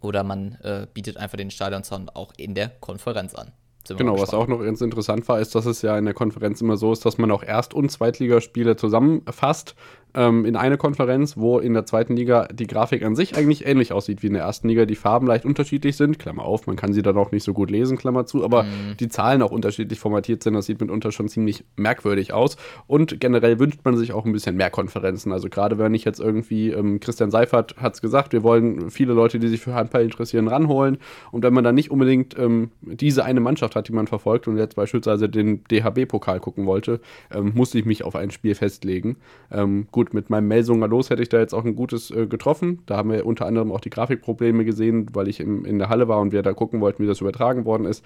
Oder 0.00 0.24
man 0.24 0.52
äh, 0.62 0.86
bietet 0.92 1.16
einfach 1.16 1.36
den 1.36 1.50
Stadionsound 1.50 2.16
auch 2.16 2.32
in 2.36 2.54
der 2.54 2.68
Konferenz 2.68 3.34
an. 3.34 3.52
Genau, 3.96 4.18
was 4.18 4.34
auch 4.34 4.46
noch 4.46 4.62
ganz 4.62 4.80
interessant 4.80 5.28
war, 5.28 5.40
ist, 5.40 5.54
dass 5.54 5.66
es 5.66 5.82
ja 5.82 5.96
in 5.98 6.04
der 6.04 6.14
Konferenz 6.14 6.60
immer 6.60 6.76
so 6.76 6.92
ist, 6.92 7.04
dass 7.04 7.18
man 7.18 7.30
auch 7.30 7.42
Erst- 7.42 7.74
und 7.74 7.90
Zweitligaspiele 7.90 8.76
zusammenfasst 8.76 9.74
ähm, 10.14 10.44
in 10.44 10.56
eine 10.56 10.76
Konferenz, 10.78 11.36
wo 11.36 11.58
in 11.58 11.74
der 11.74 11.86
zweiten 11.86 12.16
Liga 12.16 12.48
die 12.52 12.66
Grafik 12.66 13.04
an 13.04 13.14
sich 13.14 13.36
eigentlich 13.36 13.66
ähnlich 13.66 13.92
aussieht 13.92 14.22
wie 14.22 14.28
in 14.28 14.32
der 14.32 14.42
ersten 14.42 14.68
Liga, 14.68 14.86
die 14.86 14.96
Farben 14.96 15.26
leicht 15.26 15.44
unterschiedlich 15.44 15.96
sind, 15.96 16.18
Klammer 16.18 16.44
auf, 16.44 16.66
man 16.66 16.76
kann 16.76 16.92
sie 16.92 17.02
dann 17.02 17.16
auch 17.16 17.32
nicht 17.32 17.44
so 17.44 17.52
gut 17.52 17.70
lesen, 17.70 17.96
Klammer 17.98 18.26
zu, 18.26 18.44
aber 18.44 18.64
mhm. 18.64 18.96
die 18.98 19.08
Zahlen 19.08 19.42
auch 19.42 19.50
unterschiedlich 19.50 19.98
formatiert 19.98 20.42
sind, 20.42 20.54
das 20.54 20.66
sieht 20.66 20.80
mitunter 20.80 21.12
schon 21.12 21.28
ziemlich 21.28 21.64
merkwürdig 21.76 22.32
aus 22.32 22.56
und 22.86 23.20
generell 23.20 23.58
wünscht 23.58 23.80
man 23.84 23.96
sich 23.96 24.12
auch 24.12 24.24
ein 24.24 24.32
bisschen 24.32 24.56
mehr 24.56 24.70
Konferenzen, 24.70 25.32
also 25.32 25.48
gerade 25.48 25.78
wenn 25.78 25.94
ich 25.94 26.04
jetzt 26.04 26.20
irgendwie, 26.20 26.70
ähm, 26.70 27.00
Christian 27.00 27.30
Seifert 27.30 27.76
hat 27.76 27.94
es 27.94 28.00
gesagt, 28.00 28.32
wir 28.32 28.42
wollen 28.42 28.90
viele 28.90 29.12
Leute, 29.12 29.38
die 29.38 29.48
sich 29.48 29.60
für 29.60 29.74
Handball 29.74 30.02
interessieren, 30.02 30.48
ranholen 30.48 30.98
und 31.32 31.42
wenn 31.42 31.52
man 31.52 31.64
dann 31.64 31.74
nicht 31.74 31.90
unbedingt 31.90 32.38
ähm, 32.38 32.70
diese 32.80 33.24
eine 33.24 33.40
Mannschaft 33.40 33.76
hat, 33.76 33.88
die 33.88 33.92
man 33.92 34.06
verfolgt 34.06 34.48
und 34.48 34.56
jetzt 34.56 34.76
beispielsweise 34.76 35.28
den 35.28 35.64
DHB-Pokal 35.64 36.40
gucken 36.40 36.66
wollte, 36.66 37.00
ähm, 37.34 37.52
musste 37.54 37.78
ich 37.78 37.84
mich 37.84 38.04
auf 38.04 38.16
ein 38.16 38.30
Spiel 38.30 38.54
festlegen. 38.54 39.16
Ähm, 39.50 39.86
gut, 39.96 40.12
mit 40.12 40.28
meinem 40.28 40.46
Melsunger 40.46 40.88
los 40.88 41.08
hätte 41.08 41.22
ich 41.22 41.30
da 41.30 41.38
jetzt 41.38 41.54
auch 41.54 41.64
ein 41.64 41.74
gutes 41.74 42.10
äh, 42.10 42.26
getroffen. 42.26 42.82
Da 42.84 42.98
haben 42.98 43.10
wir 43.10 43.24
unter 43.24 43.46
anderem 43.46 43.72
auch 43.72 43.80
die 43.80 43.88
Grafikprobleme 43.88 44.66
gesehen, 44.66 45.06
weil 45.14 45.26
ich 45.26 45.40
im, 45.40 45.64
in 45.64 45.78
der 45.78 45.88
Halle 45.88 46.06
war 46.06 46.20
und 46.20 46.32
wir 46.32 46.42
da 46.42 46.52
gucken 46.52 46.82
wollten, 46.82 47.02
wie 47.02 47.06
das 47.06 47.22
übertragen 47.22 47.64
worden 47.64 47.86
ist. 47.86 48.04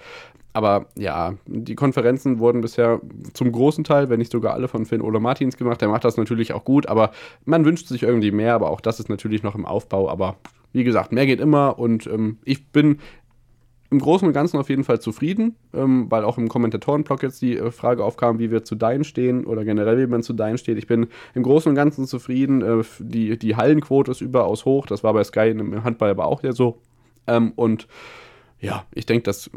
Aber 0.53 0.85
ja, 0.97 1.33
die 1.47 1.75
Konferenzen 1.75 2.39
wurden 2.39 2.61
bisher 2.61 3.01
zum 3.33 3.51
großen 3.51 3.83
Teil, 3.83 4.09
wenn 4.09 4.19
nicht 4.19 4.31
sogar 4.31 4.53
alle 4.53 4.69
von 4.69 4.85
Finn 4.85 5.01
Ole 5.01 5.19
Martins 5.19 5.57
gemacht. 5.57 5.81
Der 5.81 5.89
macht 5.89 6.05
das 6.05 6.15
natürlich 6.15 6.53
auch 6.53 6.63
gut, 6.63 6.87
aber 6.87 7.11
man 7.43 7.65
wünscht 7.65 7.89
sich 7.89 8.03
irgendwie 8.03 8.31
mehr, 8.31 8.55
aber 8.55 8.69
auch 8.69 8.79
das 8.79 9.01
ist 9.01 9.09
natürlich 9.09 9.43
noch 9.43 9.55
im 9.55 9.65
Aufbau. 9.65 10.09
Aber 10.09 10.37
wie 10.71 10.85
gesagt, 10.85 11.11
mehr 11.11 11.25
geht 11.25 11.41
immer 11.41 11.77
und 11.77 12.07
ähm, 12.07 12.37
ich 12.45 12.67
bin 12.67 12.99
im 13.91 13.99
Großen 13.99 14.25
und 14.25 14.33
Ganzen 14.33 14.57
auf 14.57 14.69
jeden 14.69 14.85
Fall 14.85 15.01
zufrieden, 15.01 15.55
ähm, 15.73 16.09
weil 16.09 16.23
auch 16.23 16.37
im 16.37 16.47
Kommentatorenblock 16.47 17.21
jetzt 17.23 17.41
die 17.41 17.57
äh, 17.57 17.71
Frage 17.71 18.03
aufkam, 18.03 18.39
wie 18.39 18.49
wir 18.49 18.63
zu 18.63 18.75
Dein 18.75 19.03
stehen 19.03 19.45
oder 19.45 19.65
generell, 19.65 19.99
wie 19.99 20.07
man 20.07 20.23
zu 20.23 20.33
Dein 20.33 20.57
steht. 20.57 20.77
Ich 20.77 20.87
bin 20.87 21.07
im 21.35 21.43
Großen 21.43 21.69
und 21.69 21.75
Ganzen 21.75 22.07
zufrieden. 22.07 22.61
Äh, 22.61 22.83
die, 22.99 23.37
die 23.37 23.55
Hallenquote 23.57 24.09
ist 24.09 24.21
überaus 24.21 24.63
hoch. 24.63 24.87
Das 24.87 25.03
war 25.03 25.13
bei 25.13 25.23
Sky 25.25 25.49
im 25.49 25.83
Handball 25.83 26.09
aber 26.09 26.25
auch 26.25 26.41
ja 26.41 26.53
so. 26.53 26.79
Ähm, 27.27 27.51
und 27.57 27.87
ja, 28.61 28.85
ich 28.93 29.07
denke, 29.07 29.23
das, 29.23 29.49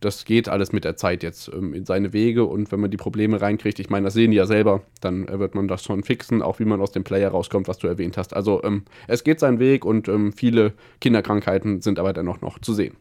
das 0.00 0.24
geht 0.24 0.48
alles 0.48 0.72
mit 0.72 0.84
der 0.84 0.96
Zeit 0.96 1.22
jetzt 1.22 1.48
ähm, 1.48 1.72
in 1.72 1.86
seine 1.86 2.12
Wege 2.12 2.44
und 2.44 2.72
wenn 2.72 2.80
man 2.80 2.90
die 2.90 2.96
Probleme 2.96 3.40
reinkriegt, 3.40 3.78
ich 3.78 3.88
meine, 3.88 4.04
das 4.04 4.14
sehen 4.14 4.32
die 4.32 4.36
ja 4.36 4.46
selber, 4.46 4.82
dann 5.00 5.28
äh, 5.28 5.38
wird 5.38 5.54
man 5.54 5.68
das 5.68 5.84
schon 5.84 6.02
fixen, 6.02 6.42
auch 6.42 6.58
wie 6.58 6.64
man 6.64 6.80
aus 6.80 6.90
dem 6.90 7.04
Player 7.04 7.30
rauskommt, 7.30 7.68
was 7.68 7.78
du 7.78 7.86
erwähnt 7.86 8.18
hast. 8.18 8.34
Also 8.34 8.62
ähm, 8.64 8.82
es 9.06 9.24
geht 9.24 9.40
seinen 9.40 9.60
Weg 9.60 9.84
und 9.84 10.08
ähm, 10.08 10.32
viele 10.32 10.74
Kinderkrankheiten 11.00 11.80
sind 11.80 12.00
aber 12.00 12.12
dennoch 12.12 12.40
noch 12.40 12.58
zu 12.58 12.74
sehen. 12.74 12.96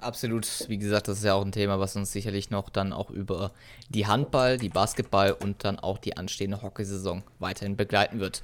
Absolut, 0.00 0.46
wie 0.68 0.78
gesagt, 0.78 1.08
das 1.08 1.18
ist 1.18 1.24
ja 1.24 1.34
auch 1.34 1.44
ein 1.44 1.52
Thema, 1.52 1.78
was 1.78 1.94
uns 1.94 2.10
sicherlich 2.10 2.50
noch 2.50 2.70
dann 2.70 2.92
auch 2.92 3.10
über 3.10 3.52
die 3.90 4.06
Handball, 4.06 4.56
die 4.56 4.70
Basketball 4.70 5.32
und 5.32 5.64
dann 5.64 5.78
auch 5.78 5.98
die 5.98 6.16
anstehende 6.16 6.62
Hockeysaison 6.62 7.22
weiterhin 7.38 7.76
begleiten 7.76 8.18
wird. 8.18 8.42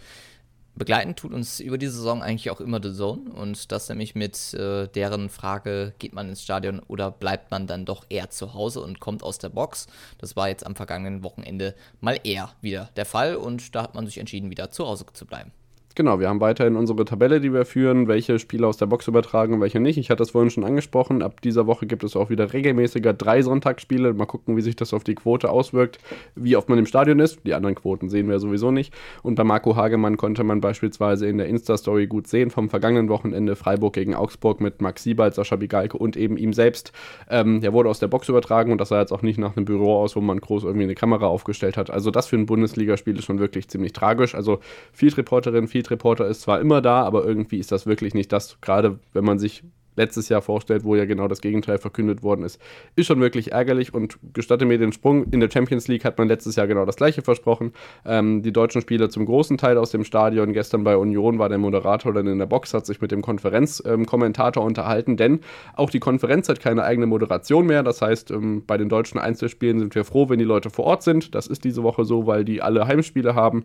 Begleiten 0.75 1.17
tut 1.17 1.33
uns 1.33 1.59
über 1.59 1.79
die 1.79 1.87
Saison 1.87 2.23
eigentlich 2.23 2.51
auch 2.51 2.61
immer 2.61 2.83
The 2.83 2.93
Zone 2.93 3.31
und 3.31 3.73
das 3.73 3.89
nämlich 3.89 4.15
mit 4.15 4.53
äh, 4.53 4.89
deren 4.89 5.31
Frage, 5.31 5.95
geht 5.99 6.13
man 6.13 6.29
ins 6.29 6.43
Stadion 6.43 6.81
oder 6.81 7.11
bleibt 7.11 7.51
man 7.51 7.67
dann 7.67 7.87
doch 7.87 8.05
eher 8.11 8.29
zu 8.29 8.53
Hause 8.53 8.83
und 8.83 9.01
kommt 9.01 9.23
aus 9.23 9.39
der 9.39 9.49
Box. 9.49 9.87
Das 10.19 10.37
war 10.37 10.51
jetzt 10.51 10.67
am 10.67 10.77
vergangenen 10.77 11.23
Wochenende 11.23 11.75
mal 12.03 12.21
eher 12.23 12.51
wieder 12.61 12.91
der 12.97 13.07
Fall 13.07 13.37
und 13.37 13.75
da 13.75 13.85
hat 13.85 13.95
man 13.95 14.05
sich 14.05 14.19
entschieden, 14.19 14.51
wieder 14.51 14.71
zu 14.71 14.87
Hause 14.87 15.07
zu 15.15 15.25
bleiben. 15.25 15.51
Genau, 15.97 16.21
wir 16.21 16.29
haben 16.29 16.43
weiterhin 16.43 16.77
unsere 16.77 17.07
Tabelle, 17.07 17.41
die 17.41 17.55
wir 17.55 17.65
führen, 17.65 18.07
welche 18.07 18.39
Spiele 18.39 18.67
aus 18.67 18.77
der 18.77 18.85
Box 18.85 19.09
übertragen 19.09 19.55
und 19.55 19.63
welche 19.63 19.81
nicht. 19.81 19.97
Ich 19.97 20.11
hatte 20.11 20.23
es 20.23 20.33
vorhin 20.33 20.51
schon 20.51 20.63
angesprochen, 20.63 21.23
ab 21.23 21.41
dieser 21.41 21.67
Woche 21.67 21.87
gibt 21.87 22.05
es 22.05 22.17
auch 22.17 22.29
wieder 22.29 22.53
regelmäßiger 22.53 23.15
drei 23.15 23.41
Sonntagsspiele. 23.41 24.13
Mal 24.13 24.27
gucken, 24.27 24.59
wie 24.59 24.61
sich 24.61 24.77
das 24.77 24.93
auf 24.93 25.05
die 25.05 25.15
Quote 25.15 25.49
auswirkt, 25.49 25.99
wie 26.35 26.55
oft 26.55 26.69
man 26.69 26.79
im 26.79 26.85
Stadion 26.85 27.19
ist. 27.19 27.39
Die 27.47 27.55
anderen 27.55 27.77
Quoten 27.77 28.11
sehen 28.11 28.29
wir 28.29 28.39
sowieso 28.41 28.71
nicht. 28.71 28.93
Und 29.23 29.37
bei 29.37 29.45
Marco 29.45 29.75
Hagemann 29.75 30.19
konnte 30.19 30.45
man 30.45 30.61
beispielsweise 30.61 31.27
in 31.29 31.39
der 31.39 31.47
Insta-Story 31.47 32.09
gut 32.09 32.27
sehen 32.27 32.51
vom 32.51 32.69
vergangenen 32.69 33.09
Wochenende 33.09 33.57
Freiburg 33.57 33.95
gegen 33.95 34.15
Augsburg 34.15 34.61
mit 34.61 34.83
Max 34.83 35.03
Siebald, 35.03 35.35
Sascha 35.35 35.57
Bigalke 35.57 35.97
und 35.97 36.19
eben 36.19 36.37
ihm 36.37 36.53
selbst. 36.53 36.93
Ähm, 37.31 37.63
der 37.63 37.73
wurde 37.73 37.89
aus 37.89 38.01
der 38.01 38.09
Box 38.09 38.29
übertragen 38.29 38.71
und 38.71 38.83
das 38.83 38.91
sah 38.91 39.01
jetzt 39.01 39.13
auch 39.13 39.23
nicht 39.23 39.39
nach 39.39 39.57
einem 39.57 39.65
Büro 39.65 39.97
aus, 39.97 40.15
wo 40.15 40.21
man 40.21 40.41
groß 40.41 40.65
irgendwie 40.65 40.85
eine 40.85 40.95
Kamera 40.95 41.27
aufgestellt 41.27 41.79
hat. 41.79 41.89
Also 41.89 42.11
das 42.11 42.27
für 42.27 42.37
ein 42.37 42.45
Bundesligaspiel 42.45 43.19
ist 43.19 43.25
schon 43.25 43.39
wirklich 43.39 43.69
ziemlich 43.69 43.95
tragisch. 43.95 44.35
Also 44.35 44.61
Field 44.93 45.17
Reporterin, 45.17 45.69
Field 45.69 45.86
Reporter 45.91 46.27
ist 46.27 46.43
zwar 46.43 46.61
immer 46.61 46.81
da, 46.81 47.03
aber 47.03 47.25
irgendwie 47.25 47.59
ist 47.59 47.73
das 47.73 47.87
wirklich 47.87 48.15
nicht 48.15 48.33
das, 48.33 48.61
gerade 48.61 48.99
wenn 49.13 49.25
man 49.25 49.39
sich 49.39 49.65
letztes 49.97 50.29
Jahr 50.29 50.43
vorstellt, 50.43 50.85
wo 50.85 50.95
ja 50.95 51.05
genau 51.05 51.27
das 51.27 51.41
Gegenteil 51.41 51.79
verkündet 51.79 52.23
worden 52.23 52.45
ist, 52.45 52.61
ist 52.95 53.07
schon 53.07 53.21
wirklich 53.21 53.53
ärgerlich 53.53 53.93
und 53.93 54.19
gestatte 54.33 54.65
mir 54.65 54.79
den 54.79 54.93
Sprung. 54.93 55.25
In 55.33 55.41
der 55.41 55.51
Champions 55.51 55.89
League 55.89 56.05
hat 56.05 56.19
man 56.19 56.29
letztes 56.29 56.57
Jahr 56.57 56.67
genau 56.67 56.85
das 56.85 56.97
gleiche 56.97 57.23
versprochen. 57.23 57.73
Ähm, 58.05 58.43
die 58.43 58.53
deutschen 58.53 58.81
Spieler 58.81 59.11
zum 59.11 59.27
großen 59.27 59.59
Teil 59.59 59.79
aus 59.79 59.91
dem 59.91 60.05
Stadion. 60.05 60.53
Gestern 60.53 60.85
bei 60.85 60.97
Union 60.97 61.39
war 61.39 61.49
der 61.49 61.59
Moderator 61.59 62.13
dann 62.13 62.27
in 62.27 62.39
der 62.39 62.47
Box, 62.47 62.75
hat 62.75 62.87
sich 62.87 63.01
mit 63.01 63.11
dem 63.11 63.23
Konferenzkommentator 63.23 64.63
ähm, 64.63 64.67
unterhalten, 64.67 65.17
denn 65.17 65.41
auch 65.75 65.91
die 65.91 66.01
Konferenz 66.01 66.49
hat 66.49 66.61
keine 66.61 66.85
eigene 66.85 67.07
Moderation 67.07 67.67
mehr. 67.67 67.83
Das 67.83 68.03
heißt, 68.03 68.31
ähm, 68.31 68.65
bei 68.67 68.77
den 68.77 68.89
deutschen 68.89 69.19
Einzelspielen 69.19 69.79
sind 69.79 69.95
wir 69.95 70.05
froh, 70.05 70.29
wenn 70.29 70.39
die 70.39 70.45
Leute 70.45 70.71
vor 70.71 70.85
Ort 70.85 71.03
sind. 71.03 71.35
Das 71.35 71.47
ist 71.47 71.65
diese 71.65 71.83
Woche 71.83 72.05
so, 72.05 72.27
weil 72.27 72.45
die 72.45 72.63
alle 72.63 72.87
Heimspiele 72.87 73.35
haben. 73.35 73.65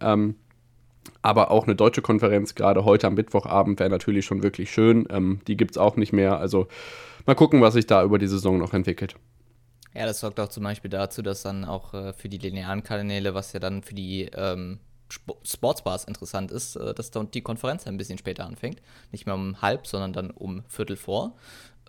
Ähm, 0.00 0.36
aber 1.22 1.50
auch 1.50 1.64
eine 1.64 1.76
deutsche 1.76 2.02
Konferenz, 2.02 2.54
gerade 2.54 2.84
heute 2.84 3.06
am 3.06 3.14
Mittwochabend, 3.14 3.78
wäre 3.80 3.90
natürlich 3.90 4.24
schon 4.24 4.42
wirklich 4.42 4.70
schön. 4.70 5.06
Ähm, 5.10 5.40
die 5.46 5.56
gibt 5.56 5.72
es 5.72 5.78
auch 5.78 5.96
nicht 5.96 6.12
mehr. 6.12 6.38
Also 6.38 6.68
mal 7.26 7.34
gucken, 7.34 7.60
was 7.60 7.74
sich 7.74 7.86
da 7.86 8.02
über 8.02 8.18
die 8.18 8.26
Saison 8.26 8.58
noch 8.58 8.72
entwickelt. 8.72 9.16
Ja, 9.94 10.06
das 10.06 10.20
sorgt 10.20 10.40
auch 10.40 10.48
zum 10.48 10.64
Beispiel 10.64 10.90
dazu, 10.90 11.22
dass 11.22 11.42
dann 11.42 11.64
auch 11.64 11.92
äh, 11.92 12.12
für 12.12 12.28
die 12.28 12.38
linearen 12.38 12.82
Kanäle, 12.82 13.34
was 13.34 13.52
ja 13.52 13.60
dann 13.60 13.82
für 13.82 13.94
die 13.94 14.30
ähm, 14.34 14.80
Sportsbars 15.42 16.04
interessant 16.04 16.50
ist, 16.50 16.76
äh, 16.76 16.94
dass 16.94 17.10
dann 17.10 17.30
die 17.30 17.42
Konferenz 17.42 17.86
ein 17.86 17.98
bisschen 17.98 18.18
später 18.18 18.46
anfängt. 18.46 18.80
Nicht 19.10 19.26
mehr 19.26 19.34
um 19.34 19.60
halb, 19.60 19.86
sondern 19.86 20.12
dann 20.12 20.30
um 20.30 20.64
Viertel 20.68 20.96
vor. 20.96 21.36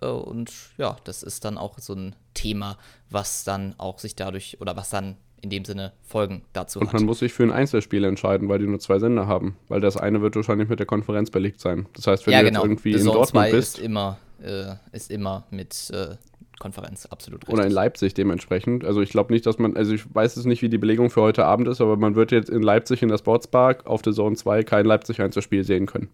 Äh, 0.02 0.06
und 0.06 0.52
ja, 0.76 0.96
das 1.04 1.22
ist 1.22 1.44
dann 1.44 1.56
auch 1.56 1.78
so 1.78 1.94
ein 1.94 2.14
Thema, 2.34 2.78
was 3.10 3.44
dann 3.44 3.74
auch 3.78 3.98
sich 3.98 4.16
dadurch 4.16 4.60
oder 4.60 4.76
was 4.76 4.90
dann 4.90 5.16
in 5.44 5.50
dem 5.50 5.64
Sinne 5.64 5.92
Folgen 6.02 6.42
dazu 6.54 6.80
und 6.80 6.86
hat. 6.86 6.94
Man 6.94 7.04
muss 7.04 7.18
sich 7.18 7.32
für 7.32 7.42
ein 7.42 7.52
Einzelspiel 7.52 8.02
entscheiden, 8.04 8.48
weil 8.48 8.58
die 8.58 8.66
nur 8.66 8.80
zwei 8.80 8.98
Sender 8.98 9.26
haben. 9.26 9.56
Weil 9.68 9.80
das 9.80 9.98
eine 9.98 10.22
wird 10.22 10.34
wahrscheinlich 10.36 10.70
mit 10.70 10.78
der 10.78 10.86
Konferenz 10.86 11.30
belegt 11.30 11.60
sein. 11.60 11.86
Das 11.92 12.06
heißt, 12.06 12.26
wenn 12.26 12.32
ja, 12.32 12.40
du 12.40 12.46
genau. 12.46 12.60
jetzt 12.60 12.66
irgendwie 12.66 12.94
The 12.94 13.00
in 13.00 13.04
Dortmund 13.04 13.50
bist. 13.50 13.78
Ist 13.78 13.84
immer, 13.84 14.18
äh, 14.42 14.72
ist 14.92 15.10
immer 15.10 15.44
mit 15.50 15.90
äh, 15.92 16.16
Konferenz, 16.58 17.04
absolut 17.06 17.42
richtig. 17.42 17.52
Oder 17.52 17.66
in 17.66 17.72
Leipzig 17.72 18.14
dementsprechend. 18.14 18.86
Also 18.86 19.02
ich 19.02 19.10
glaube 19.10 19.34
nicht, 19.34 19.44
dass 19.44 19.58
man, 19.58 19.76
also 19.76 19.92
ich 19.92 20.02
weiß 20.14 20.38
es 20.38 20.46
nicht, 20.46 20.62
wie 20.62 20.70
die 20.70 20.78
Belegung 20.78 21.10
für 21.10 21.20
heute 21.20 21.44
Abend 21.44 21.68
ist, 21.68 21.82
aber 21.82 21.98
man 21.98 22.14
wird 22.14 22.32
jetzt 22.32 22.48
in 22.48 22.62
Leipzig 22.62 23.02
in 23.02 23.10
der 23.10 23.18
Sportspark 23.18 23.86
auf 23.86 24.00
der 24.00 24.14
Zone 24.14 24.36
2 24.36 24.62
kein 24.62 24.86
Leipzig-Einzelspiel 24.86 25.62
sehen 25.62 25.84
können. 25.84 26.08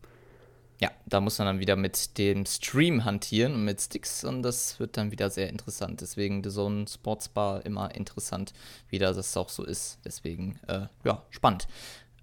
Ja, 0.80 0.90
da 1.04 1.20
muss 1.20 1.38
man 1.38 1.46
dann 1.46 1.60
wieder 1.60 1.76
mit 1.76 2.16
dem 2.16 2.46
Stream 2.46 3.04
hantieren 3.04 3.54
und 3.54 3.64
mit 3.64 3.82
Sticks 3.82 4.24
und 4.24 4.42
das 4.42 4.80
wird 4.80 4.96
dann 4.96 5.10
wieder 5.10 5.28
sehr 5.28 5.50
interessant. 5.50 6.00
Deswegen 6.00 6.42
The 6.42 6.48
Zone 6.48 6.86
Sports 6.88 7.28
Bar 7.28 7.66
immer 7.66 7.94
interessant, 7.94 8.54
wie 8.88 8.98
das 8.98 9.36
auch 9.36 9.50
so 9.50 9.62
ist. 9.62 9.98
Deswegen, 10.06 10.58
äh, 10.68 10.86
ja, 11.04 11.22
spannend. 11.28 11.68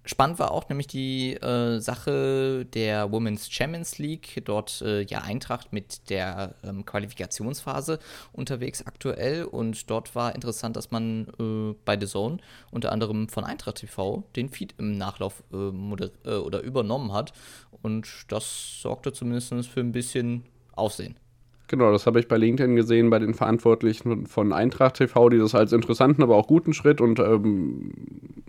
Spannend 0.08 0.38
war 0.38 0.52
auch 0.52 0.70
nämlich 0.70 0.86
die 0.86 1.34
äh, 1.34 1.80
Sache 1.80 2.64
der 2.64 3.12
Women's 3.12 3.50
Champions 3.50 3.98
League. 3.98 4.40
Dort 4.46 4.80
äh, 4.80 5.02
ja 5.02 5.20
Eintracht 5.20 5.74
mit 5.74 6.08
der 6.08 6.54
ähm, 6.64 6.86
Qualifikationsphase 6.86 7.98
unterwegs 8.32 8.86
aktuell. 8.86 9.44
Und 9.44 9.90
dort 9.90 10.14
war 10.14 10.34
interessant, 10.34 10.76
dass 10.76 10.90
man 10.90 11.28
äh, 11.38 11.74
bei 11.84 12.00
The 12.00 12.06
Zone 12.06 12.38
unter 12.70 12.90
anderem 12.90 13.28
von 13.28 13.44
Eintracht 13.44 13.76
TV 13.76 14.24
den 14.34 14.48
Feed 14.48 14.74
im 14.78 14.96
Nachlauf 14.96 15.42
äh, 15.52 15.56
äh, 15.56 16.38
oder 16.38 16.62
übernommen 16.62 17.12
hat. 17.12 17.34
Und 17.82 18.08
das 18.28 18.80
sorgte 18.80 19.12
zumindest 19.12 19.68
für 19.68 19.80
ein 19.80 19.92
bisschen 19.92 20.44
Aufsehen. 20.72 21.18
Genau, 21.68 21.92
das 21.92 22.06
habe 22.06 22.18
ich 22.18 22.28
bei 22.28 22.38
LinkedIn 22.38 22.76
gesehen, 22.76 23.10
bei 23.10 23.18
den 23.18 23.34
Verantwortlichen 23.34 24.26
von 24.26 24.54
Eintracht 24.54 24.94
TV, 24.94 25.28
die 25.28 25.36
das 25.36 25.54
als 25.54 25.74
interessanten, 25.74 26.22
aber 26.22 26.34
auch 26.36 26.46
guten 26.46 26.72
Schritt 26.72 27.02
und 27.02 27.18
ähm, 27.18 27.90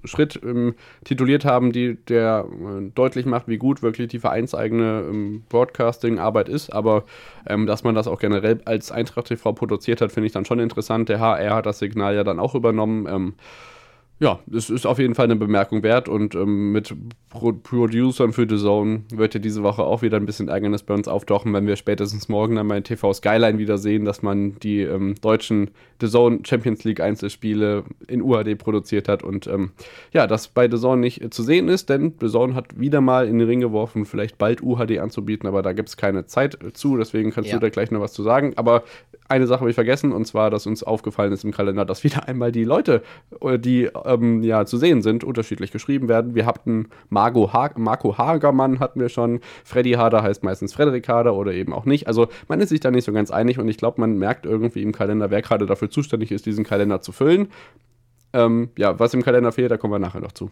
Schritt 0.05 0.39
ähm, 0.41 0.75
tituliert 1.03 1.43
haben, 1.43 1.73
die, 1.73 1.95
der 1.95 2.45
äh, 2.47 2.89
deutlich 2.95 3.25
macht, 3.25 3.49
wie 3.49 3.57
gut 3.57 3.81
wirklich 3.83 4.07
die 4.07 4.19
vereinseigene 4.19 5.03
ähm, 5.09 5.43
Broadcasting-Arbeit 5.49 6.47
ist. 6.47 6.69
Aber 6.69 7.03
ähm, 7.45 7.67
dass 7.67 7.83
man 7.83 7.93
das 7.93 8.07
auch 8.07 8.19
generell 8.19 8.61
als 8.63 8.89
Eintracht 8.89 9.27
TV 9.27 9.51
produziert 9.51 9.99
hat, 9.99 10.13
finde 10.13 10.27
ich 10.27 10.33
dann 10.33 10.45
schon 10.45 10.59
interessant. 10.59 11.09
Der 11.09 11.19
HR 11.19 11.55
hat 11.55 11.65
das 11.65 11.79
Signal 11.79 12.15
ja 12.15 12.23
dann 12.23 12.39
auch 12.39 12.55
übernommen. 12.55 13.35
Ja, 14.21 14.39
es 14.53 14.69
ist 14.69 14.85
auf 14.85 14.99
jeden 14.99 15.15
Fall 15.15 15.25
eine 15.25 15.37
Bemerkung 15.37 15.81
wert 15.81 16.09
und 16.09 16.35
ähm, 16.35 16.73
mit 16.73 16.93
Pro 17.29 17.53
Producern 17.53 18.33
für 18.33 18.45
The 18.49 18.57
Zone 18.57 19.03
wird 19.13 19.33
ja 19.33 19.39
diese 19.39 19.63
Woche 19.63 19.83
auch 19.83 20.01
wieder 20.01 20.17
ein 20.17 20.25
bisschen 20.25 20.49
Ärgernis 20.49 20.83
bei 20.83 20.93
uns 20.93 21.07
auftauchen, 21.07 21.53
wenn 21.53 21.67
wir 21.67 21.77
spätestens 21.77 22.27
morgen 22.27 22.55
dann 22.55 22.67
bei 22.67 22.81
TV 22.81 23.13
Skyline 23.13 23.59
wieder 23.59 23.77
sehen, 23.77 24.03
dass 24.03 24.21
man 24.21 24.59
die 24.59 24.81
ähm, 24.81 25.15
deutschen 25.21 25.71
The 26.01 26.09
Zone 26.09 26.39
Champions 26.43 26.83
League 26.83 26.99
Einzelspiele 26.99 27.85
in 28.07 28.21
UHD 28.21 28.57
produziert 28.57 29.07
hat 29.07 29.23
und 29.23 29.47
ähm, 29.47 29.71
ja, 30.11 30.27
das 30.27 30.49
bei 30.49 30.69
The 30.69 30.77
Zone 30.77 30.99
nicht 30.99 31.21
äh, 31.21 31.29
zu 31.29 31.41
sehen 31.41 31.69
ist, 31.69 31.89
denn 31.89 32.15
The 32.19 32.27
Zone 32.27 32.55
hat 32.55 32.77
wieder 32.77 32.99
mal 32.99 33.25
in 33.25 33.39
den 33.39 33.47
Ring 33.47 33.61
geworfen, 33.61 34.03
vielleicht 34.03 34.37
bald 34.37 34.61
UHD 34.61 34.99
anzubieten, 34.99 35.47
aber 35.47 35.61
da 35.61 35.71
gibt 35.71 35.87
es 35.87 35.95
keine 35.95 36.25
Zeit 36.25 36.61
äh, 36.61 36.73
zu, 36.73 36.97
deswegen 36.97 37.31
kannst 37.31 37.51
ja. 37.51 37.57
du 37.57 37.61
da 37.61 37.69
gleich 37.69 37.89
noch 37.89 38.01
was 38.01 38.11
zu 38.11 38.23
sagen. 38.23 38.51
Aber 38.57 38.83
eine 39.29 39.45
Sache 39.45 39.61
habe 39.61 39.69
ich 39.69 39.75
vergessen 39.75 40.11
und 40.11 40.25
zwar, 40.25 40.49
dass 40.49 40.65
uns 40.65 40.83
aufgefallen 40.83 41.31
ist 41.31 41.43
im 41.43 41.51
Kalender, 41.51 41.85
dass 41.85 42.03
wieder 42.03 42.27
einmal 42.27 42.51
die 42.51 42.63
Leute, 42.63 43.03
äh, 43.41 43.59
die 43.59 43.87
ähm, 44.09 44.43
ja 44.43 44.65
zu 44.65 44.77
sehen 44.77 45.01
sind, 45.01 45.23
unterschiedlich 45.23 45.71
geschrieben 45.71 46.07
werden. 46.07 46.35
Wir 46.35 46.45
hatten 46.45 46.89
Marco, 47.09 47.53
ha 47.53 47.69
Marco 47.77 48.17
Hagermann 48.17 48.79
hatten 48.79 48.99
wir 48.99 49.09
schon, 49.09 49.39
Freddy 49.63 49.93
Hader 49.93 50.23
heißt 50.23 50.43
meistens 50.43 50.73
Frederik 50.73 51.07
Hader 51.07 51.35
oder 51.35 51.53
eben 51.53 51.73
auch 51.73 51.85
nicht. 51.85 52.07
Also 52.07 52.27
man 52.47 52.59
ist 52.59 52.69
sich 52.69 52.79
da 52.79 52.91
nicht 52.91 53.05
so 53.05 53.13
ganz 53.13 53.31
einig 53.31 53.59
und 53.59 53.67
ich 53.67 53.77
glaube, 53.77 54.01
man 54.01 54.17
merkt 54.17 54.45
irgendwie 54.45 54.81
im 54.81 54.91
Kalender, 54.91 55.29
wer 55.31 55.41
gerade 55.41 55.65
dafür 55.65 55.89
zuständig 55.89 56.31
ist, 56.31 56.45
diesen 56.45 56.63
Kalender 56.63 57.01
zu 57.01 57.11
füllen. 57.11 57.49
Ähm, 58.33 58.69
ja, 58.77 58.99
was 58.99 59.13
im 59.13 59.23
Kalender 59.23 59.51
fehlt, 59.51 59.71
da 59.71 59.77
kommen 59.77 59.93
wir 59.93 59.99
nachher 59.99 60.21
noch 60.21 60.31
zu. 60.31 60.51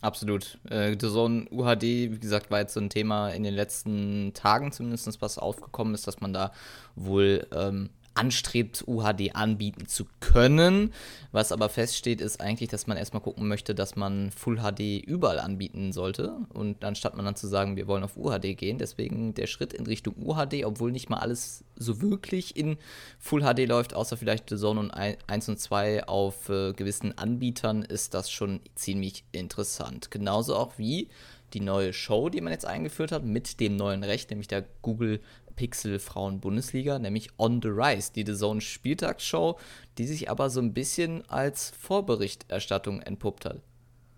Absolut. 0.00 0.58
Äh, 0.68 0.96
The 1.00 1.08
Zone 1.08 1.46
UHD, 1.50 1.82
wie 1.82 2.18
gesagt, 2.18 2.50
war 2.50 2.60
jetzt 2.60 2.74
so 2.74 2.80
ein 2.80 2.90
Thema 2.90 3.30
in 3.30 3.42
den 3.42 3.54
letzten 3.54 4.32
Tagen 4.34 4.70
zumindest, 4.70 5.22
was 5.22 5.38
aufgekommen 5.38 5.94
ist, 5.94 6.06
dass 6.06 6.20
man 6.20 6.34
da 6.34 6.52
wohl 6.94 7.46
ähm, 7.54 7.88
anstrebt, 8.14 8.84
UHD 8.86 9.34
anbieten 9.34 9.86
zu 9.86 10.06
können. 10.20 10.92
Was 11.32 11.52
aber 11.52 11.68
feststeht, 11.68 12.20
ist 12.20 12.40
eigentlich, 12.40 12.70
dass 12.70 12.86
man 12.86 12.96
erstmal 12.96 13.22
gucken 13.22 13.48
möchte, 13.48 13.74
dass 13.74 13.96
man 13.96 14.30
Full 14.30 14.58
HD 14.58 15.04
überall 15.04 15.40
anbieten 15.40 15.92
sollte. 15.92 16.36
Und 16.52 16.84
anstatt 16.84 17.16
man 17.16 17.24
dann 17.24 17.36
zu 17.36 17.48
sagen, 17.48 17.76
wir 17.76 17.86
wollen 17.86 18.04
auf 18.04 18.16
UHD 18.16 18.56
gehen, 18.56 18.78
deswegen 18.78 19.34
der 19.34 19.46
Schritt 19.46 19.72
in 19.72 19.86
Richtung 19.86 20.14
UHD, 20.16 20.64
obwohl 20.64 20.92
nicht 20.92 21.10
mal 21.10 21.18
alles 21.18 21.64
so 21.76 22.00
wirklich 22.00 22.56
in 22.56 22.76
Full 23.18 23.42
HD 23.42 23.66
läuft, 23.66 23.94
außer 23.94 24.16
vielleicht 24.16 24.48
The 24.50 24.64
und 24.64 24.90
1 24.92 25.48
und 25.48 25.58
2 25.58 26.06
auf 26.06 26.48
äh, 26.48 26.72
gewissen 26.72 27.18
Anbietern, 27.18 27.82
ist 27.82 28.14
das 28.14 28.30
schon 28.30 28.60
ziemlich 28.74 29.24
interessant. 29.32 30.10
Genauso 30.10 30.56
auch 30.56 30.78
wie 30.78 31.08
die 31.54 31.60
neue 31.60 31.92
Show, 31.92 32.28
die 32.28 32.40
man 32.40 32.52
jetzt 32.52 32.66
eingeführt 32.66 33.12
hat, 33.12 33.24
mit 33.24 33.60
dem 33.60 33.76
neuen 33.76 34.02
Recht, 34.02 34.30
nämlich 34.30 34.48
der 34.48 34.64
Google 34.82 35.20
Pixel 35.56 35.98
Frauen 35.98 36.40
Bundesliga, 36.40 36.98
nämlich 36.98 37.30
On 37.38 37.60
the 37.62 37.68
Rise, 37.68 38.12
die 38.12 38.24
The 38.26 38.34
Zone 38.34 38.60
Spieltagsshow, 38.60 39.58
die 39.98 40.06
sich 40.06 40.30
aber 40.30 40.50
so 40.50 40.60
ein 40.60 40.74
bisschen 40.74 41.28
als 41.28 41.70
Vorberichterstattung 41.70 43.00
entpuppt 43.00 43.44
hat. 43.44 43.62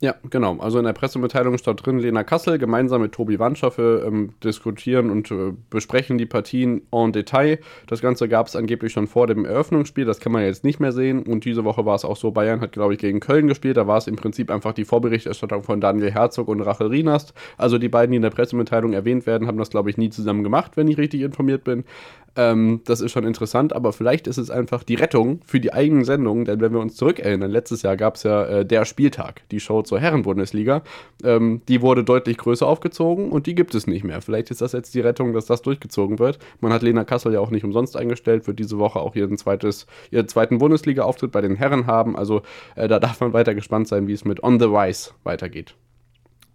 Ja, 0.02 0.14
genau. 0.28 0.58
Also 0.58 0.78
in 0.78 0.84
der 0.84 0.92
Pressemitteilung 0.92 1.56
stand 1.56 1.86
drin, 1.86 1.98
Lena 1.98 2.22
Kassel 2.22 2.58
gemeinsam 2.58 3.00
mit 3.00 3.12
Tobi 3.12 3.38
Wandschaffe 3.38 4.04
ähm, 4.06 4.34
diskutieren 4.44 5.08
und 5.08 5.30
äh, 5.30 5.54
besprechen 5.70 6.18
die 6.18 6.26
Partien 6.26 6.82
en 6.92 7.12
Detail. 7.12 7.60
Das 7.86 8.02
Ganze 8.02 8.28
gab 8.28 8.46
es 8.46 8.56
angeblich 8.56 8.92
schon 8.92 9.06
vor 9.06 9.26
dem 9.26 9.46
Eröffnungsspiel, 9.46 10.04
das 10.04 10.20
kann 10.20 10.32
man 10.32 10.42
jetzt 10.42 10.64
nicht 10.64 10.80
mehr 10.80 10.92
sehen. 10.92 11.22
Und 11.22 11.46
diese 11.46 11.64
Woche 11.64 11.86
war 11.86 11.94
es 11.94 12.04
auch 12.04 12.18
so, 12.18 12.30
Bayern 12.30 12.60
hat, 12.60 12.72
glaube 12.72 12.92
ich, 12.92 12.98
gegen 12.98 13.20
Köln 13.20 13.46
gespielt. 13.46 13.78
Da 13.78 13.86
war 13.86 13.96
es 13.96 14.06
im 14.06 14.16
Prinzip 14.16 14.50
einfach 14.50 14.74
die 14.74 14.84
Vorberichterstattung 14.84 15.62
von 15.62 15.80
Daniel 15.80 16.10
Herzog 16.10 16.48
und 16.48 16.60
Rachel 16.60 16.88
Rienast. 16.88 17.32
Also 17.56 17.78
die 17.78 17.88
beiden, 17.88 18.10
die 18.10 18.16
in 18.16 18.22
der 18.22 18.28
Pressemitteilung 18.28 18.92
erwähnt 18.92 19.26
werden, 19.26 19.48
haben 19.48 19.56
das, 19.56 19.70
glaube 19.70 19.88
ich, 19.88 19.96
nie 19.96 20.10
zusammen 20.10 20.44
gemacht, 20.44 20.72
wenn 20.76 20.88
ich 20.88 20.98
richtig 20.98 21.22
informiert 21.22 21.64
bin. 21.64 21.84
Ähm, 22.36 22.82
das 22.84 23.00
ist 23.00 23.12
schon 23.12 23.24
interessant, 23.24 23.72
aber 23.72 23.94
vielleicht 23.94 24.26
ist 24.26 24.36
es 24.36 24.50
einfach 24.50 24.82
die 24.82 24.94
Rettung 24.94 25.40
für 25.46 25.58
die 25.58 25.72
eigenen 25.72 26.04
Sendungen, 26.04 26.44
denn 26.44 26.60
wenn 26.60 26.72
wir 26.72 26.80
uns 26.80 26.94
zurückerinnern, 26.96 27.50
letztes 27.50 27.80
Jahr 27.80 27.96
gab 27.96 28.16
es 28.16 28.24
ja 28.24 28.44
äh, 28.44 28.66
der 28.66 28.84
Spieltag, 28.84 29.40
die 29.50 29.58
Show 29.58 29.82
zur 29.86 30.00
Herrenbundesliga. 30.00 30.82
Ähm, 31.24 31.62
die 31.68 31.82
wurde 31.82 32.04
deutlich 32.04 32.36
größer 32.36 32.66
aufgezogen 32.66 33.30
und 33.30 33.46
die 33.46 33.54
gibt 33.54 33.74
es 33.74 33.86
nicht 33.86 34.04
mehr. 34.04 34.20
Vielleicht 34.20 34.50
ist 34.50 34.60
das 34.60 34.72
jetzt 34.72 34.94
die 34.94 35.00
Rettung, 35.00 35.32
dass 35.32 35.46
das 35.46 35.62
durchgezogen 35.62 36.18
wird. 36.18 36.38
Man 36.60 36.72
hat 36.72 36.82
Lena 36.82 37.04
Kassel 37.04 37.32
ja 37.32 37.40
auch 37.40 37.50
nicht 37.50 37.64
umsonst 37.64 37.96
eingestellt, 37.96 38.46
wird 38.46 38.58
diese 38.58 38.78
Woche 38.78 39.00
auch 39.00 39.14
ihren, 39.14 39.38
zweites, 39.38 39.86
ihren 40.10 40.28
zweiten 40.28 40.58
Bundesliga-Auftritt 40.58 41.32
bei 41.32 41.40
den 41.40 41.56
Herren 41.56 41.86
haben. 41.86 42.16
Also 42.16 42.42
äh, 42.74 42.88
da 42.88 42.98
darf 42.98 43.20
man 43.20 43.32
weiter 43.32 43.54
gespannt 43.54 43.88
sein, 43.88 44.08
wie 44.08 44.12
es 44.12 44.24
mit 44.24 44.42
On 44.42 44.58
the 44.60 44.66
Rise 44.66 45.10
weitergeht 45.24 45.74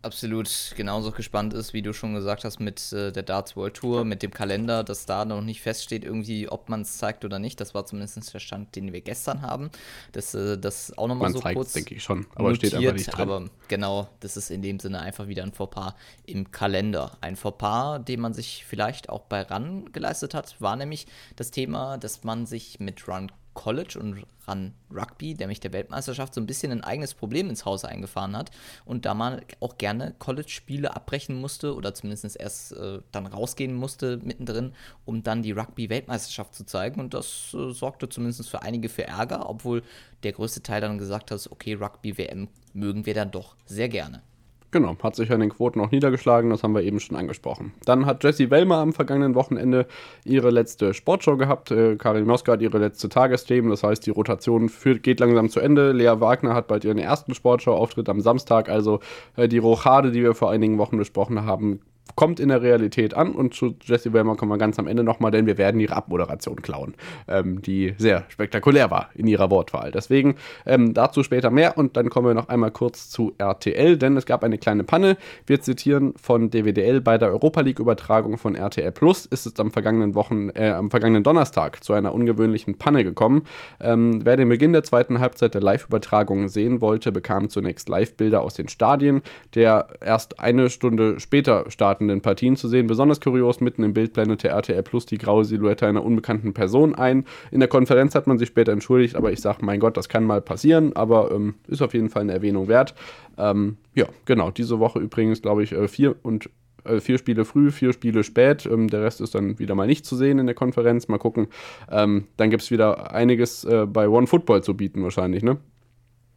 absolut 0.01 0.73
genauso 0.75 1.11
gespannt 1.11 1.53
ist, 1.53 1.73
wie 1.73 1.81
du 1.81 1.93
schon 1.93 2.13
gesagt 2.13 2.43
hast, 2.43 2.59
mit 2.59 2.91
äh, 2.91 3.11
der 3.11 3.23
Darts 3.23 3.55
World 3.55 3.75
Tour, 3.75 4.05
mit 4.05 4.23
dem 4.23 4.31
Kalender, 4.31 4.83
dass 4.83 5.05
da 5.05 5.25
noch 5.25 5.41
nicht 5.41 5.61
feststeht, 5.61 6.03
irgendwie, 6.03 6.49
ob 6.49 6.69
man 6.69 6.81
es 6.81 6.97
zeigt 6.97 7.25
oder 7.25 7.39
nicht. 7.39 7.59
Das 7.59 7.73
war 7.73 7.85
zumindest 7.85 8.33
der 8.33 8.39
Stand, 8.39 8.75
den 8.75 8.93
wir 8.93 9.01
gestern 9.01 9.41
haben. 9.41 9.69
Das, 10.11 10.33
äh, 10.33 10.57
das 10.57 10.97
auch 10.97 11.07
nochmal 11.07 11.31
so 11.31 11.39
kurz. 11.39 11.73
denke 11.73 11.95
ich 11.95 12.03
schon, 12.03 12.25
aber 12.35 12.49
notiert, 12.49 12.73
steht 12.73 12.79
einfach 12.79 12.93
nicht 12.93 13.13
drin. 13.13 13.21
Aber 13.21 13.49
genau, 13.67 14.09
das 14.19 14.37
ist 14.37 14.51
in 14.51 14.61
dem 14.61 14.79
Sinne 14.79 14.99
einfach 14.99 15.27
wieder 15.27 15.43
ein 15.43 15.53
Fauxpas 15.53 15.93
im 16.25 16.51
Kalender. 16.51 17.17
Ein 17.21 17.35
Fauxpas, 17.35 17.99
den 17.99 18.19
man 18.19 18.33
sich 18.33 18.65
vielleicht 18.65 19.09
auch 19.09 19.21
bei 19.21 19.41
RAN 19.41 19.91
geleistet 19.91 20.33
hat, 20.33 20.59
war 20.59 20.75
nämlich 20.75 21.07
das 21.35 21.51
Thema, 21.51 21.97
dass 21.97 22.23
man 22.23 22.45
sich 22.45 22.79
mit 22.79 23.07
RAN 23.07 23.31
College 23.53 23.99
und 23.99 24.23
Run 24.47 24.73
Rugby, 24.91 25.35
nämlich 25.35 25.59
der 25.59 25.73
Weltmeisterschaft, 25.73 26.33
so 26.33 26.41
ein 26.41 26.47
bisschen 26.47 26.71
ein 26.71 26.83
eigenes 26.83 27.13
Problem 27.13 27.49
ins 27.49 27.65
Haus 27.65 27.85
eingefahren 27.85 28.35
hat 28.35 28.51
und 28.85 29.05
da 29.05 29.13
man 29.13 29.41
auch 29.59 29.77
gerne 29.77 30.13
College-Spiele 30.19 30.95
abbrechen 30.95 31.39
musste 31.39 31.75
oder 31.75 31.93
zumindest 31.93 32.39
erst 32.39 32.73
äh, 32.73 32.99
dann 33.11 33.27
rausgehen 33.27 33.75
musste 33.75 34.17
mittendrin, 34.17 34.73
um 35.05 35.23
dann 35.23 35.43
die 35.43 35.51
Rugby-Weltmeisterschaft 35.51 36.55
zu 36.55 36.65
zeigen. 36.65 36.99
Und 36.99 37.13
das 37.13 37.53
äh, 37.53 37.71
sorgte 37.71 38.09
zumindest 38.09 38.49
für 38.49 38.61
einige 38.61 38.89
für 38.89 39.05
Ärger, 39.05 39.49
obwohl 39.49 39.83
der 40.23 40.33
größte 40.33 40.63
Teil 40.63 40.81
dann 40.81 40.97
gesagt 40.97 41.31
hat, 41.31 41.47
okay, 41.51 41.73
Rugby-WM 41.73 42.47
mögen 42.73 43.05
wir 43.05 43.13
dann 43.13 43.31
doch 43.31 43.55
sehr 43.65 43.89
gerne. 43.89 44.23
Genau, 44.71 44.95
hat 45.03 45.17
sich 45.17 45.29
an 45.31 45.41
den 45.41 45.49
Quoten 45.49 45.81
auch 45.81 45.91
niedergeschlagen, 45.91 46.49
das 46.49 46.63
haben 46.63 46.73
wir 46.73 46.81
eben 46.81 47.01
schon 47.01 47.17
angesprochen. 47.17 47.73
Dann 47.83 48.05
hat 48.05 48.23
Jessie 48.23 48.49
Wellmer 48.49 48.77
am 48.77 48.93
vergangenen 48.93 49.35
Wochenende 49.35 49.85
ihre 50.23 50.49
letzte 50.49 50.93
Sportshow 50.93 51.35
gehabt. 51.35 51.71
Äh, 51.71 51.97
Karin 51.97 52.25
Moska 52.25 52.53
hat 52.53 52.61
ihre 52.61 52.77
letzte 52.77 53.09
Tagesthemen, 53.09 53.69
das 53.69 53.83
heißt, 53.83 54.05
die 54.05 54.11
Rotation 54.11 54.69
führt, 54.69 55.03
geht 55.03 55.19
langsam 55.19 55.49
zu 55.49 55.59
Ende. 55.59 55.91
Lea 55.91 56.13
Wagner 56.19 56.53
hat 56.53 56.67
bald 56.67 56.85
ihren 56.85 56.99
ersten 56.99 57.33
Sportshow-Auftritt 57.33 58.07
am 58.07 58.21
Samstag, 58.21 58.69
also 58.69 59.01
äh, 59.35 59.49
die 59.49 59.57
Rochade, 59.57 60.11
die 60.11 60.23
wir 60.23 60.35
vor 60.35 60.51
einigen 60.51 60.77
Wochen 60.77 60.97
besprochen 60.97 61.45
haben, 61.45 61.81
kommt 62.15 62.39
in 62.39 62.49
der 62.49 62.61
Realität 62.61 63.13
an 63.13 63.33
und 63.33 63.53
zu 63.53 63.75
Jesse 63.83 64.13
Wellmer 64.13 64.35
kommen 64.35 64.51
wir 64.51 64.57
ganz 64.57 64.79
am 64.79 64.87
Ende 64.87 65.03
nochmal, 65.03 65.31
denn 65.31 65.45
wir 65.45 65.57
werden 65.57 65.79
ihre 65.79 65.95
Abmoderation 65.95 66.61
klauen, 66.61 66.95
ähm, 67.27 67.61
die 67.61 67.93
sehr 67.97 68.25
spektakulär 68.29 68.91
war 68.91 69.09
in 69.15 69.27
ihrer 69.27 69.49
Wortwahl. 69.49 69.91
Deswegen 69.91 70.35
ähm, 70.65 70.93
dazu 70.93 71.23
später 71.23 71.49
mehr 71.49 71.77
und 71.77 71.97
dann 71.97 72.09
kommen 72.09 72.27
wir 72.27 72.33
noch 72.33 72.49
einmal 72.49 72.71
kurz 72.71 73.09
zu 73.09 73.33
RTL, 73.37 73.97
denn 73.97 74.17
es 74.17 74.25
gab 74.25 74.43
eine 74.43 74.57
kleine 74.57 74.83
Panne. 74.83 75.17
Wir 75.45 75.61
zitieren 75.61 76.13
von 76.21 76.49
DWDL 76.49 77.01
bei 77.01 77.17
der 77.17 77.29
Europa 77.29 77.61
League 77.61 77.79
Übertragung 77.79 78.37
von 78.37 78.55
RTL 78.55 78.91
Plus 78.91 79.25
ist 79.25 79.45
es 79.45 79.59
am 79.59 79.71
vergangenen 79.71 80.15
Wochen, 80.15 80.49
äh, 80.49 80.69
am 80.69 80.89
vergangenen 80.89 81.23
Donnerstag 81.23 81.83
zu 81.83 81.93
einer 81.93 82.13
ungewöhnlichen 82.13 82.77
Panne 82.77 83.03
gekommen. 83.03 83.43
Ähm, 83.79 84.25
wer 84.25 84.37
den 84.37 84.49
Beginn 84.49 84.73
der 84.73 84.83
zweiten 84.83 85.19
Halbzeit 85.19 85.53
der 85.53 85.61
Live-Übertragung 85.61 86.49
sehen 86.49 86.81
wollte, 86.81 87.11
bekam 87.11 87.49
zunächst 87.49 87.89
Live-Bilder 87.89 88.41
aus 88.41 88.55
den 88.55 88.67
Stadien, 88.67 89.21
der 89.55 89.87
erst 90.01 90.39
eine 90.39 90.69
Stunde 90.69 91.19
später 91.19 91.69
startete 91.69 92.00
startenden 92.01 92.21
Partien 92.21 92.55
zu 92.55 92.67
sehen. 92.67 92.87
Besonders 92.87 93.21
kurios, 93.21 93.61
mitten 93.61 93.83
im 93.83 93.93
Bild 93.93 94.13
blendete 94.13 94.47
RTL 94.49 94.81
Plus 94.83 95.05
die 95.05 95.17
graue 95.17 95.45
Silhouette 95.45 95.85
einer 95.85 96.03
unbekannten 96.03 96.53
Person 96.53 96.95
ein. 96.95 97.25
In 97.51 97.59
der 97.59 97.69
Konferenz 97.69 98.15
hat 98.15 98.27
man 98.27 98.39
sich 98.39 98.47
später 98.47 98.71
entschuldigt, 98.71 99.15
aber 99.15 99.31
ich 99.31 99.39
sage, 99.39 99.59
mein 99.61 99.79
Gott, 99.79 99.97
das 99.97 100.09
kann 100.09 100.23
mal 100.23 100.41
passieren, 100.41 100.95
aber 100.95 101.31
ähm, 101.31 101.55
ist 101.67 101.81
auf 101.81 101.93
jeden 101.93 102.09
Fall 102.09 102.23
eine 102.23 102.33
Erwähnung 102.33 102.67
wert. 102.67 102.95
Ähm, 103.37 103.77
ja, 103.93 104.05
genau, 104.25 104.51
diese 104.51 104.79
Woche 104.79 104.99
übrigens, 104.99 105.41
glaube 105.41 105.63
ich, 105.63 105.73
äh, 105.73 105.87
vier 105.87 106.15
und 106.23 106.49
äh, 106.83 106.99
vier 106.99 107.19
Spiele 107.19 107.45
früh, 107.45 107.69
vier 107.71 107.93
Spiele 107.93 108.23
spät. 108.23 108.65
Ähm, 108.65 108.87
der 108.87 109.03
Rest 109.03 109.21
ist 109.21 109.35
dann 109.35 109.59
wieder 109.59 109.75
mal 109.75 109.87
nicht 109.87 110.05
zu 110.05 110.15
sehen 110.15 110.39
in 110.39 110.47
der 110.47 110.55
Konferenz. 110.55 111.07
Mal 111.07 111.19
gucken. 111.19 111.47
Ähm, 111.89 112.25
dann 112.37 112.49
gibt 112.49 112.63
es 112.63 112.71
wieder 112.71 113.13
einiges 113.13 113.63
äh, 113.63 113.85
bei 113.85 114.09
One 114.09 114.27
Football 114.27 114.63
zu 114.63 114.75
bieten, 114.75 115.03
wahrscheinlich, 115.03 115.43
ne? 115.43 115.57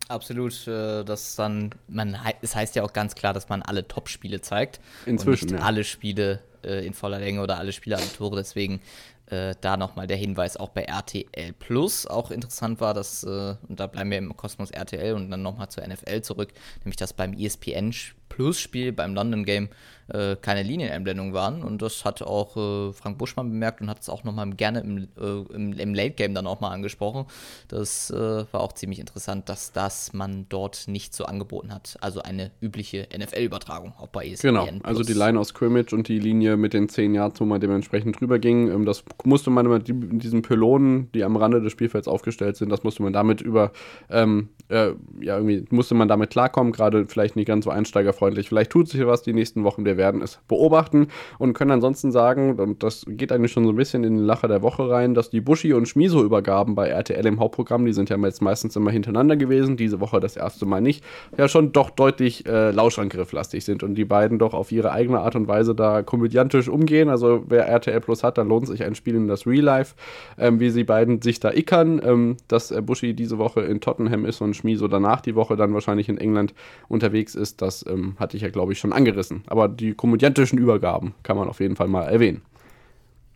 Absolut, 0.09 0.67
äh, 0.67 1.03
das 1.05 1.35
dann, 1.37 1.71
man, 1.89 2.17
es 2.43 2.55
heißt 2.55 2.77
ja 2.77 2.83
auch 2.83 2.93
ganz 2.93 3.15
klar, 3.15 3.33
dass 3.33 3.49
man 3.49 3.63
alle 3.63 3.89
Top-Spiele 3.89 4.41
zeigt. 4.41 4.81
Inzwischen. 5.07 5.47
Und 5.47 5.53
nicht 5.53 5.61
ja. 5.61 5.67
alle 5.67 5.85
Spiele 5.85 6.41
äh, 6.63 6.87
in 6.87 6.93
voller 6.93 7.19
Länge 7.19 7.41
oder 7.41 7.59
alle 7.59 7.73
Spiele 7.73 7.97
alle 7.97 8.13
Tore. 8.13 8.37
Deswegen 8.37 8.81
äh, 9.27 9.55
da 9.61 9.77
nochmal 9.77 10.07
der 10.07 10.19
Hinweis 10.19 10.57
auch 10.57 10.69
bei 10.69 10.83
RTL 10.83 11.53
Plus. 11.59 12.07
Auch 12.07 12.31
interessant 12.31 12.81
war, 12.81 12.93
dass, 12.93 13.25
äh, 13.25 13.57
und 13.69 13.81
da 13.81 13.87
bleiben 13.87 14.11
wir 14.11 14.19
im 14.19 14.37
Kosmos 14.37 14.71
RTL 14.71 15.15
und 15.15 15.31
dann 15.31 15.43
nochmal 15.43 15.69
zur 15.71 15.87
NFL 15.87 16.21
zurück, 16.23 16.53
nämlich 16.81 16.97
dass 16.97 17.15
beim 17.15 17.33
ESPN 17.33 17.93
Plus-Spiel, 18.35 18.93
beim 18.93 19.15
London 19.15 19.45
Game, 19.45 19.69
äh, 20.09 20.37
keine 20.37 20.63
Linieneinblendung 20.63 21.33
waren. 21.33 21.63
Und 21.63 21.81
das 21.81 22.05
hat 22.05 22.21
auch 22.21 22.57
äh, 22.57 22.93
Frank 22.93 23.17
Buschmann 23.17 23.49
bemerkt 23.49 23.81
und 23.81 23.89
hat 23.89 24.01
es 24.01 24.09
auch 24.09 24.25
nochmal 24.25 24.51
gerne 24.51 24.81
im, 24.81 24.99
äh, 24.99 25.55
im, 25.55 25.73
im, 25.73 25.95
Late 25.95 26.11
Game 26.11 26.35
dann 26.35 26.47
auch 26.47 26.61
mal 26.61 26.71
angesprochen. 26.71 27.27
Das 27.69 28.11
äh, 28.11 28.45
war 28.53 28.61
auch 28.61 28.73
ziemlich 28.73 28.99
interessant, 28.99 29.49
dass 29.49 29.73
das 29.73 30.13
man 30.13 30.47
dort 30.49 30.89
nicht 30.89 31.15
so 31.15 31.25
angeboten 31.25 31.73
hat. 31.73 31.97
Also 32.01 32.21
eine 32.21 32.51
übliche 32.61 33.09
NFL-Übertragung, 33.17 33.95
auch 33.99 34.09
bei 34.09 34.27
ESPN. 34.27 34.49
Genau, 34.49 34.69
also 34.83 35.03
die 35.03 35.13
Line 35.13 35.39
aus 35.39 35.49
Scrimmage 35.49 35.95
und 35.95 36.09
die 36.09 36.19
Linie 36.19 36.57
mit 36.57 36.75
den 36.75 36.89
10 36.89 37.15
Yards, 37.15 37.41
wo 37.41 37.45
man 37.45 37.61
dementsprechend 37.61 38.21
drüber 38.21 38.39
ging. 38.39 38.69
Ähm, 38.69 38.85
das 38.85 39.05
musste 39.25 39.51
man 39.51 39.69
mit 39.69 39.89
diesen 39.89 40.43
Pylonen, 40.43 41.11
die 41.13 41.25
am 41.25 41.37
Rande 41.37 41.63
des 41.63 41.73
Spielfelds 41.73 42.09
aufgestellt 42.09 42.57
sind, 42.57 42.69
das 42.69 42.83
musste 42.83 43.03
man 43.03 43.13
damit 43.13 43.41
über, 43.41 43.73
ähm, 44.11 44.51
äh, 44.69 44.91
ja, 45.21 45.39
irgendwie 45.39 45.65
musste 45.71 45.95
man 45.95 46.09
damit 46.09 46.31
klarkommen, 46.31 46.73
gerade 46.73 47.07
vielleicht 47.07 47.37
nicht 47.37 47.47
ganz 47.47 47.65
so 47.65 47.71
einsteigerfreundlich. 47.71 48.24
Vielleicht 48.33 48.71
tut 48.71 48.89
sich 48.89 49.05
was 49.07 49.23
die 49.23 49.33
nächsten 49.33 49.65
Wochen, 49.65 49.85
wir 49.85 49.97
werden 49.97 50.23
es 50.23 50.41
beobachten 50.49 51.09
und 51.39 51.53
können 51.53 51.73
ansonsten 51.73 52.13
sagen, 52.13 52.55
und 52.59 52.83
das 52.83 53.05
geht 53.09 53.33
eigentlich 53.33 53.53
schon 53.53 53.65
so 53.65 53.71
ein 53.71 53.77
bisschen 53.77 54.05
in 54.05 54.17
den 54.17 54.25
Lacher 54.25 54.49
der 54.49 54.63
Woche 54.63 54.89
rein, 54.89 55.15
dass 55.15 55.31
die 55.31 55.41
Buschi 55.41 55.73
und 55.73 55.87
Schmiso-Übergaben 55.87 56.75
bei 56.75 56.89
RTL 56.89 57.27
im 57.27 57.41
Hauptprogramm, 57.41 57.85
die 57.85 57.93
sind 57.93 58.11
ja 58.11 58.17
jetzt 58.17 58.43
meistens 58.43 58.77
immer 58.77 58.91
hintereinander 58.91 59.37
gewesen, 59.37 59.77
diese 59.77 60.01
Woche 60.01 60.21
das 60.21 60.37
erste 60.37 60.67
Mal 60.67 60.81
nicht, 60.81 61.05
ja 61.37 61.49
schon 61.49 61.73
doch 61.73 61.91
deutlich 61.91 62.47
äh, 62.47 62.71
Lauschangrifflastig 62.71 63.65
sind 63.65 63.83
und 63.83 63.95
die 63.95 64.05
beiden 64.05 64.39
doch 64.39 64.55
auf 64.55 64.73
ihre 64.73 64.93
eigene 64.93 65.21
Art 65.21 65.37
und 65.37 65.49
Weise 65.49 65.75
da 65.75 66.03
komödiantisch 66.03 66.69
umgehen. 66.69 67.09
Also 67.09 67.45
wer 67.49 67.67
RTL 67.67 68.01
Plus 68.01 68.23
hat, 68.23 68.39
dann 68.39 68.49
lohnt 68.49 68.67
sich 68.67 68.85
ein 68.85 68.95
Spiel 68.95 69.15
in 69.15 69.29
das 69.29 69.47
Real 69.47 69.65
Life, 69.65 69.95
ähm, 70.39 70.61
wie 70.61 70.71
sie 70.71 70.85
beiden 70.85 71.21
sich 71.23 71.41
da 71.41 71.53
ickern, 71.53 72.01
ähm, 72.05 72.37
dass 72.49 72.71
äh, 72.71 72.81
Buschi 72.81 73.15
diese 73.15 73.39
Woche 73.39 73.61
in 73.63 73.81
Tottenham 73.81 74.25
ist 74.25 74.41
und 74.41 74.55
Schmiso 74.55 74.89
danach 74.89 75.21
die 75.21 75.35
Woche 75.35 75.57
dann 75.57 75.75
wahrscheinlich 75.75 76.09
in 76.09 76.19
England 76.19 76.55
unterwegs 76.89 77.35
ist, 77.35 77.63
das 77.63 77.85
ähm, 77.87 78.14
hatte 78.19 78.37
ich 78.37 78.43
ja 78.43 78.51
glaube 78.51 78.73
ich 78.73 78.79
schon 78.79 78.93
angerissen. 78.93 79.43
Aber 79.47 79.69
die 79.69 79.95
komödiantischen 79.95 80.59
Übergaben 80.59 81.15
kann 81.23 81.37
man 81.37 81.49
auf 81.49 81.61
jeden 81.61 81.77
Fall 81.77 81.89
mal 81.89 82.05
erwähnen. 82.05 82.43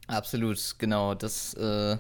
Absolut, 0.07 0.59
genau. 0.79 1.15
Das 1.15 1.55
äh, 1.55 1.97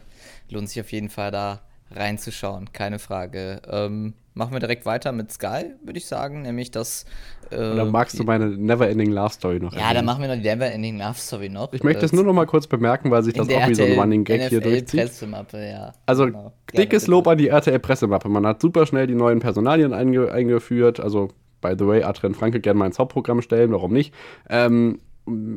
lohnt 0.50 0.68
sich 0.68 0.80
auf 0.80 0.92
jeden 0.92 1.10
Fall 1.10 1.30
da 1.30 1.60
reinzuschauen, 1.90 2.72
keine 2.72 2.98
Frage. 2.98 3.60
Ähm, 3.70 4.14
machen 4.34 4.52
wir 4.52 4.60
direkt 4.60 4.86
weiter 4.86 5.12
mit 5.12 5.32
Sky, 5.32 5.74
würde 5.84 5.98
ich 5.98 6.06
sagen, 6.06 6.42
nämlich 6.42 6.70
das. 6.70 7.04
Äh, 7.50 7.56
Oder 7.56 7.84
magst 7.86 8.18
du 8.18 8.24
meine 8.24 8.48
Neverending 8.48 9.10
Love 9.10 9.32
Story 9.32 9.60
noch? 9.60 9.72
Ja, 9.72 9.80
erwähnen? 9.80 9.94
dann 9.96 10.04
machen 10.06 10.22
wir 10.22 10.28
noch 10.28 10.36
die 10.36 10.48
Neverending 10.48 10.98
Love 10.98 11.18
Story 11.18 11.48
noch. 11.48 11.72
Ich 11.72 11.82
möchte 11.82 12.02
das 12.02 12.12
nur 12.12 12.24
noch 12.24 12.32
mal 12.32 12.46
kurz 12.46 12.66
bemerken, 12.66 13.10
weil 13.10 13.22
sich 13.22 13.34
das 13.34 13.48
auch 13.48 13.68
wie 13.68 13.74
so 13.74 13.84
ein 13.84 13.98
Running 13.98 14.24
Gag 14.24 14.40
NFL 14.40 14.48
hier 14.48 14.60
durchzieht. 14.60 15.00
Pressemappe, 15.00 15.68
ja. 15.68 15.92
Also 16.06 16.26
genau. 16.26 16.52
dickes 16.76 17.06
Lob 17.06 17.26
an 17.26 17.38
die 17.38 17.48
RTL 17.48 17.78
Pressemappe. 17.78 18.28
Man 18.28 18.46
hat 18.46 18.60
super 18.60 18.86
schnell 18.86 19.06
die 19.06 19.14
neuen 19.14 19.40
Personalien 19.40 19.92
einge 19.92 20.30
eingeführt, 20.30 21.00
also 21.00 21.28
by 21.60 21.74
the 21.78 21.86
way, 21.86 22.02
Adrian 22.02 22.34
Franke 22.34 22.60
gerne 22.60 22.78
mal 22.78 22.86
ins 22.86 22.98
Hauptprogramm 22.98 23.42
stellen, 23.42 23.72
warum 23.72 23.92
nicht? 23.92 24.14
Ähm, 24.48 24.98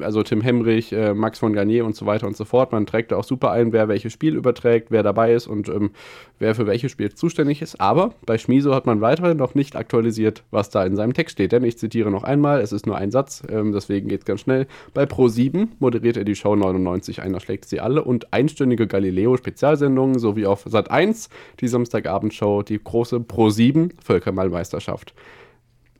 also 0.01 0.23
Tim 0.23 0.41
Hemrich, 0.41 0.91
äh, 0.91 1.13
Max 1.13 1.39
von 1.39 1.53
Garnier 1.53 1.85
und 1.85 1.95
so 1.95 2.05
weiter 2.05 2.27
und 2.27 2.35
so 2.35 2.45
fort. 2.45 2.71
Man 2.71 2.85
trägt 2.85 3.11
da 3.11 3.17
auch 3.17 3.23
super 3.23 3.51
ein, 3.51 3.71
wer 3.73 3.87
welches 3.87 4.13
Spiel 4.13 4.35
überträgt, 4.35 4.91
wer 4.91 5.03
dabei 5.03 5.33
ist 5.33 5.47
und 5.47 5.69
ähm, 5.69 5.91
wer 6.39 6.55
für 6.55 6.67
welches 6.67 6.91
Spiel 6.91 7.13
zuständig 7.13 7.61
ist. 7.61 7.79
Aber 7.79 8.13
bei 8.25 8.37
Schmiso 8.37 8.73
hat 8.73 8.85
man 8.85 9.01
weiterhin 9.01 9.37
noch 9.37 9.55
nicht 9.55 9.75
aktualisiert, 9.75 10.43
was 10.51 10.69
da 10.69 10.83
in 10.83 10.95
seinem 10.95 11.13
Text 11.13 11.33
steht. 11.33 11.51
Denn 11.51 11.63
ich 11.63 11.77
zitiere 11.77 12.11
noch 12.11 12.23
einmal, 12.23 12.61
es 12.61 12.71
ist 12.71 12.85
nur 12.85 12.97
ein 12.97 13.11
Satz, 13.11 13.43
ähm, 13.49 13.71
deswegen 13.71 14.07
geht 14.07 14.21
es 14.21 14.25
ganz 14.25 14.41
schnell. 14.41 14.67
Bei 14.93 15.03
Pro7 15.03 15.67
moderiert 15.79 16.17
er 16.17 16.23
die 16.23 16.35
Show 16.35 16.55
99, 16.55 17.21
einer 17.21 17.39
schlägt 17.39 17.65
sie 17.65 17.79
alle 17.79 18.03
und 18.03 18.33
einstündige 18.33 18.87
Galileo-Spezialsendungen 18.87 20.19
sowie 20.19 20.45
auf 20.45 20.63
Sat 20.65 20.91
1 20.91 21.29
die 21.59 21.67
Samstagabendshow, 21.67 22.63
die 22.63 22.81
große 22.83 23.17
Pro7 23.17 23.91
Völkermalmeisterschaft 24.03 25.13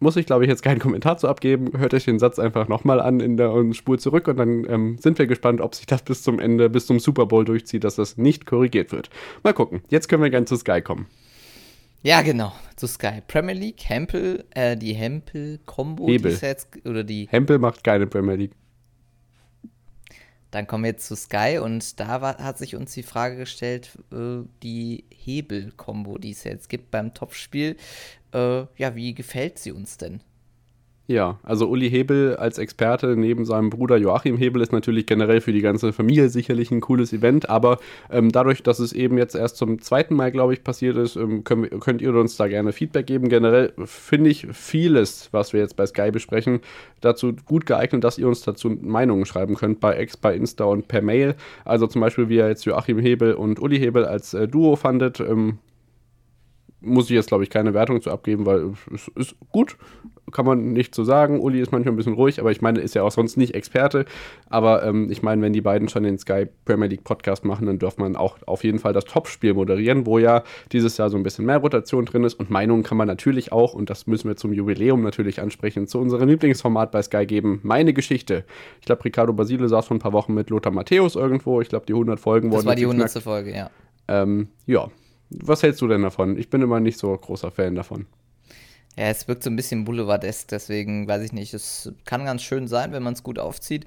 muss 0.01 0.15
ich, 0.15 0.25
glaube 0.25 0.43
ich, 0.43 0.49
jetzt 0.49 0.63
keinen 0.63 0.79
Kommentar 0.79 1.17
zu 1.17 1.27
abgeben. 1.27 1.71
Hört 1.77 1.93
euch 1.93 2.05
den 2.05 2.19
Satz 2.19 2.39
einfach 2.39 2.67
nochmal 2.67 2.99
an 2.99 3.19
in 3.19 3.37
der 3.37 3.51
und 3.51 3.75
Spur 3.75 3.99
zurück 3.99 4.27
und 4.27 4.37
dann 4.37 4.65
ähm, 4.67 4.97
sind 4.99 5.19
wir 5.19 5.27
gespannt, 5.27 5.61
ob 5.61 5.75
sich 5.75 5.85
das 5.85 6.01
bis 6.01 6.23
zum 6.23 6.39
Ende, 6.39 6.69
bis 6.69 6.87
zum 6.87 6.99
Super 6.99 7.27
Bowl 7.27 7.45
durchzieht, 7.45 7.83
dass 7.83 7.95
das 7.95 8.17
nicht 8.17 8.45
korrigiert 8.45 8.91
wird. 8.91 9.09
Mal 9.43 9.53
gucken. 9.53 9.81
Jetzt 9.89 10.09
können 10.09 10.23
wir 10.23 10.31
gerne 10.31 10.47
zu 10.47 10.57
Sky 10.57 10.81
kommen. 10.81 11.05
Ja, 12.03 12.23
genau, 12.23 12.51
zu 12.77 12.87
Sky. 12.87 13.21
Premier 13.27 13.53
League, 13.53 13.83
Hempel, 13.83 14.43
äh, 14.55 14.75
die 14.75 14.93
Hempel-Kombo, 14.93 16.07
die 16.07 16.15
jetzt, 16.15 16.69
oder 16.83 17.03
die. 17.03 17.27
Hempel 17.29 17.59
macht 17.59 17.83
keine 17.83 18.07
Premier 18.07 18.35
League. 18.35 18.53
Dann 20.49 20.67
kommen 20.67 20.83
wir 20.83 20.91
jetzt 20.91 21.07
zu 21.07 21.15
Sky 21.15 21.59
und 21.63 21.99
da 21.99 22.21
war, 22.21 22.37
hat 22.39 22.57
sich 22.57 22.75
uns 22.75 22.93
die 22.93 23.03
Frage 23.03 23.37
gestellt, 23.37 23.97
äh, 24.11 24.43
die 24.63 25.05
Hebel-Kombo, 25.11 26.17
die 26.17 26.31
es 26.31 26.43
jetzt 26.43 26.69
gibt 26.69 26.91
beim 26.91 27.13
Topspiel. 27.13 27.77
Äh, 28.33 28.65
ja, 28.77 28.95
wie 28.95 29.13
gefällt 29.13 29.59
sie 29.59 29.71
uns 29.71 29.97
denn? 29.97 30.21
Ja, 31.11 31.39
also 31.43 31.67
Uli 31.67 31.89
Hebel 31.89 32.37
als 32.37 32.57
Experte 32.57 33.17
neben 33.17 33.43
seinem 33.43 33.69
Bruder 33.69 33.97
Joachim 33.97 34.37
Hebel 34.37 34.61
ist 34.61 34.71
natürlich 34.71 35.05
generell 35.05 35.41
für 35.41 35.51
die 35.51 35.59
ganze 35.59 35.91
Familie 35.91 36.29
sicherlich 36.29 36.71
ein 36.71 36.79
cooles 36.79 37.11
Event, 37.11 37.49
aber 37.49 37.79
ähm, 38.09 38.31
dadurch, 38.31 38.63
dass 38.63 38.79
es 38.79 38.93
eben 38.93 39.17
jetzt 39.17 39.35
erst 39.35 39.57
zum 39.57 39.81
zweiten 39.81 40.15
Mal, 40.15 40.31
glaube 40.31 40.53
ich, 40.53 40.63
passiert 40.63 40.95
ist, 40.95 41.17
ähm, 41.17 41.43
können, 41.43 41.81
könnt 41.81 42.01
ihr 42.01 42.15
uns 42.15 42.37
da 42.37 42.47
gerne 42.47 42.71
Feedback 42.71 43.07
geben. 43.07 43.27
Generell 43.27 43.73
finde 43.83 44.29
ich 44.29 44.47
vieles, 44.53 45.27
was 45.33 45.51
wir 45.51 45.59
jetzt 45.59 45.75
bei 45.75 45.85
Sky 45.85 46.11
besprechen, 46.11 46.61
dazu 47.01 47.33
gut 47.45 47.65
geeignet, 47.65 48.05
dass 48.05 48.17
ihr 48.17 48.27
uns 48.29 48.43
dazu 48.43 48.69
Meinungen 48.69 49.25
schreiben 49.25 49.55
könnt 49.55 49.81
bei 49.81 50.01
X, 50.01 50.15
bei 50.15 50.33
Insta 50.33 50.63
und 50.63 50.87
per 50.87 51.01
Mail. 51.01 51.35
Also 51.65 51.87
zum 51.87 51.99
Beispiel, 51.99 52.29
wie 52.29 52.37
ihr 52.37 52.47
jetzt 52.47 52.63
Joachim 52.63 52.99
Hebel 52.99 53.33
und 53.33 53.59
Uli 53.61 53.79
Hebel 53.79 54.05
als 54.05 54.33
äh, 54.33 54.47
Duo 54.47 54.77
fandet. 54.77 55.19
Ähm, 55.19 55.57
muss 56.81 57.05
ich 57.05 57.11
jetzt, 57.11 57.27
glaube 57.27 57.43
ich, 57.43 57.49
keine 57.49 57.73
Wertung 57.73 58.01
zu 58.01 58.11
abgeben, 58.11 58.45
weil 58.45 58.73
es 58.93 59.07
ist 59.15 59.35
gut, 59.51 59.77
kann 60.31 60.45
man 60.45 60.73
nicht 60.73 60.95
so 60.95 61.03
sagen. 61.03 61.39
Uli 61.39 61.59
ist 61.59 61.71
manchmal 61.71 61.93
ein 61.93 61.97
bisschen 61.97 62.13
ruhig, 62.13 62.39
aber 62.39 62.51
ich 62.51 62.61
meine, 62.61 62.79
ist 62.79 62.95
ja 62.95 63.03
auch 63.03 63.11
sonst 63.11 63.37
nicht 63.37 63.53
Experte. 63.53 64.05
Aber 64.49 64.83
ähm, 64.83 65.11
ich 65.11 65.21
meine, 65.21 65.41
wenn 65.41 65.53
die 65.53 65.61
beiden 65.61 65.89
schon 65.89 66.03
den 66.03 66.17
Sky 66.17 66.47
Premier 66.65 66.87
League 66.87 67.03
Podcast 67.03 67.45
machen, 67.45 67.67
dann 67.67 67.79
dürfte 67.79 68.01
man 68.01 68.15
auch 68.15 68.37
auf 68.45 68.63
jeden 68.63 68.79
Fall 68.79 68.93
das 68.93 69.05
Topspiel 69.05 69.53
moderieren, 69.53 70.05
wo 70.05 70.19
ja 70.19 70.43
dieses 70.71 70.97
Jahr 70.97 71.09
so 71.09 71.17
ein 71.17 71.23
bisschen 71.23 71.45
mehr 71.45 71.57
Rotation 71.57 72.05
drin 72.05 72.23
ist. 72.23 72.35
Und 72.35 72.49
Meinungen 72.49 72.83
kann 72.83 72.97
man 72.97 73.07
natürlich 73.07 73.51
auch, 73.51 73.73
und 73.73 73.89
das 73.89 74.07
müssen 74.07 74.27
wir 74.27 74.35
zum 74.35 74.53
Jubiläum 74.53 75.01
natürlich 75.03 75.41
ansprechen, 75.41 75.87
zu 75.87 75.99
unserem 75.99 76.27
Lieblingsformat 76.29 76.91
bei 76.91 77.01
Sky 77.01 77.25
geben. 77.25 77.59
Meine 77.63 77.93
Geschichte. 77.93 78.45
Ich 78.79 78.85
glaube, 78.85 79.03
Ricardo 79.05 79.33
Basile 79.33 79.67
saß 79.67 79.87
vor 79.87 79.97
ein 79.97 79.99
paar 79.99 80.13
Wochen 80.13 80.33
mit 80.33 80.49
Lothar 80.49 80.71
Matthäus 80.71 81.15
irgendwo. 81.15 81.61
Ich 81.61 81.69
glaube, 81.69 81.85
die 81.85 81.93
100 81.93 82.19
Folgen 82.19 82.49
das 82.49 82.57
wurden. 82.57 82.65
Das 82.65 82.69
war 82.69 82.75
die 82.75 82.85
100. 82.85 83.21
Folge, 83.21 83.55
ja. 83.55 83.69
Ähm, 84.07 84.47
ja, 84.65 84.89
was 85.31 85.63
hältst 85.63 85.81
du 85.81 85.87
denn 85.87 86.03
davon? 86.03 86.37
Ich 86.37 86.49
bin 86.49 86.61
immer 86.61 86.79
nicht 86.79 86.99
so 86.99 87.15
großer 87.15 87.51
Fan 87.51 87.75
davon. 87.75 88.05
Ja, 88.97 89.05
es 89.05 89.27
wirkt 89.27 89.43
so 89.43 89.49
ein 89.49 89.55
bisschen 89.55 89.85
Boulevardesk, 89.85 90.49
deswegen 90.49 91.07
weiß 91.07 91.23
ich 91.23 91.31
nicht. 91.31 91.53
Es 91.53 91.91
kann 92.05 92.25
ganz 92.25 92.41
schön 92.41 92.67
sein, 92.67 92.91
wenn 92.91 93.03
man 93.03 93.13
es 93.13 93.23
gut 93.23 93.39
aufzieht. 93.39 93.85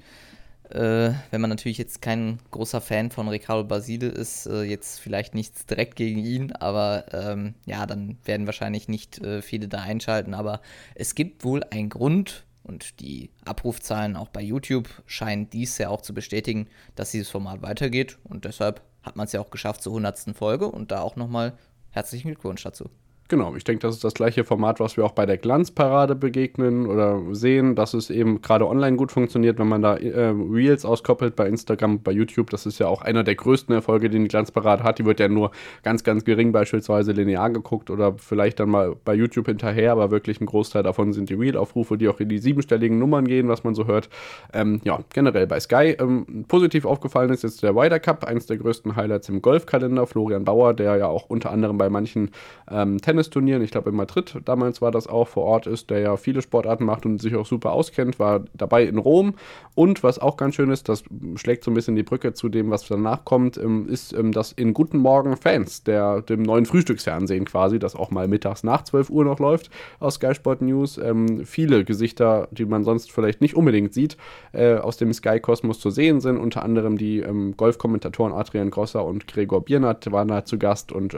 Äh, 0.69 1.11
wenn 1.29 1.41
man 1.41 1.51
natürlich 1.51 1.77
jetzt 1.77 2.01
kein 2.01 2.39
großer 2.49 2.81
Fan 2.81 3.11
von 3.11 3.27
Ricardo 3.27 3.63
Basile 3.63 4.07
ist, 4.07 4.47
äh, 4.47 4.63
jetzt 4.63 4.99
vielleicht 4.99 5.35
nichts 5.35 5.67
direkt 5.67 5.95
gegen 5.95 6.17
ihn, 6.17 6.53
aber 6.53 7.05
ähm, 7.13 7.53
ja, 7.67 7.85
dann 7.85 8.17
werden 8.25 8.47
wahrscheinlich 8.47 8.87
nicht 8.87 9.19
äh, 9.19 9.43
viele 9.43 9.67
da 9.67 9.81
einschalten. 9.81 10.33
Aber 10.33 10.61
es 10.95 11.13
gibt 11.13 11.43
wohl 11.43 11.63
einen 11.69 11.89
Grund 11.89 12.45
und 12.63 12.99
die 12.99 13.29
Abrufzahlen 13.45 14.15
auch 14.15 14.29
bei 14.29 14.41
YouTube 14.41 14.89
scheinen 15.05 15.51
dies 15.51 15.77
ja 15.77 15.89
auch 15.89 16.01
zu 16.01 16.15
bestätigen, 16.15 16.67
dass 16.95 17.11
dieses 17.11 17.29
Format 17.29 17.61
weitergeht 17.61 18.17
und 18.23 18.45
deshalb 18.45 18.81
hat 19.05 19.15
man 19.15 19.25
es 19.25 19.31
ja 19.31 19.39
auch 19.39 19.51
geschafft 19.51 19.83
zur 19.83 19.91
100. 19.93 20.35
Folge 20.35 20.67
und 20.67 20.91
da 20.91 21.01
auch 21.01 21.15
nochmal 21.15 21.57
herzlichen 21.91 22.29
Glückwunsch 22.29 22.63
dazu. 22.63 22.89
Genau, 23.27 23.55
ich 23.55 23.63
denke, 23.63 23.81
das 23.81 23.95
ist 23.95 24.03
das 24.03 24.13
gleiche 24.13 24.43
Format, 24.43 24.79
was 24.79 24.97
wir 24.97 25.03
auch 25.03 25.13
bei 25.13 25.25
der 25.25 25.39
Glanzparade 25.39 26.13
begegnen 26.13 26.85
oder 26.85 27.19
sehen, 27.31 27.73
dass 27.73 27.95
es 27.95 28.11
eben 28.11 28.39
gerade 28.43 28.67
online 28.67 28.97
gut 28.97 29.11
funktioniert, 29.11 29.57
wenn 29.57 29.67
man 29.67 29.81
da 29.81 29.95
äh, 29.95 30.27
Reels 30.27 30.85
auskoppelt 30.85 31.35
bei 31.35 31.47
Instagram, 31.47 32.03
bei 32.03 32.11
YouTube. 32.11 32.51
Das 32.51 32.67
ist 32.67 32.77
ja 32.77 32.85
auch 32.85 33.01
einer 33.01 33.23
der 33.23 33.33
größten 33.33 33.73
Erfolge, 33.73 34.11
den 34.11 34.21
die 34.21 34.27
Glanzparade 34.27 34.83
hat. 34.83 34.99
Die 34.99 35.05
wird 35.05 35.19
ja 35.19 35.27
nur 35.27 35.49
ganz, 35.81 36.03
ganz 36.03 36.23
gering 36.23 36.51
beispielsweise 36.51 37.13
linear 37.13 37.49
geguckt 37.49 37.89
oder 37.89 38.13
vielleicht 38.15 38.59
dann 38.59 38.69
mal 38.69 38.95
bei 39.03 39.15
YouTube 39.15 39.47
hinterher, 39.47 39.93
aber 39.93 40.11
wirklich 40.11 40.39
ein 40.39 40.45
Großteil 40.45 40.83
davon 40.83 41.11
sind 41.11 41.31
die 41.31 41.33
Reel-Aufrufe, 41.33 41.97
die 41.97 42.07
auch 42.09 42.19
in 42.19 42.29
die 42.29 42.37
siebenstelligen 42.37 42.99
Nummern 42.99 43.27
gehen, 43.27 43.47
was 43.47 43.63
man 43.63 43.73
so 43.73 43.87
hört. 43.87 44.07
Ähm, 44.53 44.81
ja, 44.83 44.99
generell 45.11 45.47
bei 45.47 45.59
Sky. 45.59 45.95
Ähm, 45.99 46.45
positiv 46.47 46.85
aufgefallen 46.85 47.31
ist 47.31 47.41
jetzt 47.41 47.63
der 47.63 47.75
Ryder 47.75 47.99
Cup, 47.99 48.23
eines 48.23 48.45
der 48.45 48.57
größten 48.57 48.95
Highlights 48.95 49.29
im 49.29 49.41
Golfkalender. 49.41 50.05
Florian 50.05 50.45
Bauer, 50.45 50.75
der 50.75 50.97
ja 50.97 51.07
auch 51.07 51.27
unter 51.27 51.49
anderem 51.49 51.79
bei 51.79 51.89
manchen 51.89 52.29
ähm, 52.69 53.01
Tennisturnieren, 53.15 53.63
ich 53.63 53.71
glaube 53.71 53.89
in 53.89 53.95
Madrid 53.95 54.35
damals 54.43 54.81
war 54.81 54.91
das 54.91 55.07
auch, 55.07 55.29
vor 55.29 55.43
Ort 55.43 55.67
ist, 55.67 55.89
der 55.89 55.99
ja 55.99 56.17
viele 56.17 56.41
Sportarten 56.41 56.83
macht 56.83 57.05
und 57.05 57.21
sich 57.21 57.35
auch 57.35 57.45
super 57.45 57.71
auskennt, 57.71 58.19
war 58.19 58.43
dabei 58.53 58.83
in 58.83 58.97
Rom. 58.97 59.35
Und 59.73 60.03
was 60.03 60.19
auch 60.19 60.35
ganz 60.35 60.55
schön 60.55 60.69
ist, 60.69 60.89
das 60.89 61.03
schlägt 61.35 61.63
so 61.63 61.71
ein 61.71 61.73
bisschen 61.73 61.95
die 61.95 62.03
Brücke 62.03 62.33
zu 62.33 62.49
dem, 62.49 62.69
was 62.71 62.85
danach 62.87 63.23
kommt, 63.23 63.57
ähm, 63.57 63.87
ist 63.87 64.13
ähm, 64.13 64.33
das 64.33 64.51
in 64.51 64.73
Guten 64.73 64.97
Morgen 64.97 65.37
Fans, 65.37 65.83
der, 65.83 66.21
dem 66.21 66.41
neuen 66.41 66.65
Frühstücksfernsehen 66.65 67.45
quasi, 67.45 67.79
das 67.79 67.95
auch 67.95 68.11
mal 68.11 68.27
mittags 68.27 68.63
nach 68.63 68.83
12 68.83 69.09
Uhr 69.09 69.23
noch 69.23 69.39
läuft 69.39 69.69
aus 69.99 70.15
Sky 70.15 70.35
Sport 70.35 70.61
News. 70.61 70.97
Ähm, 70.97 71.45
viele 71.45 71.85
Gesichter, 71.85 72.49
die 72.51 72.65
man 72.65 72.83
sonst 72.83 73.11
vielleicht 73.11 73.39
nicht 73.39 73.55
unbedingt 73.55 73.93
sieht, 73.93 74.17
äh, 74.51 74.75
aus 74.75 74.97
dem 74.97 75.13
Sky-Kosmos 75.13 75.79
zu 75.79 75.89
sehen 75.89 76.19
sind. 76.19 76.37
Unter 76.37 76.63
anderem 76.63 76.97
die 76.97 77.23
Golfkommentatoren 77.55 78.33
Adrian 78.33 78.69
Grosser 78.69 79.05
und 79.05 79.27
Gregor 79.27 79.63
Biernat 79.63 80.11
waren 80.11 80.27
da 80.27 80.43
zu 80.45 80.57
Gast. 80.57 80.91
Und 80.91 81.15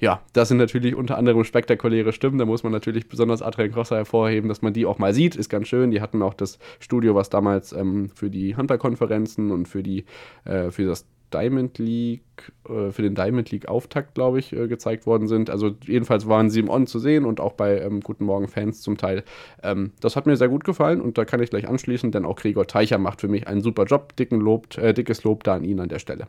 ja, 0.00 0.20
das 0.32 0.48
sind 0.48 0.58
natürlich 0.58 0.94
unter 0.94 1.16
anderem 1.16 1.35
spektakuläre 1.44 2.12
Stimmen. 2.12 2.38
Da 2.38 2.44
muss 2.44 2.62
man 2.62 2.72
natürlich 2.72 3.08
besonders 3.08 3.42
Adrian 3.42 3.72
Grosser 3.72 3.96
hervorheben, 3.96 4.48
dass 4.48 4.62
man 4.62 4.72
die 4.72 4.86
auch 4.86 4.98
mal 4.98 5.14
sieht. 5.14 5.36
Ist 5.36 5.48
ganz 5.48 5.68
schön. 5.68 5.90
Die 5.90 6.00
hatten 6.00 6.22
auch 6.22 6.34
das 6.34 6.58
Studio, 6.80 7.14
was 7.14 7.30
damals 7.30 7.72
ähm, 7.72 8.10
für 8.14 8.30
die 8.30 8.56
Handballkonferenzen 8.56 9.50
und 9.50 9.68
für 9.68 9.82
die 9.82 10.04
äh, 10.44 10.70
für 10.70 10.86
das 10.86 11.06
Diamond 11.32 11.78
League, 11.78 12.52
äh, 12.68 12.90
für 12.92 13.02
den 13.02 13.14
Diamond 13.14 13.50
League 13.50 13.68
Auftakt, 13.68 14.14
glaube 14.14 14.38
ich, 14.38 14.52
äh, 14.52 14.68
gezeigt 14.68 15.06
worden 15.06 15.28
sind. 15.28 15.50
Also 15.50 15.74
jedenfalls 15.84 16.28
waren 16.28 16.50
sie 16.50 16.60
im 16.60 16.68
On 16.68 16.86
zu 16.86 16.98
sehen 16.98 17.24
und 17.24 17.40
auch 17.40 17.52
bei 17.52 17.80
ähm, 17.80 18.00
Guten 18.00 18.24
Morgen 18.24 18.48
Fans 18.48 18.80
zum 18.80 18.96
Teil. 18.96 19.24
Ähm, 19.62 19.92
das 20.00 20.16
hat 20.16 20.26
mir 20.26 20.36
sehr 20.36 20.48
gut 20.48 20.64
gefallen 20.64 21.00
und 21.00 21.18
da 21.18 21.24
kann 21.24 21.42
ich 21.42 21.50
gleich 21.50 21.68
anschließen, 21.68 22.12
denn 22.12 22.24
auch 22.24 22.36
Gregor 22.36 22.66
Teicher 22.66 22.98
macht 22.98 23.20
für 23.20 23.28
mich 23.28 23.46
einen 23.48 23.60
super 23.60 23.84
Job. 23.84 24.14
Dicken 24.16 24.40
Lob, 24.40 24.76
äh, 24.78 24.92
dickes 24.94 25.24
Lob 25.24 25.44
da 25.44 25.54
an 25.54 25.64
ihn 25.64 25.80
an 25.80 25.88
der 25.88 25.98
Stelle. 25.98 26.28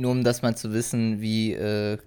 Nur 0.00 0.12
um 0.12 0.24
das 0.24 0.40
mal 0.40 0.56
zu 0.56 0.72
wissen, 0.72 1.20
wie 1.20 1.52
äh, 1.52 1.98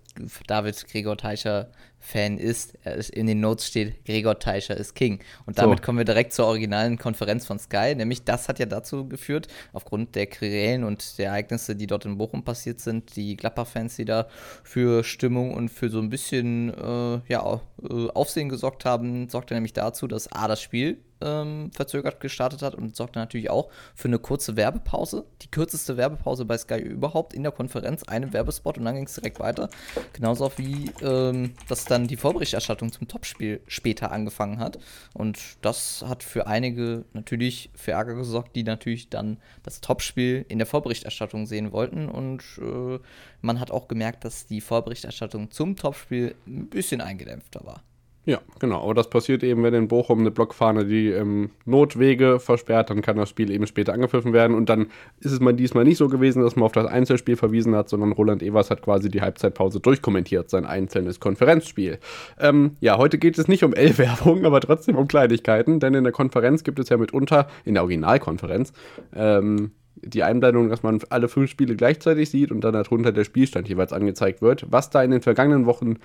David 0.48 0.88
Gregor 0.88 1.16
Teicher 1.16 1.70
Fan 2.00 2.40
ist, 2.40 2.74
in 3.14 3.28
den 3.28 3.40
Notes 3.40 3.68
steht, 3.68 4.04
Gregor 4.04 4.40
Teicher 4.40 4.76
ist 4.76 4.96
King. 4.96 5.20
Und 5.46 5.60
damit 5.60 5.80
so. 5.80 5.86
kommen 5.86 6.00
wir 6.00 6.06
direkt 6.06 6.34
zur 6.34 6.48
originalen 6.48 6.98
Konferenz 6.98 7.46
von 7.46 7.60
Sky. 7.60 7.94
Nämlich 7.96 8.24
das 8.24 8.50
hat 8.50 8.58
ja 8.58 8.66
dazu 8.66 9.08
geführt, 9.08 9.48
aufgrund 9.74 10.16
der 10.16 10.26
Querelen 10.26 10.84
und 10.84 11.20
der 11.20 11.28
Ereignisse, 11.28 11.76
die 11.76 11.86
dort 11.86 12.06
in 12.06 12.18
Bochum 12.18 12.44
passiert 12.44 12.80
sind, 12.80 13.16
die 13.16 13.38
Gladbach-Fans, 13.38 13.96
die 13.96 14.06
da 14.06 14.28
für 14.64 15.04
Stimmung 15.04 15.54
und 15.54 15.70
für 15.70 15.90
so 15.90 16.00
ein 16.00 16.10
bisschen 16.10 16.74
äh, 16.74 17.22
ja, 17.28 17.62
äh, 17.82 18.10
Aufsehen 18.10 18.50
gesorgt 18.50 18.86
haben, 18.86 19.30
sorgte 19.30 19.54
nämlich 19.54 19.74
dazu, 19.74 20.08
dass 20.08 20.32
A, 20.32 20.48
das 20.48 20.62
Spiel 20.62 20.98
ähm, 21.24 21.72
verzögert 21.72 22.20
gestartet 22.20 22.62
hat 22.62 22.76
und 22.76 22.96
sorgte 22.96 23.20
natürlich 23.20 23.50
auch 23.50 23.70
für 23.96 24.08
eine 24.08 24.20
kurze 24.20 24.56
Werbepause. 24.56 25.26
Die 25.42 25.50
kürzeste 25.50 25.98
Werbepause 25.98 26.46
bei 26.46 26.58
Sky 26.58 26.80
überhaupt 26.80 27.34
in 27.34 27.44
der 27.44 27.52
Konferenz, 27.52 28.04
einen 28.04 28.34
Werbespot 28.34 28.78
und 28.78 28.86
dann 28.86 28.96
ging 28.96 29.06
es 29.06 29.16
direkt 29.16 29.40
weiter. 29.40 29.70
Genauso 30.14 30.46
auch 30.46 30.58
wie 30.58 30.92
ähm, 31.02 31.54
dass 31.68 31.86
dann 31.86 32.08
die 32.08 32.18
Vorberichterstattung 32.18 32.92
zum 32.92 33.08
Topspiel 33.08 33.62
später 33.68 34.12
angefangen 34.12 34.60
hat. 34.60 34.78
Und 35.14 35.40
das 35.62 36.04
hat 36.08 36.24
für 36.24 36.48
einige 36.48 37.06
natürlich 37.14 37.70
für 37.76 37.92
Ärger 37.92 38.16
gesorgt, 38.16 38.56
die 38.56 38.64
natürlich 38.64 39.10
dann 39.10 39.38
das 39.64 39.82
Topspiel 39.82 40.46
in 40.50 40.58
der 40.58 40.68
Vorberichterstattung 40.68 41.46
sehen 41.46 41.72
wollten. 41.72 42.10
Und 42.10 42.44
äh, 42.60 43.00
man 43.42 43.60
hat 43.60 43.72
auch 43.72 43.88
gemerkt, 43.88 44.26
dass 44.26 44.46
die 44.46 44.62
Vorberichterstattung 44.62 45.52
zum 45.52 45.76
Topspiel 45.76 46.36
ein 46.48 46.70
bisschen 46.70 47.02
eingedämpfter 47.02 47.66
war. 47.66 47.84
Ja, 48.26 48.40
genau. 48.60 48.82
Aber 48.84 48.94
das 48.94 49.10
passiert 49.10 49.44
eben, 49.44 49.64
wenn 49.64 49.74
in 49.74 49.90
Bochum 49.90 50.20
eine 50.20 50.32
Blockfahne 50.32 50.86
die 50.86 51.10
ähm, 51.10 51.50
Notwege 51.66 52.40
versperrt, 52.40 52.90
dann 52.90 53.02
kann 53.02 53.18
das 53.18 53.30
Spiel 53.30 53.52
eben 53.52 53.68
später 53.68 53.94
angepfiffen 53.94 54.32
werden. 54.32 54.56
Und 54.56 54.70
dann 54.70 54.88
ist 55.20 55.34
es 55.34 55.42
mal 55.42 55.54
diesmal 55.54 55.84
nicht 55.84 55.98
so 55.98 56.08
gewesen, 56.08 56.42
dass 56.42 56.56
man 56.56 56.64
auf 56.64 56.72
das 56.72 56.86
Einzelspiel 56.86 57.36
verwiesen 57.36 57.76
hat, 57.76 57.90
sondern 57.90 58.14
Roland 58.14 58.42
Evers 58.42 58.70
hat 58.70 58.82
quasi 58.82 59.10
die 59.10 59.22
Halbzeitpause 59.22 59.82
durchkommentiert, 59.82 60.50
sein 60.50 60.66
einzelnes 60.66 61.20
Konferenzspiel. 61.20 62.00
Ähm, 62.40 62.78
ja, 62.80 62.98
heute 62.98 63.18
geht 63.18 63.38
es 63.38 63.50
nicht 63.50 63.64
um 63.64 63.74
L-Werbung, 63.74 64.46
aber 64.46 64.62
trotzdem 64.62 64.96
um 64.96 65.08
Kleinigkeiten, 65.08 65.82
denn 65.82 65.94
in 65.94 66.06
der 66.06 66.14
Konferenz 66.14 66.64
gibt 66.64 66.80
es 66.80 66.88
ja 66.88 66.96
mitunter, 66.96 67.48
in 67.66 67.74
der 67.74 67.84
Originalkonferenz, 67.84 68.72
ähm, 69.14 69.72
die 70.06 70.24
Einblendung, 70.24 70.70
dass 70.70 70.84
man 70.84 71.00
alle 71.10 71.28
fünf 71.28 71.50
Spiele 71.50 71.76
gleichzeitig 71.76 72.30
sieht 72.30 72.52
und 72.52 72.62
dann 72.62 72.74
darunter 72.74 73.12
der 73.12 73.24
Spielstand 73.24 73.68
jeweils 73.70 73.94
angezeigt 73.94 74.42
wird. 74.42 74.66
Was 74.70 74.90
da 74.90 75.04
in 75.04 75.12
den 75.12 75.22
vergangenen 75.22 75.66
Wochen 75.66 75.98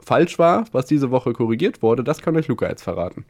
falsch 0.00 0.38
war, 0.38 0.64
was 0.72 0.86
diese 0.86 1.10
Woche 1.10 1.32
korrigiert 1.32 1.82
wurde, 1.82 2.04
das 2.04 2.22
kann 2.22 2.36
euch 2.36 2.48
Luca 2.48 2.68
jetzt 2.68 2.82
verraten. 2.82 3.24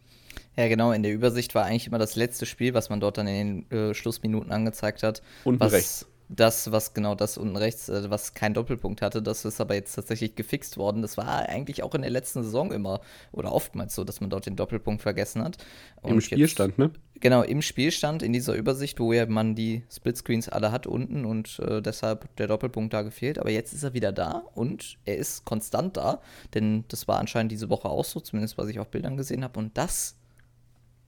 Ja, 0.56 0.68
genau. 0.68 0.92
In 0.92 1.02
der 1.02 1.12
Übersicht 1.12 1.54
war 1.54 1.64
eigentlich 1.64 1.86
immer 1.86 1.98
das 1.98 2.16
letzte 2.16 2.46
Spiel, 2.46 2.74
was 2.74 2.90
man 2.90 3.00
dort 3.00 3.18
dann 3.18 3.26
in 3.26 3.66
den 3.68 3.90
äh, 3.90 3.94
Schlussminuten 3.94 4.52
angezeigt 4.52 5.02
hat. 5.02 5.22
Unten 5.44 5.60
was, 5.60 5.72
rechts. 5.72 6.06
Das, 6.32 6.70
was 6.70 6.94
genau 6.94 7.16
das 7.16 7.36
unten 7.36 7.56
rechts, 7.56 7.88
äh, 7.88 8.08
was 8.08 8.34
keinen 8.34 8.54
Doppelpunkt 8.54 9.02
hatte, 9.02 9.20
das 9.20 9.44
ist 9.44 9.60
aber 9.60 9.74
jetzt 9.74 9.94
tatsächlich 9.94 10.36
gefixt 10.36 10.76
worden. 10.76 11.02
Das 11.02 11.16
war 11.16 11.48
eigentlich 11.48 11.82
auch 11.82 11.94
in 11.94 12.02
der 12.02 12.10
letzten 12.10 12.44
Saison 12.44 12.70
immer 12.70 13.00
oder 13.32 13.52
oftmals 13.52 13.94
so, 13.94 14.04
dass 14.04 14.20
man 14.20 14.30
dort 14.30 14.46
den 14.46 14.54
Doppelpunkt 14.54 15.02
vergessen 15.02 15.42
hat. 15.42 15.56
Und 16.02 16.12
Im 16.12 16.20
Spielstand, 16.20 16.70
jetzt, 16.70 16.78
ne? 16.78 16.90
Genau, 17.20 17.42
im 17.42 17.60
Spielstand, 17.60 18.22
in 18.22 18.32
dieser 18.32 18.54
Übersicht, 18.54 18.98
wo 19.00 19.12
ja 19.12 19.26
man 19.26 19.54
die 19.54 19.82
Splitscreens 19.90 20.48
alle 20.48 20.72
hat 20.72 20.86
unten 20.86 21.26
und 21.26 21.58
äh, 21.58 21.82
deshalb 21.82 22.34
der 22.36 22.46
Doppelpunkt 22.46 22.94
da 22.94 23.02
gefehlt. 23.02 23.38
Aber 23.38 23.50
jetzt 23.50 23.74
ist 23.74 23.82
er 23.82 23.92
wieder 23.92 24.12
da 24.12 24.44
und 24.54 24.96
er 25.04 25.18
ist 25.18 25.44
konstant 25.44 25.96
da, 25.96 26.22
denn 26.54 26.84
das 26.88 27.08
war 27.08 27.18
anscheinend 27.18 27.52
diese 27.52 27.68
Woche 27.68 27.88
auch 27.88 28.04
so, 28.04 28.20
zumindest 28.20 28.56
was 28.56 28.68
ich 28.68 28.78
auf 28.78 28.88
Bildern 28.88 29.18
gesehen 29.18 29.44
habe. 29.44 29.58
Und 29.58 29.76
das 29.76 30.16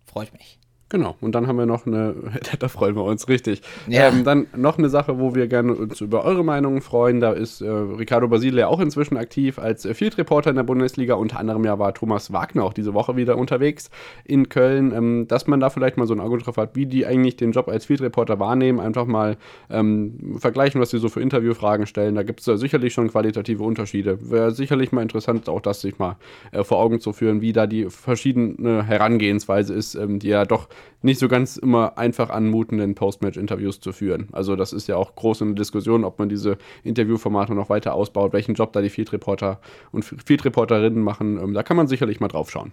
freut 0.04 0.32
mich. 0.34 0.58
Genau, 0.92 1.16
und 1.22 1.34
dann 1.34 1.46
haben 1.46 1.56
wir 1.56 1.64
noch 1.64 1.86
eine, 1.86 2.14
da 2.58 2.68
freuen 2.68 2.94
wir 2.96 3.04
uns 3.04 3.26
richtig. 3.26 3.62
Ja. 3.88 4.08
Ähm, 4.08 4.24
dann 4.24 4.46
noch 4.54 4.76
eine 4.76 4.90
Sache, 4.90 5.18
wo 5.18 5.34
wir 5.34 5.46
gerne 5.46 5.72
uns 5.72 6.02
über 6.02 6.22
eure 6.22 6.44
Meinungen 6.44 6.82
freuen. 6.82 7.18
Da 7.18 7.32
ist 7.32 7.62
äh, 7.62 7.66
Ricardo 7.66 8.28
Basile 8.28 8.68
auch 8.68 8.78
inzwischen 8.78 9.16
aktiv 9.16 9.58
als 9.58 9.86
äh, 9.86 9.94
Field 9.94 10.18
Reporter 10.18 10.50
in 10.50 10.56
der 10.56 10.64
Bundesliga. 10.64 11.14
Unter 11.14 11.38
anderem 11.38 11.64
ja 11.64 11.78
war 11.78 11.94
Thomas 11.94 12.30
Wagner 12.30 12.64
auch 12.64 12.74
diese 12.74 12.92
Woche 12.92 13.16
wieder 13.16 13.38
unterwegs 13.38 13.88
in 14.26 14.50
Köln. 14.50 14.92
Ähm, 14.92 15.26
dass 15.28 15.46
man 15.46 15.60
da 15.60 15.70
vielleicht 15.70 15.96
mal 15.96 16.06
so 16.06 16.12
ein 16.12 16.20
Auge 16.20 16.36
drauf 16.36 16.58
hat, 16.58 16.76
wie 16.76 16.84
die 16.84 17.06
eigentlich 17.06 17.36
den 17.36 17.52
Job 17.52 17.68
als 17.68 17.86
Field 17.86 18.02
Reporter 18.02 18.38
wahrnehmen. 18.38 18.78
Einfach 18.78 19.06
mal 19.06 19.38
ähm, 19.70 20.36
vergleichen, 20.40 20.78
was 20.78 20.90
sie 20.90 20.98
so 20.98 21.08
für 21.08 21.22
Interviewfragen 21.22 21.86
stellen. 21.86 22.16
Da 22.16 22.22
gibt 22.22 22.46
es 22.46 22.60
sicherlich 22.60 22.92
schon 22.92 23.08
qualitative 23.08 23.62
Unterschiede. 23.62 24.18
Wäre 24.30 24.50
sicherlich 24.50 24.92
mal 24.92 25.00
interessant, 25.00 25.48
auch 25.48 25.62
das 25.62 25.80
sich 25.80 25.98
mal 25.98 26.18
äh, 26.50 26.64
vor 26.64 26.80
Augen 26.80 27.00
zu 27.00 27.14
führen, 27.14 27.40
wie 27.40 27.54
da 27.54 27.66
die 27.66 27.86
verschiedene 27.88 28.84
Herangehensweise 28.84 29.72
ist, 29.72 29.94
ähm, 29.94 30.18
die 30.18 30.28
ja 30.28 30.44
doch 30.44 30.68
nicht 31.02 31.18
so 31.18 31.28
ganz 31.28 31.56
immer 31.56 31.98
einfach 31.98 32.30
anmutenden 32.30 32.94
Postmatch-Interviews 32.94 33.80
zu 33.80 33.92
führen. 33.92 34.28
Also 34.32 34.56
das 34.56 34.72
ist 34.72 34.88
ja 34.88 34.96
auch 34.96 35.14
groß 35.14 35.42
in 35.42 35.48
der 35.48 35.56
Diskussion, 35.56 36.04
ob 36.04 36.18
man 36.18 36.28
diese 36.28 36.58
Interviewformate 36.84 37.54
noch 37.54 37.68
weiter 37.68 37.94
ausbaut, 37.94 38.32
welchen 38.32 38.54
Job 38.54 38.72
da 38.72 38.80
die 38.80 38.90
Field 38.90 39.12
Reporter 39.12 39.60
und 39.90 40.04
Field 40.04 40.44
Reporterinnen 40.44 41.02
machen. 41.02 41.38
Ähm, 41.38 41.54
da 41.54 41.62
kann 41.62 41.76
man 41.76 41.88
sicherlich 41.88 42.20
mal 42.20 42.28
drauf 42.28 42.50
schauen. 42.50 42.72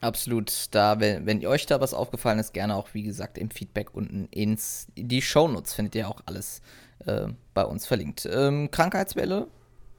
Absolut. 0.00 0.66
Da, 0.72 1.00
wenn, 1.00 1.26
wenn 1.26 1.46
euch 1.46 1.66
da 1.66 1.80
was 1.80 1.94
aufgefallen 1.94 2.38
ist, 2.38 2.52
gerne 2.52 2.76
auch, 2.76 2.88
wie 2.92 3.02
gesagt, 3.02 3.38
im 3.38 3.50
Feedback 3.50 3.94
unten 3.94 4.26
ins 4.30 4.88
die 4.96 5.22
Shownotes 5.22 5.72
findet 5.72 5.94
ihr 5.94 6.08
auch 6.08 6.20
alles 6.26 6.60
äh, 7.06 7.28
bei 7.54 7.64
uns 7.64 7.86
verlinkt. 7.86 8.28
Ähm, 8.30 8.70
Krankheitswelle 8.70 9.46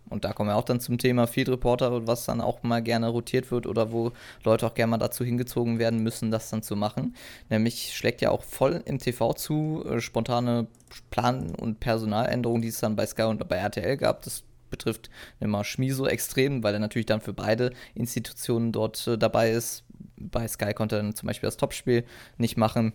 und 0.09 0.23
da 0.23 0.33
kommen 0.33 0.49
wir 0.49 0.55
auch 0.55 0.63
dann 0.63 0.79
zum 0.79 0.97
Thema 0.97 1.27
Field 1.27 1.49
Reporter, 1.49 2.07
was 2.07 2.25
dann 2.25 2.41
auch 2.41 2.63
mal 2.63 2.81
gerne 2.81 3.07
rotiert 3.07 3.51
wird 3.51 3.65
oder 3.67 3.91
wo 3.91 4.11
Leute 4.43 4.67
auch 4.67 4.73
gerne 4.73 4.91
mal 4.91 4.97
dazu 4.97 5.23
hingezogen 5.23 5.79
werden 5.79 6.03
müssen, 6.03 6.31
das 6.31 6.49
dann 6.49 6.61
zu 6.61 6.75
machen. 6.75 7.15
Nämlich 7.49 7.93
schlägt 7.95 8.21
ja 8.21 8.31
auch 8.31 8.43
voll 8.43 8.81
im 8.85 8.99
TV 8.99 9.33
zu, 9.33 9.83
äh, 9.89 9.99
spontane 9.99 10.67
Plan- 11.09 11.55
und 11.55 11.79
Personaländerungen, 11.79 12.61
die 12.61 12.67
es 12.67 12.79
dann 12.79 12.95
bei 12.95 13.05
Sky 13.05 13.23
und 13.23 13.47
bei 13.47 13.55
RTL 13.55 13.97
gab. 13.97 14.21
Das 14.23 14.43
betrifft 14.69 15.09
immer 15.39 15.63
Schmiso 15.63 16.05
extrem, 16.05 16.63
weil 16.63 16.73
er 16.73 16.79
natürlich 16.79 17.05
dann 17.05 17.21
für 17.21 17.33
beide 17.33 17.71
Institutionen 17.93 18.71
dort 18.71 19.07
äh, 19.07 19.17
dabei 19.17 19.51
ist. 19.51 19.83
Bei 20.17 20.47
Sky 20.47 20.73
konnte 20.73 20.97
er 20.97 21.01
dann 21.03 21.15
zum 21.15 21.27
Beispiel 21.27 21.47
das 21.47 21.57
Topspiel 21.57 22.05
nicht 22.37 22.57
machen. 22.57 22.93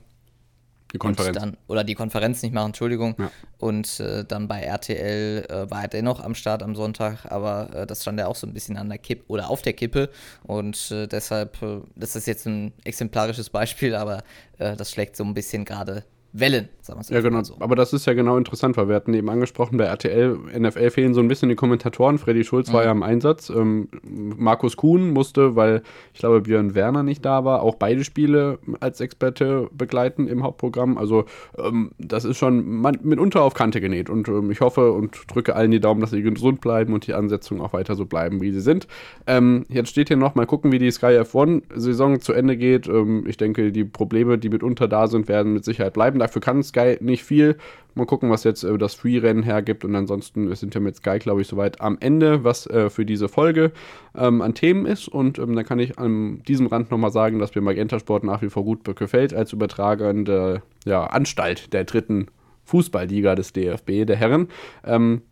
Die 0.93 0.99
Konferenz. 0.99 1.38
Dann, 1.38 1.57
oder 1.68 1.84
die 1.84 1.95
Konferenz 1.95 2.43
nicht 2.43 2.53
machen, 2.53 2.68
Entschuldigung. 2.68 3.14
Ja. 3.18 3.30
Und 3.59 4.01
äh, 4.01 4.24
dann 4.24 4.49
bei 4.49 4.62
RTL 4.62 5.47
äh, 5.49 5.70
war 5.70 5.82
er 5.82 5.88
dennoch 5.88 6.20
am 6.20 6.34
Start 6.34 6.62
am 6.62 6.74
Sonntag, 6.74 7.26
aber 7.30 7.74
äh, 7.74 7.86
das 7.86 8.03
stand 8.03 8.18
ja 8.18 8.26
auch 8.26 8.36
so 8.36 8.47
ein 8.47 8.53
bisschen 8.53 8.76
an 8.76 8.88
der 8.88 8.99
Kippe 8.99 9.24
oder 9.28 9.51
auf 9.51 9.62
der 9.62 9.72
Kippe. 9.72 10.11
Und 10.43 10.91
äh, 10.91 11.07
deshalb, 11.07 11.62
äh, 11.62 11.80
das 11.95 12.16
ist 12.16 12.26
jetzt 12.26 12.47
ein 12.47 12.72
exemplarisches 12.84 13.51
Beispiel, 13.51 13.95
aber 13.95 14.22
äh, 14.59 14.76
das 14.76 14.91
schlägt 14.91 15.16
so 15.16 15.24
ein 15.24 15.34
bisschen 15.34 15.64
gerade 15.64 16.05
Wellen, 16.32 16.68
sagen 16.80 16.98
wir 16.98 17.00
es 17.00 17.08
Ja, 17.08 17.20
genau. 17.20 17.42
So. 17.42 17.56
Aber 17.58 17.74
das 17.74 17.92
ist 17.92 18.06
ja 18.06 18.14
genau 18.14 18.36
interessant, 18.36 18.76
weil 18.76 18.88
wir 18.88 18.94
hatten 18.94 19.12
eben 19.14 19.28
angesprochen, 19.28 19.76
bei 19.78 19.84
RTL, 19.84 20.38
NFL 20.56 20.90
fehlen 20.90 21.12
so 21.12 21.20
ein 21.20 21.26
bisschen 21.26 21.48
die 21.48 21.56
Kommentatoren. 21.56 22.18
Freddy 22.18 22.44
Schulz 22.44 22.68
mhm. 22.68 22.72
war 22.74 22.84
ja 22.84 22.92
im 22.92 23.02
Einsatz. 23.02 23.50
Ähm, 23.50 23.88
Markus 24.02 24.76
Kuhn 24.76 25.10
musste, 25.10 25.56
weil 25.56 25.82
ich 26.14 26.20
glaube, 26.20 26.42
Björn 26.42 26.76
Werner 26.76 27.02
nicht 27.02 27.24
da 27.24 27.44
war, 27.44 27.62
auch 27.62 27.74
beide 27.74 28.04
Spiele 28.04 28.60
als 28.78 29.00
Experte 29.00 29.68
begleiten 29.72 30.28
im 30.28 30.44
Hauptprogramm. 30.44 30.98
Also, 30.98 31.24
ähm, 31.58 31.90
das 31.98 32.24
ist 32.24 32.38
schon 32.38 32.80
mitunter 33.02 33.42
auf 33.42 33.54
Kante 33.54 33.80
genäht. 33.80 34.08
Und 34.08 34.28
ähm, 34.28 34.52
ich 34.52 34.60
hoffe 34.60 34.92
und 34.92 35.16
drücke 35.26 35.56
allen 35.56 35.72
die 35.72 35.80
Daumen, 35.80 36.00
dass 36.00 36.10
sie 36.10 36.22
gesund 36.22 36.60
bleiben 36.60 36.94
und 36.94 37.08
die 37.08 37.14
Ansetzungen 37.14 37.60
auch 37.60 37.72
weiter 37.72 37.96
so 37.96 38.06
bleiben, 38.06 38.40
wie 38.40 38.52
sie 38.52 38.60
sind. 38.60 38.86
Ähm, 39.26 39.66
jetzt 39.68 39.88
steht 39.88 40.08
hier 40.08 40.16
noch 40.16 40.36
mal 40.36 40.46
gucken, 40.46 40.70
wie 40.70 40.78
die 40.78 40.92
Sky 40.92 41.18
F1-Saison 41.18 42.20
zu 42.20 42.32
Ende 42.32 42.56
geht. 42.56 42.86
Ähm, 42.86 43.24
ich 43.26 43.36
denke, 43.36 43.72
die 43.72 43.84
Probleme, 43.84 44.38
die 44.38 44.48
mitunter 44.48 44.86
da 44.86 45.08
sind, 45.08 45.26
werden 45.26 45.54
mit 45.54 45.64
Sicherheit 45.64 45.92
bleiben. 45.92 46.19
Dafür 46.20 46.40
kann 46.40 46.62
Sky 46.62 46.96
nicht 47.00 47.24
viel. 47.24 47.56
Mal 47.94 48.06
gucken, 48.06 48.30
was 48.30 48.44
jetzt 48.44 48.62
äh, 48.62 48.78
das 48.78 48.94
Free-Rennen 48.94 49.42
hergibt. 49.42 49.84
Und 49.84 49.94
ansonsten 49.96 50.54
sind 50.54 50.72
wir 50.74 50.80
mit 50.80 50.96
Sky, 50.96 51.18
glaube 51.18 51.40
ich, 51.40 51.48
soweit 51.48 51.80
am 51.80 51.98
Ende, 52.00 52.44
was 52.44 52.66
äh, 52.66 52.90
für 52.90 53.04
diese 53.04 53.28
Folge 53.28 53.72
ähm, 54.14 54.42
an 54.42 54.54
Themen 54.54 54.86
ist. 54.86 55.08
Und 55.08 55.38
ähm, 55.38 55.56
dann 55.56 55.64
kann 55.64 55.78
ich 55.78 55.98
an 55.98 56.42
diesem 56.44 56.66
Rand 56.66 56.90
nochmal 56.90 57.10
sagen, 57.10 57.38
dass 57.38 57.54
mir 57.54 57.62
Magenta 57.62 57.98
Sport 57.98 58.24
nach 58.24 58.42
wie 58.42 58.50
vor 58.50 58.64
gut 58.64 58.84
gefällt 58.96 59.34
als 59.34 59.52
übertragende 59.52 60.62
ja, 60.84 61.04
Anstalt 61.04 61.72
der 61.72 61.84
dritten 61.84 62.28
Fußballliga 62.64 63.34
des 63.34 63.52
DFB, 63.52 64.06
der 64.06 64.16
Herren. 64.16 64.48
Ähm, 64.84 65.22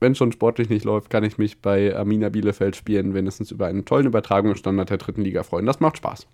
wenn 0.00 0.14
schon 0.16 0.32
sportlich 0.32 0.68
nicht 0.68 0.84
läuft, 0.84 1.10
kann 1.10 1.22
ich 1.22 1.38
mich 1.38 1.62
bei 1.62 1.96
Amina 1.96 2.28
Bielefeld 2.28 2.74
spielen, 2.74 3.14
wenigstens 3.14 3.52
über 3.52 3.66
einen 3.66 3.84
tollen 3.84 4.06
Übertragungsstandard 4.06 4.90
der 4.90 4.98
dritten 4.98 5.22
Liga 5.22 5.44
freuen. 5.44 5.64
Das 5.64 5.78
macht 5.78 5.98
Spaß. 5.98 6.26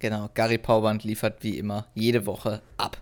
Genau, 0.00 0.30
Gary 0.34 0.58
Pauband 0.58 1.04
liefert 1.04 1.44
wie 1.44 1.56
immer 1.58 1.86
jede 1.94 2.26
Woche 2.26 2.62
ab. 2.76 3.00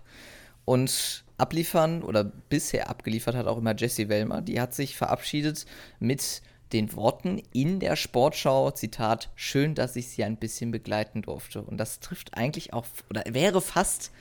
Und 0.65 1.23
abliefern 1.37 2.03
oder 2.03 2.23
bisher 2.23 2.89
abgeliefert 2.89 3.35
hat 3.35 3.47
auch 3.47 3.57
immer 3.57 3.75
Jessie 3.75 4.09
Wellmer. 4.09 4.41
Die 4.41 4.61
hat 4.61 4.73
sich 4.73 4.95
verabschiedet 4.95 5.65
mit 5.99 6.41
den 6.73 6.93
Worten 6.95 7.41
in 7.51 7.79
der 7.79 7.95
Sportschau, 7.95 8.69
Zitat, 8.71 9.31
schön, 9.35 9.73
dass 9.73 9.95
ich 9.95 10.09
sie 10.09 10.23
ein 10.23 10.37
bisschen 10.37 10.71
begleiten 10.71 11.23
durfte. 11.23 11.63
Und 11.63 11.77
das 11.77 11.99
trifft 11.99 12.35
eigentlich 12.35 12.73
auch, 12.73 12.85
oder 13.09 13.23
wäre 13.27 13.61
fast 13.61 14.11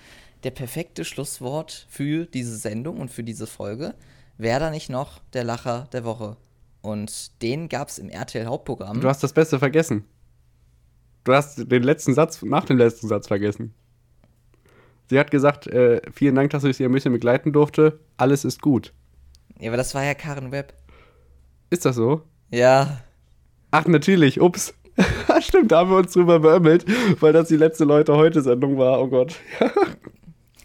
der 0.44 0.52
perfekte 0.52 1.04
Schlusswort 1.04 1.86
für 1.90 2.26
diese 2.26 2.56
Sendung 2.56 2.98
und 2.98 3.10
für 3.10 3.24
diese 3.24 3.46
Folge. 3.46 3.94
Wäre 4.38 4.60
da 4.60 4.70
nicht 4.70 4.88
noch 4.88 5.18
der 5.32 5.44
Lacher 5.44 5.88
der 5.92 6.04
Woche? 6.04 6.36
Und 6.80 7.42
den 7.42 7.68
gab 7.68 7.88
es 7.88 7.98
im 7.98 8.08
RTL 8.08 8.46
Hauptprogramm. 8.46 9.00
Du 9.00 9.08
hast 9.08 9.22
das 9.22 9.32
Beste 9.32 9.58
vergessen. 9.58 10.04
Du 11.24 11.32
hast 11.32 11.70
den 11.70 11.82
letzten 11.82 12.14
Satz 12.14 12.42
nach 12.42 12.64
dem 12.64 12.78
letzten 12.78 13.08
Satz 13.08 13.28
vergessen. 13.28 13.74
Sie 15.10 15.18
hat 15.18 15.30
gesagt, 15.30 15.66
äh, 15.66 16.02
vielen 16.12 16.34
Dank, 16.34 16.50
dass 16.50 16.64
ich 16.64 16.76
Sie 16.76 16.84
ein 16.84 16.92
bisschen 16.92 17.12
begleiten 17.12 17.52
durfte. 17.52 17.98
Alles 18.16 18.44
ist 18.44 18.60
gut. 18.60 18.92
Ja, 19.58 19.70
aber 19.70 19.76
das 19.76 19.94
war 19.94 20.04
ja 20.04 20.14
Karen 20.14 20.52
Webb. 20.52 20.74
Ist 21.70 21.84
das 21.84 21.96
so? 21.96 22.22
Ja. 22.50 23.00
Ach, 23.70 23.86
natürlich. 23.86 24.40
Ups. 24.40 24.74
Stimmt, 25.40 25.72
da 25.72 25.78
haben 25.78 25.90
wir 25.90 25.98
uns 25.98 26.12
drüber 26.12 26.40
beömmelt, 26.40 26.84
weil 27.20 27.32
das 27.32 27.48
die 27.48 27.56
letzte 27.56 27.84
Leute 27.84 28.16
heute 28.16 28.42
Sendung 28.42 28.78
war. 28.78 29.00
Oh 29.00 29.08
Gott. 29.08 29.36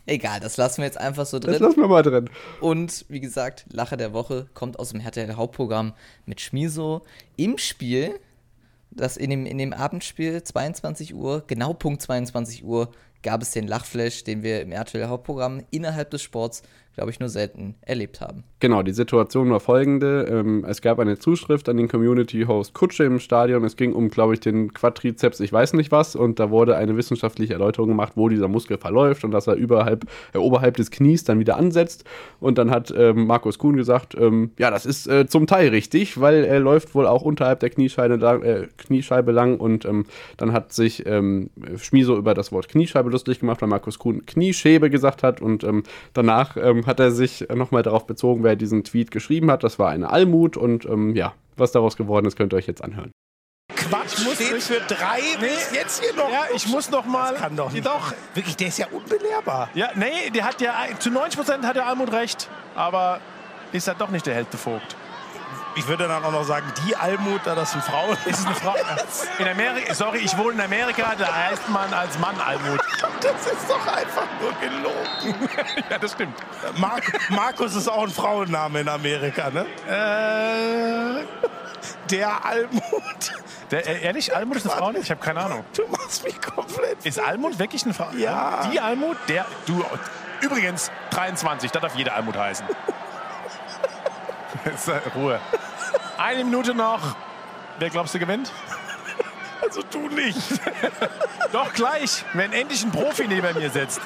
Egal, 0.06 0.42
das 0.42 0.58
lassen 0.58 0.80
wir 0.80 0.86
jetzt 0.86 1.00
einfach 1.00 1.26
so 1.26 1.40
drin. 1.40 1.54
Das 1.54 1.62
lassen 1.62 1.80
wir 1.80 1.88
mal 1.88 2.04
drin. 2.04 2.30
Und 2.60 3.06
wie 3.08 3.22
gesagt, 3.22 3.66
Lache 3.72 3.96
der 3.96 4.12
Woche 4.12 4.48
kommt 4.54 4.78
aus 4.78 4.90
dem 4.90 5.00
RTL 5.00 5.36
Hauptprogramm 5.36 5.94
mit 6.26 6.42
Schmiso 6.42 7.04
im 7.38 7.58
Spiel 7.58 8.20
dass 8.96 9.18
in 9.18 9.30
dem, 9.30 9.46
in 9.46 9.58
dem 9.58 9.74
Abendspiel 9.74 10.44
22 10.44 11.14
Uhr, 11.14 11.44
genau 11.48 11.74
Punkt 11.74 12.02
22 12.02 12.64
Uhr, 12.64 12.92
gab 13.22 13.42
es 13.42 13.52
den 13.52 13.68
Lachflash, 13.68 14.24
den 14.24 14.44
wir 14.44 14.62
im 14.62 14.72
RTL 14.72 15.08
Hauptprogramm 15.08 15.64
innerhalb 15.72 16.12
des 16.12 16.22
Sports 16.22 16.62
glaube 16.96 17.12
ich, 17.12 17.20
nur 17.20 17.30
selten 17.30 17.76
erlebt 17.82 18.22
haben. 18.22 18.44
Genau, 18.60 18.84
die 18.84 18.94
Situation 18.94 19.50
war 19.50 19.60
folgende. 19.60 20.28
Ähm, 20.30 20.64
es 20.68 20.82
gab 20.82 21.00
eine 21.00 21.18
Zuschrift 21.18 21.68
an 21.68 21.78
den 21.78 21.88
Community-Host 21.88 22.74
Kutsche 22.74 23.04
im 23.04 23.20
Stadion. 23.20 23.64
Es 23.64 23.76
ging 23.76 23.94
um, 23.94 24.10
glaube 24.10 24.36
ich, 24.36 24.40
den 24.40 24.74
Quadrizeps, 24.74 25.40
ich 25.40 25.52
weiß 25.52 25.74
nicht 25.74 25.92
was. 25.92 26.16
Und 26.16 26.40
da 26.40 26.50
wurde 26.50 26.78
eine 26.78 26.96
wissenschaftliche 26.96 27.54
Erläuterung 27.54 27.90
gemacht, 27.90 28.14
wo 28.16 28.30
dieser 28.30 28.48
Muskel 28.48 28.78
verläuft 28.78 29.24
und 29.24 29.32
dass 29.32 29.48
er 29.48 29.56
überhalb, 29.56 30.06
äh, 30.34 30.38
oberhalb 30.38 30.78
des 30.78 30.92
Knies 30.92 31.24
dann 31.24 31.40
wieder 31.40 31.58
ansetzt. 31.58 32.06
Und 32.40 32.58
dann 32.58 32.72
hat 32.72 32.94
ähm, 32.96 33.26
Markus 33.26 33.58
Kuhn 33.58 33.76
gesagt, 33.76 34.16
ähm, 34.16 34.52
ja, 34.58 34.70
das 34.70 34.86
ist 34.86 35.08
äh, 35.08 35.28
zum 35.28 35.48
Teil 35.48 35.70
richtig, 35.70 36.22
weil 36.22 36.44
er 36.44 36.60
läuft 36.60 36.96
wohl 36.96 37.08
auch 37.08 37.24
unterhalb 37.24 37.60
der 37.60 37.70
Kniescheibe 37.70 38.16
lang. 38.16 38.44
Äh, 38.44 38.68
Kniescheibe 38.78 39.32
lang 39.32 39.58
und 39.58 39.86
ähm, 39.86 40.06
dann 40.38 40.54
hat 40.54 40.74
sich 40.74 41.06
ähm, 41.06 41.50
Schmiso 41.78 42.18
über 42.18 42.34
das 42.34 42.52
Wort 42.52 42.70
Kniescheibe 42.70 43.10
lustig 43.10 43.40
gemacht, 43.40 43.62
weil 43.62 43.70
Markus 43.70 44.00
Kuhn 44.00 44.26
Knieschäbe 44.26 44.90
gesagt 44.90 45.24
hat 45.24 45.42
und 45.42 45.64
ähm, 46.84 46.88
hat 46.88 47.00
er 47.00 47.12
sich 47.12 47.48
nochmal 47.54 47.84
darauf 47.84 48.06
bezogen, 48.06 48.44
wer 48.44 48.56
diesen 48.56 48.84
Tweet 48.84 49.12
geschrieben 49.12 49.52
hat. 49.52 49.64
Das 49.64 49.80
war 49.80 49.90
eine 49.90 50.10
Almut 50.10 50.58
und 50.58 50.86
ähm, 50.86 51.16
ja, 51.16 51.34
was 51.58 51.72
daraus 51.72 51.98
geworden 51.98 52.26
ist, 52.26 52.36
könnt 52.36 52.54
ihr 52.54 52.58
euch 52.58 52.68
jetzt 52.68 52.84
anhören. 52.84 53.12
Quatsch 53.76 54.24
muss 54.26 54.36
steht 54.36 54.62
für 54.62 54.80
drei 54.88 55.20
nee, 55.40 55.48
jetzt 55.74 56.04
hier 56.04 56.14
noch. 56.16 56.32
Ja, 56.32 56.46
ich 56.54 56.68
muss 56.68 56.90
noch 56.90 57.06
mal. 57.06 57.32
Das 57.32 57.42
kann 57.42 57.56
doch 57.56 57.72
nicht. 57.72 57.86
Doch. 57.86 58.14
Wirklich, 58.34 58.56
der 58.56 58.68
ist 58.68 58.78
ja 58.78 58.88
unbelehrbar. 58.92 59.70
Ja, 59.74 59.90
nee, 59.96 60.30
der 60.34 60.46
hat 60.46 60.62
ja 60.62 60.74
zu 61.00 61.10
90 61.10 61.38
Prozent 61.38 61.66
hat 61.66 61.76
der 61.76 61.88
Almut 61.88 62.12
recht, 62.12 62.50
aber 62.76 63.20
ist 63.72 63.88
er 63.88 63.96
doch 63.96 64.10
nicht 64.10 64.26
der 64.26 64.36
Hälfte-Vogt 64.36 64.96
ich 65.76 65.88
würde 65.88 66.08
dann 66.08 66.24
auch 66.24 66.32
noch 66.32 66.44
sagen, 66.44 66.72
die 66.86 66.96
Almut, 66.96 67.42
da 67.46 67.56
das 67.56 67.74
eine 67.74 67.82
Frau 67.82 68.12
ist. 68.12 68.28
Ist 68.28 68.46
eine 68.46 68.56
Frau. 68.56 68.76
In 69.40 69.48
Amerika, 69.48 69.94
sorry, 69.94 70.20
ich 70.20 70.38
wohne 70.38 70.54
in 70.54 70.62
Amerika, 70.62 71.14
da 71.18 71.34
heißt 71.34 71.70
man 71.70 71.94
als 71.94 72.18
Mann 72.20 72.40
Almut. 72.40 72.80
Das 73.22 73.52
ist 73.52 73.70
doch 73.70 73.88
einfach 73.88 74.28
nur 74.42 74.54
gelogen. 74.60 75.50
ja, 75.90 75.98
das 75.98 76.12
stimmt. 76.12 76.36
Mark, 76.78 77.04
Markus 77.30 77.76
ist 77.76 77.88
auch 77.88 78.04
ein 78.04 78.10
Frauenname 78.10 78.82
in 78.82 78.90
Amerika, 78.90 79.50
ne? 79.50 79.66
Äh, 79.88 81.24
der 82.10 82.46
Almut. 82.46 83.34
Der, 83.72 83.88
äh, 83.88 84.04
ehrlich, 84.04 84.36
Almut 84.36 84.58
ist 84.58 84.70
eine 84.70 84.76
Frau? 84.76 84.92
Ich 84.92 85.10
habe 85.10 85.22
keine 85.22 85.40
Ahnung. 85.40 85.64
Du 85.76 85.88
machst 85.88 86.24
mich 86.24 86.40
komplett. 86.42 87.04
Ist 87.04 87.20
Almut 87.20 87.58
wirklich 87.58 87.84
eine 87.84 87.94
Frau? 87.94 88.10
Ja. 88.16 88.70
Die 88.72 88.80
Almut, 88.80 89.18
der. 89.28 89.46
Du. 89.66 89.84
Übrigens, 90.42 90.92
23, 91.12 91.72
das 91.72 91.82
darf 91.82 91.96
jede 91.96 92.14
Almut 92.14 92.38
heißen. 92.38 92.66
Ruhe. 95.16 95.40
Eine 96.18 96.44
Minute 96.44 96.74
noch. 96.74 97.16
Wer 97.80 97.90
glaubst 97.90 98.14
du 98.14 98.20
gewinnt? 98.20 98.52
Also 99.62 99.82
du 99.92 100.10
nicht. 100.10 100.38
Doch 101.52 101.74
gleich, 101.74 102.26
wenn 102.34 102.52
endlich 102.52 102.84
ein 102.84 102.92
Profi 102.92 103.28
neben 103.28 103.58
mir 103.58 103.70
sitzt. 103.70 104.02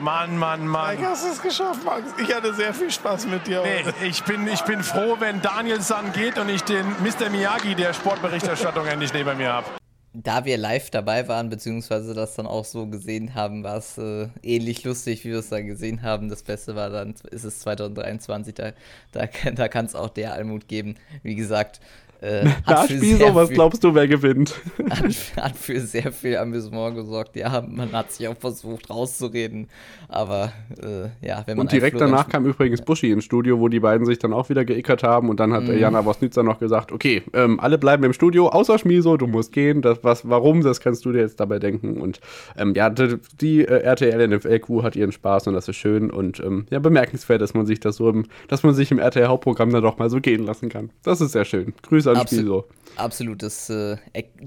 Mann, 0.00 0.36
Mann, 0.36 0.66
Mann. 0.66 0.96
Du 0.96 1.06
hast 1.06 1.24
es 1.24 1.40
geschafft, 1.40 1.84
Max. 1.84 2.02
Ich 2.18 2.34
hatte 2.34 2.52
sehr 2.54 2.74
viel 2.74 2.90
Spaß 2.90 3.26
mit 3.26 3.46
dir. 3.46 3.62
Nee, 3.62 3.84
ich 4.06 4.24
bin, 4.24 4.46
ich 4.48 4.62
bin 4.62 4.82
froh, 4.82 5.16
wenn 5.18 5.40
Daniel 5.40 5.80
San 5.80 6.12
geht 6.12 6.38
und 6.38 6.48
ich 6.48 6.62
den 6.64 6.86
Mr. 7.02 7.30
Miyagi 7.30 7.74
der 7.74 7.92
Sportberichterstattung 7.92 8.86
endlich 8.86 9.12
neben 9.12 9.36
mir 9.38 9.52
habe. 9.52 9.66
Da 10.14 10.44
wir 10.44 10.56
live 10.56 10.90
dabei 10.90 11.26
waren, 11.26 11.50
beziehungsweise 11.50 12.14
das 12.14 12.36
dann 12.36 12.46
auch 12.46 12.64
so 12.64 12.86
gesehen 12.86 13.34
haben, 13.34 13.64
war 13.64 13.78
es 13.78 13.98
äh, 13.98 14.28
ähnlich 14.42 14.84
lustig, 14.84 15.24
wie 15.24 15.30
wir 15.30 15.40
es 15.40 15.48
dann 15.48 15.66
gesehen 15.66 16.02
haben. 16.02 16.28
Das 16.28 16.44
Beste 16.44 16.76
war 16.76 16.88
dann, 16.88 17.14
ist 17.30 17.42
es 17.44 17.58
2023, 17.60 18.54
da, 18.54 18.72
da, 19.10 19.26
da 19.54 19.68
kann 19.68 19.86
es 19.86 19.96
auch 19.96 20.08
der 20.08 20.32
Almut 20.34 20.68
geben. 20.68 20.94
Wie 21.24 21.34
gesagt, 21.34 21.80
äh, 22.24 22.48
Na, 22.66 22.88
Spiso, 22.88 23.34
was 23.34 23.50
glaubst 23.50 23.84
du, 23.84 23.94
wer 23.94 24.08
gewinnt? 24.08 24.54
Hat, 24.90 25.04
hat, 25.36 25.56
für 25.56 25.78
sehr 25.80 26.10
viel 26.10 26.36
Amüsement 26.36 26.96
gesorgt. 26.96 27.36
Ja, 27.36 27.64
man 27.66 27.92
hat 27.92 28.12
sich 28.12 28.28
auch 28.28 28.36
versucht 28.36 28.88
rauszureden, 28.88 29.68
aber 30.08 30.52
äh, 30.82 31.26
ja, 31.26 31.42
wenn 31.46 31.56
man. 31.56 31.64
Und 31.64 31.72
direkt 31.72 32.00
danach 32.00 32.28
kam 32.28 32.46
übrigens 32.46 32.82
Buschi 32.82 33.10
ins 33.10 33.24
Studio, 33.24 33.60
wo 33.60 33.68
die 33.68 33.80
beiden 33.80 34.06
sich 34.06 34.18
dann 34.18 34.32
auch 34.32 34.48
wieder 34.48 34.64
geickert 34.64 35.02
haben 35.02 35.28
und 35.28 35.40
dann 35.40 35.52
hat 35.52 35.64
mm. 35.64 35.78
Jana 35.78 36.04
Wosnitzer 36.04 36.42
noch 36.42 36.58
gesagt: 36.58 36.92
Okay, 36.92 37.22
ähm, 37.32 37.60
alle 37.60 37.78
bleiben 37.78 38.04
im 38.04 38.12
Studio, 38.12 38.48
außer 38.48 38.78
Schmiso, 38.78 39.16
du 39.16 39.26
musst 39.26 39.52
gehen. 39.52 39.82
Das, 39.82 39.98
was, 40.02 40.28
warum, 40.28 40.62
das 40.62 40.80
kannst 40.80 41.04
du 41.04 41.12
dir 41.12 41.20
jetzt 41.20 41.40
dabei 41.40 41.58
denken. 41.58 42.00
Und 42.00 42.20
ähm, 42.56 42.74
ja, 42.74 42.88
die, 42.90 43.18
die 43.40 43.64
äh, 43.64 43.82
RTL 43.82 44.28
NFL-Crew 44.28 44.82
hat 44.82 44.96
ihren 44.96 45.12
Spaß 45.12 45.48
und 45.48 45.54
das 45.54 45.68
ist 45.68 45.76
schön 45.76 46.10
und 46.10 46.40
ähm, 46.40 46.66
ja, 46.70 46.78
bemerkenswert, 46.78 47.42
dass 47.42 47.54
man 47.54 47.66
sich 47.66 47.80
das 47.80 47.96
so 47.96 48.08
im, 48.08 48.24
dass 48.48 48.62
man 48.62 48.74
sich 48.74 48.90
im 48.90 48.98
RTL-Hauptprogramm 48.98 49.70
dann 49.70 49.82
doch 49.82 49.98
mal 49.98 50.08
so 50.08 50.20
gehen 50.20 50.44
lassen 50.44 50.68
kann. 50.68 50.90
Das 51.02 51.20
ist 51.20 51.32
sehr 51.32 51.44
schön. 51.44 51.74
Grüße 51.82 52.10
an 52.10 52.13
Absolut. 52.16 52.64
Spiso. 52.64 52.84
Absolut, 52.96 53.42
das 53.42 53.68
äh, 53.70 53.96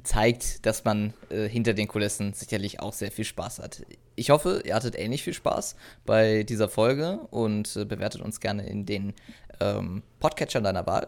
zeigt, 0.03 0.65
dass 0.65 0.86
man 0.86 1.13
äh, 1.30 1.47
hinter 1.49 1.74
den 1.74 1.88
Kulissen 1.88 2.34
sicherlich 2.34 2.80
auch 2.80 2.93
sehr 2.93 3.11
viel 3.11 3.26
Spaß 3.26 3.59
hat. 3.59 3.84
Ich 4.15 4.30
hoffe, 4.30 4.61
ihr 4.65 4.74
hattet 4.74 4.97
ähnlich 4.97 5.24
viel 5.24 5.34
Spaß 5.34 5.76
bei 6.05 6.43
dieser 6.43 6.70
Folge 6.70 7.20
und 7.30 7.76
äh, 7.76 7.84
bewertet 7.84 8.22
uns 8.22 8.39
gerne 8.39 8.65
in 8.68 8.86
den 8.86 9.13
ähm, 9.59 10.01
Podcatchern 10.20 10.63
deiner 10.63 10.86
Wahl. 10.88 11.07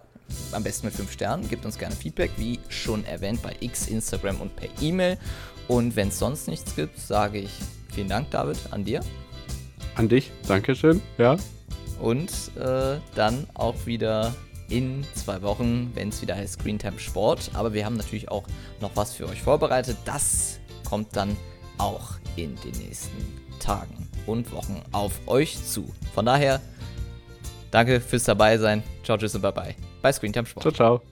Am 0.51 0.63
besten 0.63 0.87
mit 0.87 0.95
5 0.95 1.11
Sternen. 1.11 1.47
Gebt 1.49 1.65
uns 1.65 1.77
gerne 1.77 1.95
Feedback, 1.95 2.31
wie 2.37 2.59
schon 2.67 3.05
erwähnt, 3.05 3.41
bei 3.41 3.55
X, 3.61 3.87
Instagram 3.87 4.41
und 4.41 4.55
per 4.55 4.69
E-Mail. 4.81 5.17
Und 5.67 5.95
wenn 5.95 6.09
es 6.09 6.19
sonst 6.19 6.47
nichts 6.47 6.75
gibt, 6.75 6.99
sage 6.99 7.39
ich 7.39 7.51
vielen 7.93 8.09
Dank, 8.09 8.29
David, 8.31 8.57
an 8.71 8.83
dir. 8.83 9.01
An 9.95 10.09
dich, 10.09 10.31
Dankeschön, 10.47 11.01
ja. 11.17 11.37
Und 11.99 12.31
äh, 12.57 12.97
dann 13.15 13.47
auch 13.53 13.85
wieder 13.85 14.35
in 14.69 15.05
zwei 15.15 15.41
Wochen, 15.41 15.91
wenn 15.95 16.09
es 16.09 16.21
wieder 16.21 16.35
heißt 16.35 16.59
Screen 16.59 16.79
Time 16.79 16.99
Sport. 16.99 17.51
Aber 17.53 17.73
wir 17.73 17.85
haben 17.85 17.97
natürlich 17.97 18.29
auch 18.29 18.43
noch 18.79 18.91
was 18.95 19.13
für 19.13 19.27
euch 19.27 19.41
vorbereitet. 19.41 19.97
Das 20.05 20.59
kommt 20.87 21.15
dann 21.15 21.35
auch 21.77 22.13
in 22.35 22.55
den 22.61 22.71
nächsten 22.83 23.39
Tagen 23.59 24.07
und 24.25 24.51
Wochen 24.51 24.81
auf 24.91 25.19
euch 25.27 25.63
zu. 25.63 25.93
Von 26.13 26.25
daher, 26.25 26.61
danke 27.71 27.99
fürs 27.99 28.23
dabei 28.23 28.57
sein. 28.57 28.83
Ciao, 29.03 29.17
tschüss 29.17 29.35
und 29.35 29.41
bye 29.41 29.51
bye 29.51 29.75
bei 30.01 30.11
Screen 30.11 30.33
Time 30.33 30.45
Sport. 30.45 30.63
Ciao, 30.63 30.73
ciao. 30.73 31.08